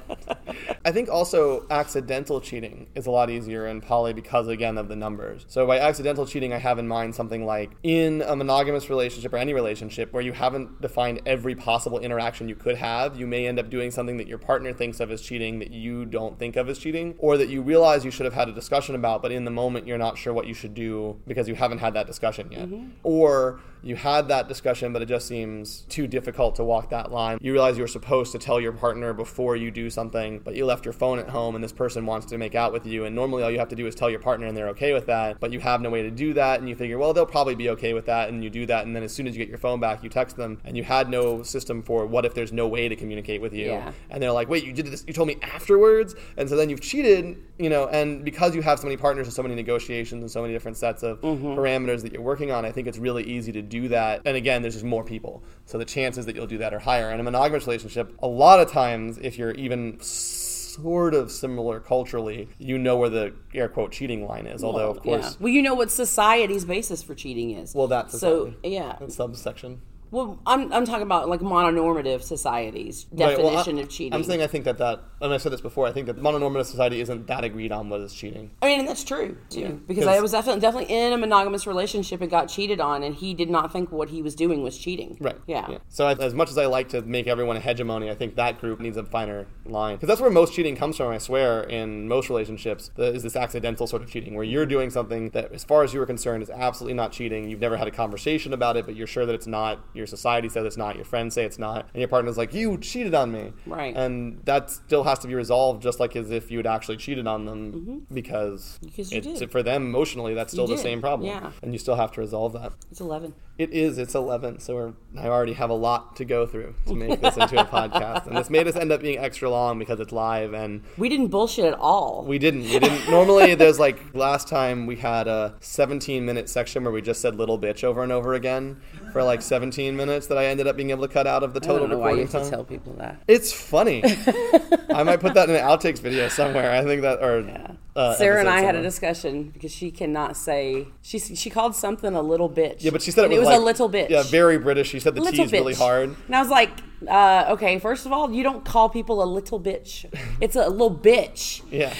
[0.84, 4.96] I think also accidental cheating is a lot easier in poly because, again, of the
[4.96, 5.44] numbers.
[5.48, 9.36] So by accidental cheating, I have in mind something like in a monogamous relationship or
[9.36, 13.58] any relationship where you haven't defined every possible interaction you could have, you may end
[13.58, 16.68] up doing something that your partner thinks of as cheating that you don't think of
[16.68, 19.44] as cheating, or that you realize you should have had a discussion about, but in
[19.44, 22.50] the moment you're not sure what you should do because you haven't had that discussion
[22.50, 22.68] yet.
[22.68, 22.88] Mm-hmm.
[23.02, 27.38] Or you had that discussion, but it just seems too difficult to walk that line.
[27.40, 30.66] You realize you were supposed to tell your partner before you do something, but you
[30.66, 33.04] left your phone at home and this person wants to make out with you.
[33.04, 35.06] And normally all you have to do is tell your partner and they're okay with
[35.06, 36.60] that, but you have no way to do that.
[36.60, 38.28] And you figure, well, they'll probably be okay with that.
[38.28, 38.86] And you do that.
[38.86, 40.84] And then as soon as you get your phone back, you text them and you
[40.84, 43.66] had no system for what if there's no way to communicate with you.
[43.66, 43.92] Yeah.
[44.10, 46.14] And they're like, wait, you did this, you told me afterwards?
[46.36, 49.34] And so then you've cheated, you know, and because you have so many partners and
[49.34, 51.46] so many negotiations and so many different sets of mm-hmm.
[51.48, 54.22] parameters that you're working on, I think it's really easy to do that.
[54.24, 55.42] And again, there's just more people.
[55.70, 57.12] So the chances that you'll do that are higher.
[57.12, 62.48] In a monogamous relationship, a lot of times, if you're even sort of similar culturally,
[62.58, 64.64] you know where the air quote cheating line is.
[64.64, 65.02] Although, of Yeah.
[65.20, 67.72] course, Well, you know what society's basis for cheating is.
[67.72, 68.52] well, that's so.
[68.64, 68.96] Yeah.
[69.06, 69.80] Subsection.
[70.10, 74.14] Well, I'm, I'm talking about like mononormative societies Right, well, definition I- of cheating.
[74.14, 76.66] I'm saying I think that that, and I said this before, I think that mononormative
[76.66, 78.50] society isn't that agreed on what is cheating.
[78.62, 81.66] I mean, and that's true too, because 'Cause- I was definitely definitely in a monogamous
[81.66, 84.76] relationship and got cheated on, and he did not think what he was doing was
[84.76, 85.16] cheating.
[85.20, 85.36] Right.
[85.46, 85.78] Yeah.
[85.88, 88.60] So I, as much as I like to make everyone a hegemony, I think that
[88.60, 91.12] group needs a finer line because that's where most cheating comes from.
[91.12, 94.90] I swear, in most relationships, the, is this accidental sort of cheating where you're doing
[94.90, 97.48] something that, as far as you were concerned, is absolutely not cheating.
[97.48, 99.78] You've never had a conversation about it, but you're sure that it's not.
[100.00, 100.96] Your society says it's not.
[100.96, 103.94] Your friends say it's not, and your partner's like, "You cheated on me." Right.
[103.94, 107.26] And that still has to be resolved, just like as if you had actually cheated
[107.26, 108.86] on them, because, Mm-hmm.
[108.86, 109.50] Because it's, did.
[109.52, 111.52] for them emotionally, that's still the same problem, yeah.
[111.62, 112.72] and you still have to resolve that.
[112.90, 113.34] It's eleven.
[113.60, 113.98] It is.
[113.98, 114.92] It's 11, so we're,
[115.22, 118.26] I already have a lot to go through to make this into a podcast.
[118.26, 121.26] And this made us end up being extra long because it's live, and We didn't
[121.28, 122.24] bullshit at all.
[122.26, 122.62] we didn't.
[122.62, 123.10] We didn't.
[123.10, 127.34] Normally, there's like last time we had a 17 minute section where we just said
[127.34, 128.80] "little bitch" over and over again
[129.12, 131.60] for like 17 minutes that I ended up being able to cut out of the
[131.62, 132.50] I total don't know why you recording to time.
[132.50, 133.22] tell people that.
[133.28, 134.02] It's funny.
[134.94, 136.70] I might put that in an outtakes video somewhere.
[136.72, 137.69] I think that, or Yeah.
[137.96, 142.14] Uh, Sarah and I had a discussion because she cannot say she she called something
[142.14, 142.76] a little bitch.
[142.84, 144.10] Yeah, but she said it was, it was like- a little bitch.
[144.10, 144.88] Yeah, very British.
[144.90, 146.14] She said the little T's really hard.
[146.26, 146.70] And I was like,
[147.08, 150.04] uh, okay, first of all, you don't call people a little bitch.
[150.40, 151.62] It's a little bitch.
[151.70, 151.92] Yeah.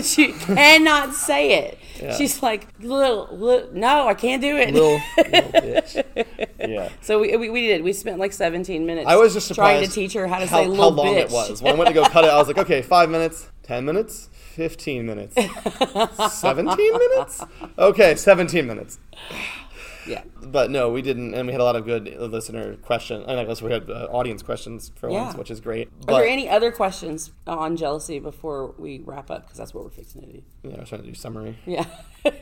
[0.02, 1.78] she cannot say it.
[2.00, 2.16] Yeah.
[2.16, 4.74] She's like, little, little, no, I can't do it.
[4.74, 6.44] Little, little bitch.
[6.58, 6.88] Yeah.
[7.00, 7.82] so we, we, we did.
[7.82, 10.46] We spent like 17 minutes I was just surprised trying to teach her how to
[10.46, 11.26] how, say how long bitch.
[11.26, 11.62] it was.
[11.62, 14.28] When I went to go cut it, I was like, okay, five minutes, ten minutes,
[14.32, 15.34] fifteen minutes,
[16.30, 17.44] seventeen minutes.
[17.78, 18.98] Okay, seventeen minutes.
[20.06, 20.22] Yeah.
[20.42, 23.24] But no, we didn't, and we had a lot of good listener questions.
[23.28, 25.24] And I guess we had uh, audience questions for Yeah.
[25.24, 25.88] once, which is great.
[26.08, 29.42] Are there any other questions on jealousy before we wrap up?
[29.44, 30.42] Because that's what we're fixing to do.
[30.64, 31.58] yeah, I was trying to do summary.
[31.66, 31.86] Yeah.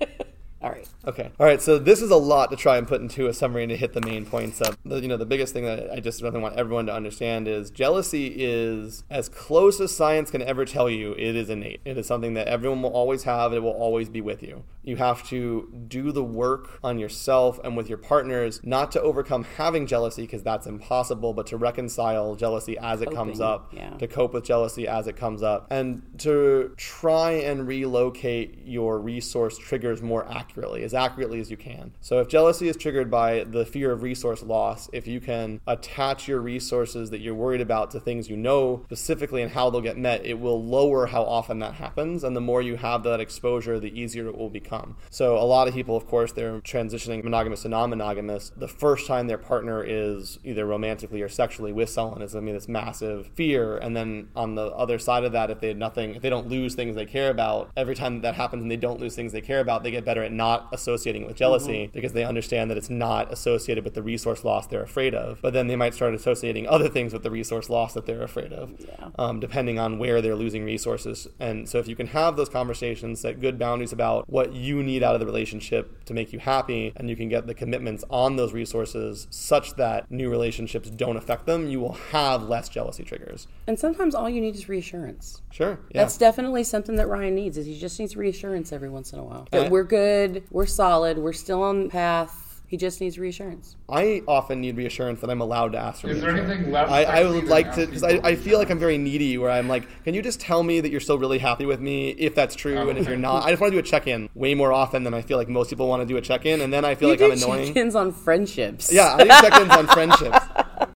[0.62, 0.86] All right.
[1.06, 1.30] Okay.
[1.40, 1.60] All right.
[1.62, 3.94] So this is a lot to try and put into a summary and to hit
[3.94, 4.76] the main points of.
[4.84, 7.70] The, you know, the biggest thing that I just really want everyone to understand is
[7.70, 11.12] jealousy is as close as science can ever tell you.
[11.12, 11.80] It is innate.
[11.86, 13.54] It is something that everyone will always have.
[13.54, 14.64] It will always be with you.
[14.82, 19.44] You have to do the work on yourself and with your partners, not to overcome
[19.56, 23.90] having jealousy because that's impossible, but to reconcile jealousy as it comes up, yeah.
[23.98, 29.58] to cope with jealousy as it comes up, and to try and relocate your resource
[29.58, 31.92] triggers more accurately, as accurately as you can.
[32.00, 36.28] So, if jealousy is triggered by the fear of resource loss, if you can attach
[36.28, 39.98] your resources that you're worried about to things you know specifically and how they'll get
[39.98, 42.24] met, it will lower how often that happens.
[42.24, 44.96] And the more you have that exposure, the easier it will become.
[45.10, 48.52] So, a lot of people, of course, they're transitioning monogamous to non monogamous.
[48.56, 52.54] The first time their partner is either romantically or sexually with someone is, I mean,
[52.54, 53.76] this massive fear.
[53.76, 56.48] And then on the other side of that, if they had nothing, if they don't
[56.48, 59.40] lose things they care about, every time that happens and they don't lose things they
[59.40, 62.88] care about, they get better at not associating with jealousy because they understand that it's
[62.90, 65.40] not associated with the resource loss they're afraid of.
[65.42, 68.52] But then they might start associating other things with the resource loss that they're afraid
[68.52, 68.72] of,
[69.18, 71.28] um, depending on where they're losing resources.
[71.38, 75.02] And so if you can have those conversations, set good boundaries about what you need
[75.02, 78.36] out of the relationship to make you happy, and you can get the commitments on
[78.36, 83.46] those resources such that new relationships don't affect them, you will have less jealousy triggers.
[83.66, 85.42] And sometimes all you need is reassurance.
[85.50, 85.78] Sure.
[85.90, 86.02] Yeah.
[86.02, 87.58] That's definitely something that Ryan needs.
[87.58, 89.68] Is he just needs reassurance every once in a while that Yeah.
[89.68, 92.62] we're good, we're solid, we're still on the path.
[92.66, 93.74] He just needs reassurance.
[93.88, 97.02] I often need reassurance that I'm allowed to ask for Is there anything less I,
[97.02, 99.88] I would like to because I, I feel like I'm very needy where I'm like,
[100.04, 102.76] can you just tell me that you're still really happy with me if that's true
[102.76, 103.44] oh, and if you're not?
[103.44, 105.48] I just want to do a check in way more often than I feel like
[105.48, 107.32] most people want to do a check in, and then I feel you like I'm
[107.32, 107.66] annoying.
[107.66, 108.92] check-ins on friendships.
[108.92, 110.38] Yeah, I do check ins on friendships.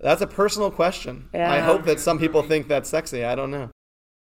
[0.00, 1.28] That's a personal question.
[1.34, 3.24] I hope that some people think that's sexy.
[3.24, 3.70] I don't know.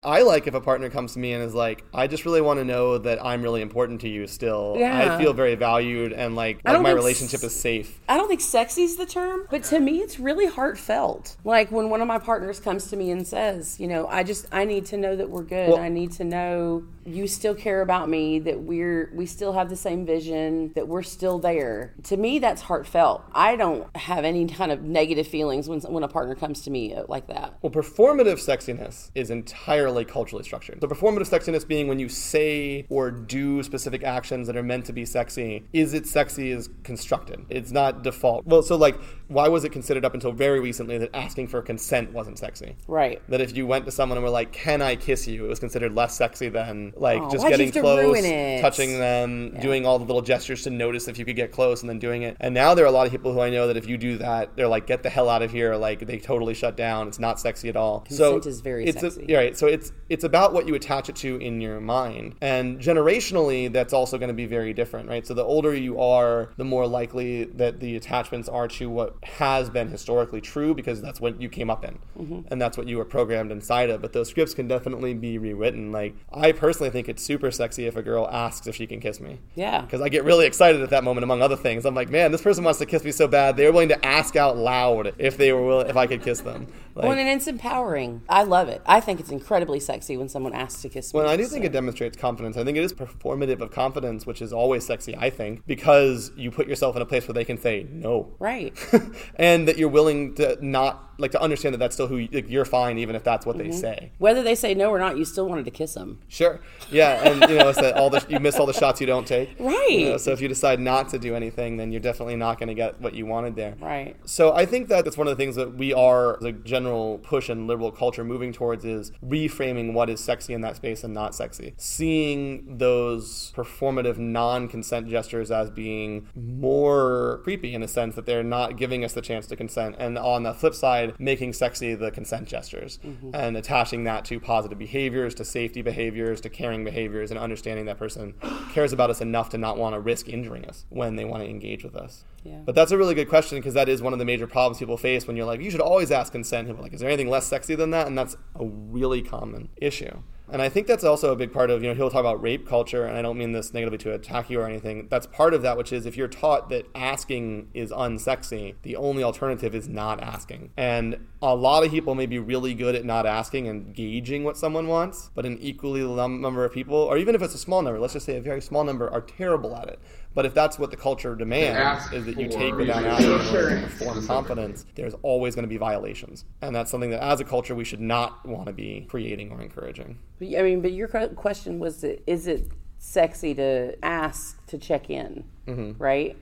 [0.05, 2.59] I like if a partner comes to me and is like, I just really want
[2.59, 4.75] to know that I'm really important to you still.
[4.77, 5.15] Yeah.
[5.15, 8.01] I feel very valued and like, like my relationship s- is safe.
[8.09, 11.37] I don't think sexy is the term, but to me, it's really heartfelt.
[11.45, 14.47] Like when one of my partners comes to me and says, you know, I just,
[14.51, 15.69] I need to know that we're good.
[15.69, 19.69] Well- I need to know you still care about me, that we're, we still have
[19.69, 21.95] the same vision, that we're still there.
[22.05, 23.25] To me, that's heartfelt.
[23.35, 26.95] I don't have any kind of negative feelings when, when a partner comes to me
[26.95, 27.55] uh, like that.
[27.61, 30.81] Well, performative sexiness is entirely culturally structured.
[30.81, 34.93] So, performative sexiness being when you say or do specific actions that are meant to
[34.93, 35.65] be sexy.
[35.73, 37.45] Is it sexy is constructed.
[37.49, 38.47] It's not default.
[38.47, 38.97] Well, so like,
[39.29, 42.77] why was it considered up until very recently that asking for consent wasn't sexy?
[42.87, 43.23] Right.
[43.29, 45.59] That if you went to someone and were like, "Can I kiss you?" it was
[45.59, 48.23] considered less sexy than like Oh, just getting close,
[48.61, 51.91] touching them, doing all the little gestures to notice if you could get close, and
[51.91, 52.37] then doing it.
[52.41, 54.19] And now there are a lot of people who I know that if you do
[54.19, 57.09] that, they're like, "Get the hell out of here!" Like they totally shut down.
[57.09, 58.01] It's not sexy at all.
[58.01, 59.23] Consent so is very it's sexy.
[59.23, 59.57] A, yeah, right.
[59.57, 63.93] So it's it's about what you attach it to in your mind, and generationally, that's
[63.93, 65.27] also going to be very different, right?
[65.27, 69.71] So the older you are, the more likely that the attachments are to what has
[69.71, 72.41] been historically true because that's what you came up in, Mm-hmm.
[72.53, 74.01] and that's what you were programmed inside of.
[74.03, 75.91] But those scripts can definitely be rewritten.
[75.93, 79.19] Like I personally think it's super sexy if a girl asks if she can kiss
[79.21, 79.41] me.
[79.55, 79.81] Yeah.
[79.81, 81.85] Because I get really excited at that moment, among other things.
[81.87, 83.57] I'm like, man, this person wants to kiss me so bad.
[83.57, 86.41] They were willing to ask out loud if they were willing, if I could kiss
[86.41, 86.67] them.
[86.95, 88.23] Like, Well, and it's empowering.
[88.29, 88.83] I love it.
[88.87, 91.21] I think it's incredibly sexy when someone asks to kiss me.
[91.21, 92.57] Well, I do think it demonstrates confidence.
[92.57, 96.51] I think it is performative of confidence, which is always sexy, I think, because you
[96.51, 98.35] put yourself in a place where they can say no.
[98.39, 98.77] Right.
[99.37, 102.49] and that you're willing to not, like, to understand that that's still who you, like,
[102.51, 103.71] you're fine, even if that's what Mm-hmm.
[103.71, 104.13] they say.
[104.19, 106.21] Whether they say no or not, you still wanted to kiss them.
[106.29, 106.61] Sure.
[106.91, 107.23] Yeah.
[107.29, 109.51] And, you know, it's that all the, you miss all the shots you don't take.
[109.61, 109.91] Right.
[109.91, 112.69] You know, so if you decide not to do anything, then you're definitely not going
[112.69, 113.75] to get what you wanted there.
[113.81, 114.17] Right.
[114.25, 117.49] So I think that that's one of the things that we are, the general push
[117.51, 121.35] in liberal culture moving towards is reframing what is sexy in that space and not
[121.35, 121.75] sexy.
[121.77, 128.77] Seeing those performative non-consent gestures as being more creepy in a sense that they're not
[128.77, 129.97] giving us the chance to consent.
[129.99, 133.31] And on the flip side, making sexy the consent gestures mm-hmm.
[133.35, 137.99] and attaching that to positive behaviors, to safety behaviors, to caring behaviors, and understanding that
[137.99, 138.35] person
[138.73, 141.49] cares about us enough to not want to risk injuring us when they want to
[141.49, 142.25] engage with us.
[142.45, 142.61] Yeah.
[142.65, 144.97] But that's a really good question because that is one of the major problems people
[144.97, 146.67] face when you're like, you should always ask consent.
[146.67, 148.07] People are like, is there anything less sexy than that?
[148.07, 150.23] And that's a really common issue.
[150.51, 152.67] And I think that's also a big part of, you know, he'll talk about rape
[152.67, 155.09] culture, and I don't mean this negatively to attack you or anything.
[155.09, 159.23] That's part of that, which is if you're taught that asking is unsexy, the only
[159.23, 160.71] alternative is not asking.
[160.77, 164.57] And a lot of people may be really good at not asking and gauging what
[164.57, 167.81] someone wants, but an equally num- number of people, or even if it's a small
[167.81, 170.01] number, let's just say a very small number, are terrible at it.
[170.35, 173.23] But if that's what the culture demands, is that you take without reassurance.
[173.23, 176.45] asking in order to perform confidence, there's always going to be violations.
[176.63, 179.61] And that's something that as a culture we should not want to be creating or
[179.61, 180.19] encouraging.
[180.39, 182.69] But, I mean, but your question was, is it
[182.99, 186.03] sexy to ask to check in, mm-hmm.
[186.03, 186.37] right?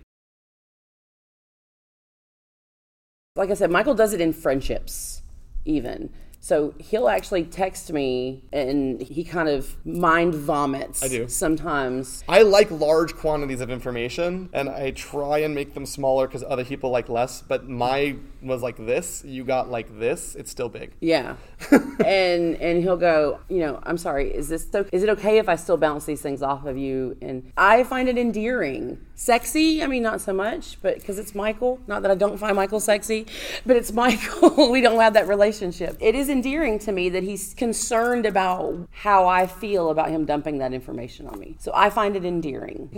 [3.36, 5.22] Like I said, Michael does it in friendships,
[5.64, 6.12] even.
[6.42, 11.02] So he'll actually text me, and he kind of mind vomits.
[11.02, 11.28] I do.
[11.28, 12.24] sometimes.
[12.28, 16.64] I like large quantities of information and I try and make them smaller because other
[16.64, 20.92] people like less, but my was like this, you got like this, it's still big.
[21.00, 21.36] Yeah,
[22.04, 25.48] and and he'll go, you know, I'm sorry, is this so, is it okay if
[25.48, 27.16] I still bounce these things off of you?
[27.20, 29.82] And I find it endearing, sexy.
[29.82, 31.80] I mean, not so much, but because it's Michael.
[31.86, 33.26] Not that I don't find Michael sexy,
[33.66, 34.70] but it's Michael.
[34.70, 35.96] we don't have that relationship.
[36.00, 40.58] It is endearing to me that he's concerned about how I feel about him dumping
[40.58, 41.56] that information on me.
[41.58, 42.88] So I find it endearing.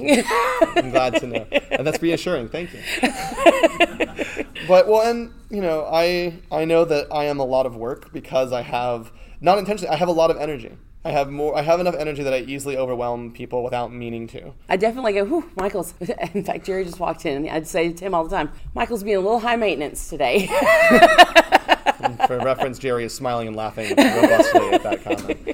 [0.76, 1.46] I'm glad to know.
[1.70, 2.48] And that's reassuring.
[2.48, 4.44] Thank you.
[4.66, 8.12] But well, and you know, I I know that I am a lot of work
[8.12, 9.92] because I have not intentionally.
[9.92, 10.76] I have a lot of energy.
[11.04, 11.56] I have more.
[11.56, 14.52] I have enough energy that I easily overwhelm people without meaning to.
[14.68, 15.94] I definitely go, whew, Michael's.
[16.34, 19.02] In fact, Jerry just walked in, and I'd say to him all the time, Michael's
[19.02, 20.46] being a little high maintenance today.
[22.26, 25.48] For reference, Jerry is smiling and laughing robustly at that comment.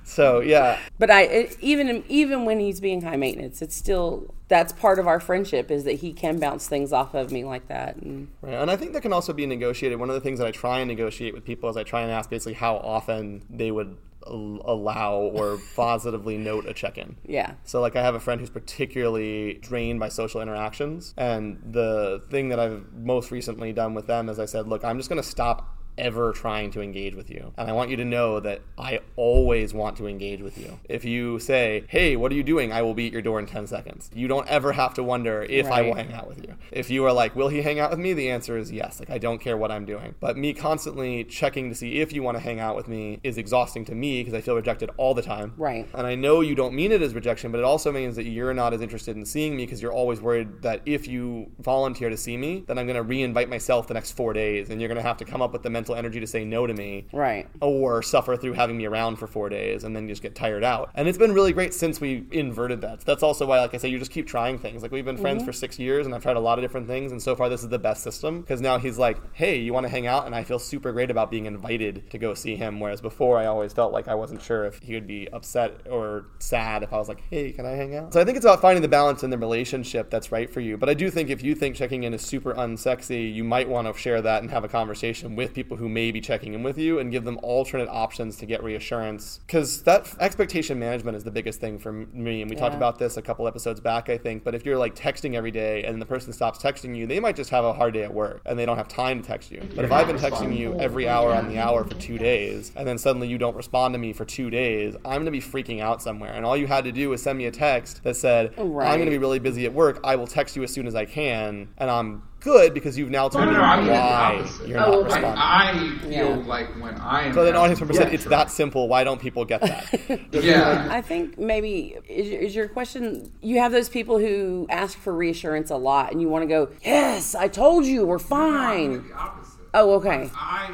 [0.03, 4.73] so yeah, But I it, even even when he's being high maintenance, it's still that's
[4.73, 7.95] part of our friendship is that he can bounce things off of me like that.
[7.97, 9.99] And Right, and I think that can also be negotiated.
[9.99, 12.11] One of the things that I try and negotiate with people is I try and
[12.11, 13.97] ask basically how often they would
[14.27, 17.15] allow or positively note a check-in.
[17.27, 22.23] yeah, So like I have a friend who's particularly drained by social interactions and the
[22.31, 25.21] thing that I've most recently done with them is I said, "Look, I'm just going
[25.21, 27.53] to stop ever trying to engage with you.
[27.57, 30.79] And I want you to know that I always want to engage with you.
[30.89, 33.45] If you say, "Hey, what are you doing?" I will be at your door in
[33.45, 34.09] 10 seconds.
[34.13, 36.55] You don't ever have to wonder if I will hang out with you.
[36.71, 38.99] If you are like, "Will he hang out with me?" the answer is yes.
[38.99, 40.15] Like I don't care what I'm doing.
[40.19, 43.37] But me constantly checking to see if you want to hang out with me is
[43.37, 45.53] exhausting to me because I feel rejected all the time.
[45.57, 45.87] Right.
[45.93, 48.53] And I know you don't mean it as rejection, but it also means that you're
[48.53, 52.17] not as interested in seeing me because you're always worried that if you volunteer to
[52.17, 54.97] see me, then I'm going to re-invite myself the next four days, and you're going
[54.97, 57.47] to have to come up with the mental energy to say no to me, right.
[57.61, 60.89] or suffer through having me around for four days and then just get tired out.
[60.95, 63.01] And it's been really great since we inverted that.
[63.01, 64.81] That's also why, like I say, you just keep trying things.
[64.81, 65.47] Like we've been friends mm-hmm.
[65.47, 67.63] for six years, and I've tried a lot of different things, and so far this
[67.63, 70.33] is the best system because now he's like, "Hey, you want to hang out?" And
[70.33, 72.79] I feel super great about being invited to go see him.
[72.79, 76.25] Whereas before, I always felt like I wasn't sure if he would be upset or
[76.39, 78.61] sad if I was like, "Hey, can I hang out?" So I think it's about
[78.61, 80.77] finding the balance in the relationship that's right for you.
[80.77, 83.87] But I do think if you think checking in is super unsexy, you might want
[83.87, 86.77] to share that and have a conversation with people who may be checking in with
[86.77, 89.39] you and give them alternate options to get reassurance.
[89.45, 92.41] Because that expectation management is the biggest thing for me.
[92.41, 94.43] And we talked about this a couple episodes back, I think.
[94.43, 97.35] But if you're like texting every day and the person stops texting you, they might
[97.35, 99.61] just have a hard day at work and they don't have time to text you.
[99.75, 102.87] But if I've been texting you every hour on the hour for two days and
[102.87, 105.81] then suddenly you don't respond to me for two days, I'm going to be freaking
[105.81, 106.33] out somewhere.
[106.33, 109.05] And all you had to do was send me a text that said, I'm going
[109.05, 109.99] to be really busy at work.
[110.03, 111.69] I will text you as soon as I can.
[111.77, 114.77] And I'm good because you've now No, told no, me no, I mean why you're
[114.79, 115.03] Oh, not okay.
[115.05, 115.37] responding.
[115.37, 116.43] I feel Yeah.
[116.45, 117.33] like when I am.
[117.33, 118.87] so then audience member said, it's that simple.
[118.87, 119.83] Why don't people get that?
[120.31, 120.87] Yeah.
[120.91, 125.11] I think maybe is, your- is your question you have those people who ask for
[125.13, 129.07] reassurance a lot and you want to go, yes, I told you, we're fine.
[129.09, 129.49] The.
[129.73, 130.29] Oh, okay.
[130.35, 130.69] I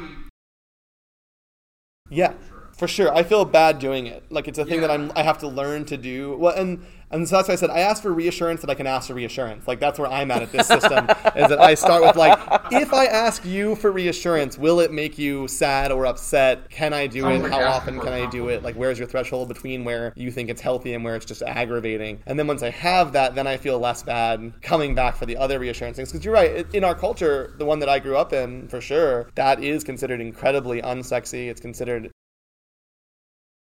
[2.10, 2.34] Yeah,
[2.76, 3.14] for sure.
[3.14, 4.24] I feel bad doing it.
[4.30, 6.36] Like it's a thing that I'm I have to learn to do.
[6.36, 8.86] Well, and and so that's why I said I ask for reassurance that I can
[8.86, 9.68] ask for reassurance.
[9.68, 11.06] Like that's where I'm at at this system
[11.36, 12.38] is that I start with like
[12.72, 16.70] if I ask you for reassurance, will it make you sad or upset?
[16.70, 17.42] Can I do it?
[17.42, 18.62] How asking often can I do it?
[18.62, 22.22] Like where's your threshold between where you think it's healthy and where it's just aggravating?
[22.26, 25.36] And then once I have that, then I feel less bad coming back for the
[25.36, 26.12] other reassurance things.
[26.12, 29.30] Because you're right, in our culture, the one that I grew up in, for sure,
[29.34, 31.48] that is considered incredibly unsexy.
[31.48, 32.10] It's considered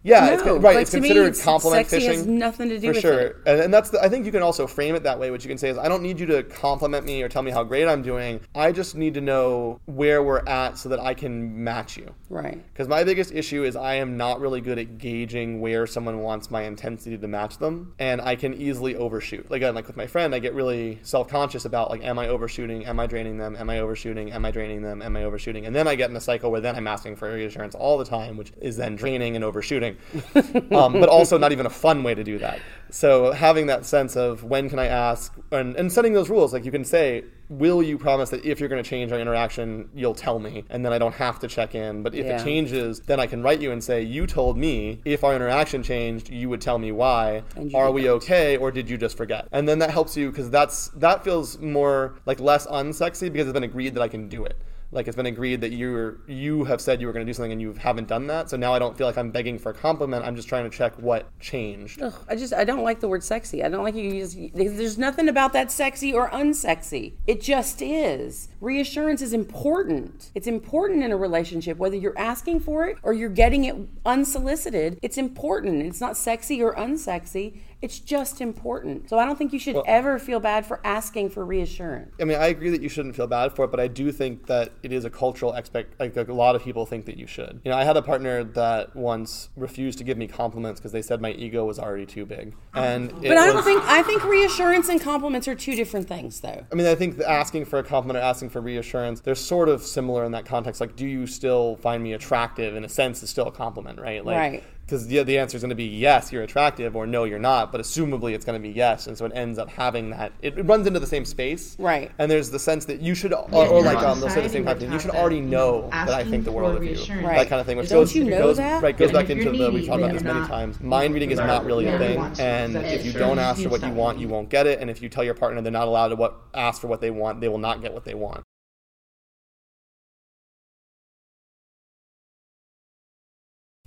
[0.04, 0.76] Yeah, it's, right.
[0.76, 2.18] It's me, considered it's- compliment sexy fishing.
[2.18, 3.20] has nothing to do for with sure.
[3.20, 3.36] it.
[3.46, 5.30] And, and that's the, I think you can also frame it that way.
[5.30, 7.50] What you can say is, I don't need you to compliment me or tell me
[7.50, 8.40] how great I'm doing.
[8.54, 12.14] I just need to know where we're at so that I can match you.
[12.28, 12.62] Right.
[12.72, 16.50] Because my biggest issue is I am not really good at gauging where someone wants
[16.50, 19.50] my intensity to match them, and I can easily overshoot.
[19.50, 22.84] Like again, like with my friend, I get really self-conscious about like, am I overshooting?
[22.84, 23.56] Am I draining them?
[23.56, 24.30] Am I overshooting?
[24.32, 25.00] Am I draining them?
[25.00, 25.64] Am I overshooting?
[25.64, 28.04] And then I get in a cycle where then I'm asking for reassurance all the
[28.04, 29.93] time, which is then draining and overshooting,
[30.72, 32.60] um, but also not even a fun way to do that.
[32.90, 36.64] So having that sense of when can I ask, and, and setting those rules, like
[36.64, 40.14] you can say, will you promise that if you're going to change our interaction, you'll
[40.14, 42.02] tell me, and then I don't have to check in.
[42.04, 42.40] But if Yeah.
[42.40, 45.82] it changes, then I can write you and say, you told me if our interaction
[45.82, 47.42] changed, you would tell me why.
[47.74, 49.48] Are we okay, or did you just forget?
[49.50, 53.54] And then that helps you because that's that feels more like less unsexy because it's
[53.54, 54.56] been agreed that I can do it.
[54.94, 57.52] Like it's been agreed that you're you have said you were going to do something
[57.52, 58.48] and you haven't done that.
[58.48, 60.24] So now I don't feel like I'm begging for a compliment.
[60.24, 62.00] I'm just trying to check what changed.
[62.00, 63.64] Ugh, I just I don't like the word sexy.
[63.64, 64.36] I don't like you use.
[64.54, 67.14] There's nothing about that sexy or unsexy.
[67.26, 68.48] It just is.
[68.60, 70.30] Reassurance is important.
[70.34, 73.76] It's important in a relationship, whether you're asking for it or you're getting it
[74.06, 74.98] unsolicited.
[75.02, 75.82] It's important.
[75.82, 77.58] It's not sexy or unsexy.
[77.82, 79.08] It's just important.
[79.10, 82.14] So I don't think you should ever feel bad for asking for reassurance.
[82.20, 84.46] I mean, I agree that you shouldn't feel bad for it, but I do think
[84.46, 85.98] that it is a cultural expect.
[86.00, 87.60] Like a lot of people think that you should.
[87.64, 91.02] You know, I had a partner that once refused to give me compliments because they
[91.02, 94.24] said my ego was already too big, and But I don't was- think I think
[94.24, 96.64] reassurance and compliments are two different things, though.
[96.70, 99.82] I mean, I think asking for a compliment or asking for reassurance, they're sort of
[99.82, 100.80] similar in that context.
[100.80, 102.74] Like, do you still find me attractive?
[102.76, 104.24] In a sense, is still a compliment, right?
[104.24, 104.64] Like, Right.
[104.84, 107.72] Because the, the answer is going to be yes, you're attractive, or no, you're not.
[107.72, 110.32] But assumably, it's going to be yes, and so it ends up having that.
[110.42, 112.10] It, it runs into the same space, Right.
[112.18, 114.48] And there's the sense that you should, or, Yeah, or like um, they'll say the
[114.50, 114.92] same kind of thing.
[114.92, 117.36] You should already know that I think the world of you, Right.
[117.36, 117.78] that kind of thing.
[117.78, 118.82] Which Don't goes, you know goes that?
[118.82, 120.78] right goes And back into you're the we've talked about this you're many times.
[120.80, 123.90] Mind reading is not really a thing, and if you don't ask for what you
[123.90, 124.80] want, you won't get it.
[124.80, 127.10] And if you tell your partner they're not allowed to what ask for what they
[127.10, 128.44] want, they will not get what they want.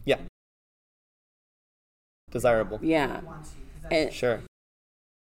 [0.05, 0.17] Yeah.
[2.31, 2.79] Desirable.
[2.81, 3.21] Yeah.
[3.89, 4.41] And, Sure.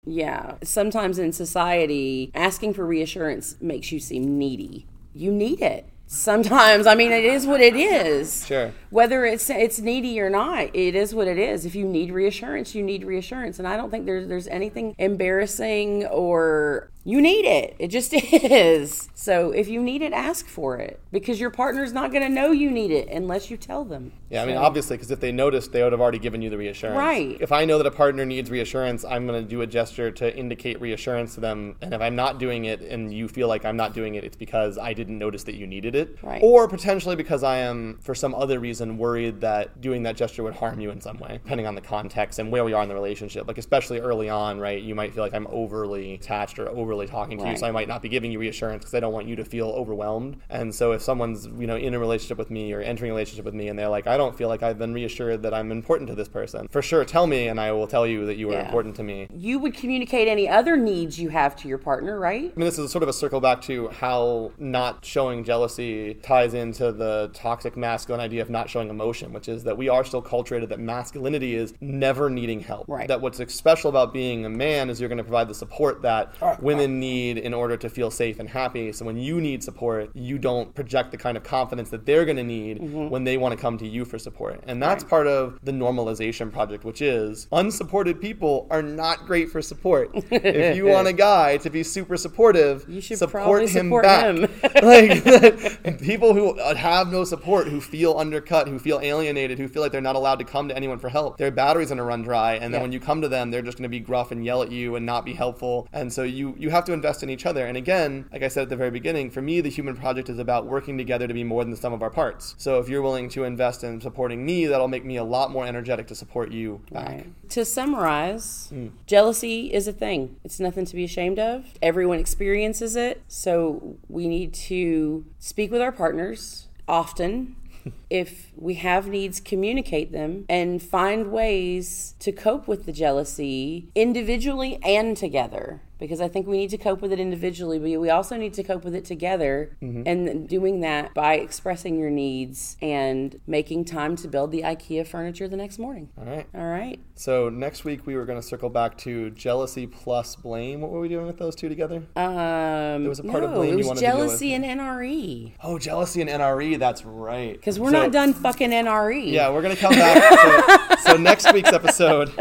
[0.05, 0.55] Yeah.
[0.63, 4.87] Sometimes in society, asking for reassurance makes you seem needy.
[5.13, 5.85] You need it.
[6.11, 8.43] Sometimes, I mean, it is what it is.
[8.47, 8.73] Sure.
[8.89, 11.65] Whether it's it's needy or not, it is what it is.
[11.65, 16.07] If you need reassurance, you need reassurance, and I don't think there's there's anything embarrassing
[16.07, 17.75] or you need it.
[17.79, 18.13] It just
[18.53, 19.09] is.
[19.15, 22.51] So if you need it, ask for it because your partner's not going to know
[22.51, 24.13] you need it unless you tell them.
[24.29, 26.49] Yeah, I mean, So- obviously, because if they noticed, they would have already given you
[26.49, 26.97] the reassurance.
[26.97, 27.37] Right.
[27.41, 30.35] If I know that a partner needs reassurance, I'm going to do a gesture to
[30.37, 31.75] indicate reassurance to them.
[31.81, 34.37] And if I'm not doing it and you feel like I'm not doing it, it's
[34.37, 36.17] because I didn't notice that you needed it.
[36.21, 36.41] Right.
[36.43, 40.55] Or potentially because I am, for some other reason, worried that doing that gesture would
[40.55, 42.95] harm you in some way, depending on the context and where we are in the
[42.95, 43.47] relationship.
[43.47, 44.81] Like, especially early on, right?
[44.81, 47.87] You might feel like I'm overly attached or overly talking to you, so I might
[47.87, 50.37] not be giving you reassurance because I don't want you to feel overwhelmed.
[50.49, 53.45] And so if someone's, you know, in a relationship with me or entering a relationship
[53.45, 56.09] with me and they're like, I don't feel like I've been reassured that I'm important
[56.09, 58.53] to this person, for sure, tell me and I will tell you that you are
[58.53, 58.65] Yeah.
[58.65, 59.27] important to me.
[59.33, 62.51] You would communicate any other needs you have to your partner, right?
[62.55, 66.53] I mean, this is sort of a circle back to how not showing jealousy ties
[66.53, 70.21] into the toxic masculine idea of not showing emotion, which is that we are still
[70.21, 72.85] culturated that masculinity is never needing help.
[72.87, 73.07] Right.
[73.07, 76.33] That what's special about being a man is you're going to provide the support that
[76.61, 78.91] women need in order to feel safe and happy.
[78.91, 82.37] So when you need support, you don't project the kind of confidence that they're going
[82.37, 83.09] to need mm-hmm.
[83.09, 84.63] when they want to come to you for support.
[84.67, 89.61] And that's part of the normalization project, which is unsupported people are not great for
[89.61, 90.11] support.
[90.31, 94.03] if you want a guy to be super supportive, You should support probably him support
[94.03, 94.35] back.
[94.35, 94.41] him.
[94.83, 99.81] like people who uh, have no support, who feel undercut, who feel alienated, who feel
[99.81, 101.37] like they're not allowed to come to anyone for help.
[101.37, 102.83] Their battery's gonna run dry, and then Yeah.
[102.83, 105.05] when you come to them, they're just gonna be gruff and yell at you and
[105.05, 105.87] not be helpful.
[105.93, 107.65] And so you you have to invest in each other.
[107.65, 110.39] And again, like I said at the very beginning, for me, the human project is
[110.39, 112.55] about working together to be more than the sum of our parts.
[112.57, 115.65] So if you're willing to invest in supporting me, that'll make me a lot more
[115.65, 117.07] energetic to support you back.
[117.07, 117.49] Right.
[117.49, 118.87] To summarize, hmm.
[119.05, 120.37] jealousy is a thing.
[120.43, 121.65] It's nothing to be ashamed of.
[121.81, 123.21] Everyone experiences it.
[123.27, 127.55] So we need to speak with our partners often.
[128.09, 134.79] if we have needs, communicate them and find ways to cope with the jealousy individually
[134.83, 135.81] and together.
[135.99, 138.63] Because I think we need to cope with it individually, but we also need to
[138.63, 139.75] cope with it together.
[139.81, 145.49] And doing that by expressing your needs and making time to build the IKEA furniture
[145.49, 146.07] the next morning.
[146.17, 146.47] All right.
[146.55, 147.01] All right.
[147.15, 150.79] So next week we were going to circle back to jealousy plus blame.
[150.79, 151.97] What were we doing with those two together?
[152.15, 154.53] Um, There was a part no, of blame it you was wanted to deal jealousy
[154.53, 155.51] and NRE.
[155.61, 156.79] Oh, jealousy and NRE.
[156.79, 157.53] That's right.
[157.53, 159.31] Because we're So not done fucking NRE.
[159.31, 160.97] Yeah, we're gonna come back.
[160.99, 162.31] so, so next week's episode,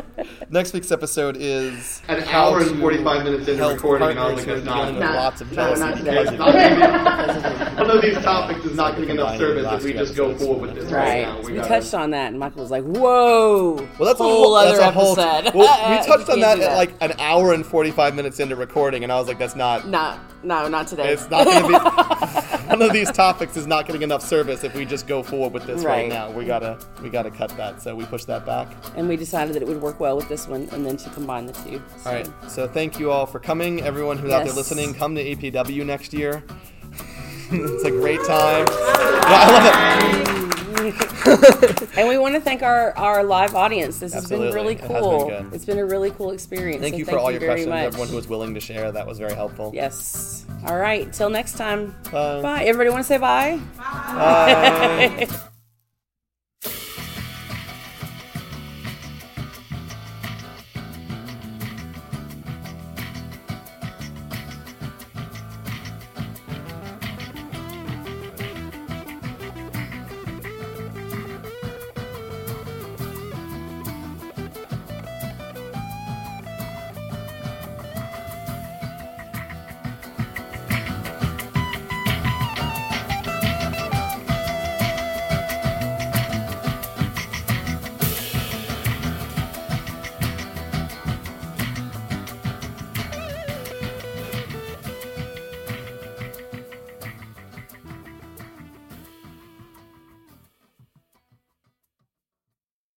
[0.50, 4.46] next week's episode is An hour and 45 minutes into recording, and I partners was
[4.46, 5.14] like, who are that's not dealing with enough.
[5.16, 6.10] lots of No, jealousy not today.
[6.10, 9.84] because of Not One of these topics is not getting enough Combining service last if
[9.84, 10.44] we two just go episodes.
[10.46, 11.28] forward with this right, Right.
[11.28, 11.40] now.
[11.48, 14.54] We, gotta- touched on that, and Michael was like, "Whoa!" Well, that's whole a whole
[14.54, 15.54] other that's a whole, episode.
[15.54, 18.14] Well, we You touched on can't that do at like an hour and forty five
[18.14, 19.88] minutes into recording, and I was like, "That's not.
[19.88, 21.12] Not, no, not today.
[21.12, 21.74] It's not going to be.
[22.68, 25.66] one of these topics is not getting enough service if we just go forward with
[25.66, 26.08] this right, Right.
[26.08, 26.30] now.
[26.30, 27.80] We gotta we gotta cut that.
[27.82, 28.68] So we push that back.
[28.96, 31.46] and we decided that it would work well with this one, and then to combine
[31.46, 31.82] the two.
[32.02, 32.10] So.
[32.10, 32.28] All right.
[32.48, 33.80] So thank you all for coming.
[33.82, 36.44] Everyone who's out there listening, come to APW next year.
[37.50, 38.66] it's a great time.
[38.68, 38.74] Yeah,
[39.30, 40.47] I love it.
[41.96, 43.98] And we want to thank our, our live audience.
[43.98, 45.28] This has been really It has been cool.
[45.28, 45.54] good.
[45.54, 46.80] It's been a really cool experience.
[46.80, 47.68] Thank so you for all your questions.
[47.68, 47.84] much.
[47.84, 49.72] Everyone who was willing to share, that was very helpful.
[49.74, 50.44] Yes.
[50.66, 51.12] All right.
[51.12, 51.94] Till next time.
[52.12, 52.42] Bye.
[52.42, 52.64] Bye.
[52.64, 53.58] Everybody want to say bye?
[53.76, 55.28] Bye.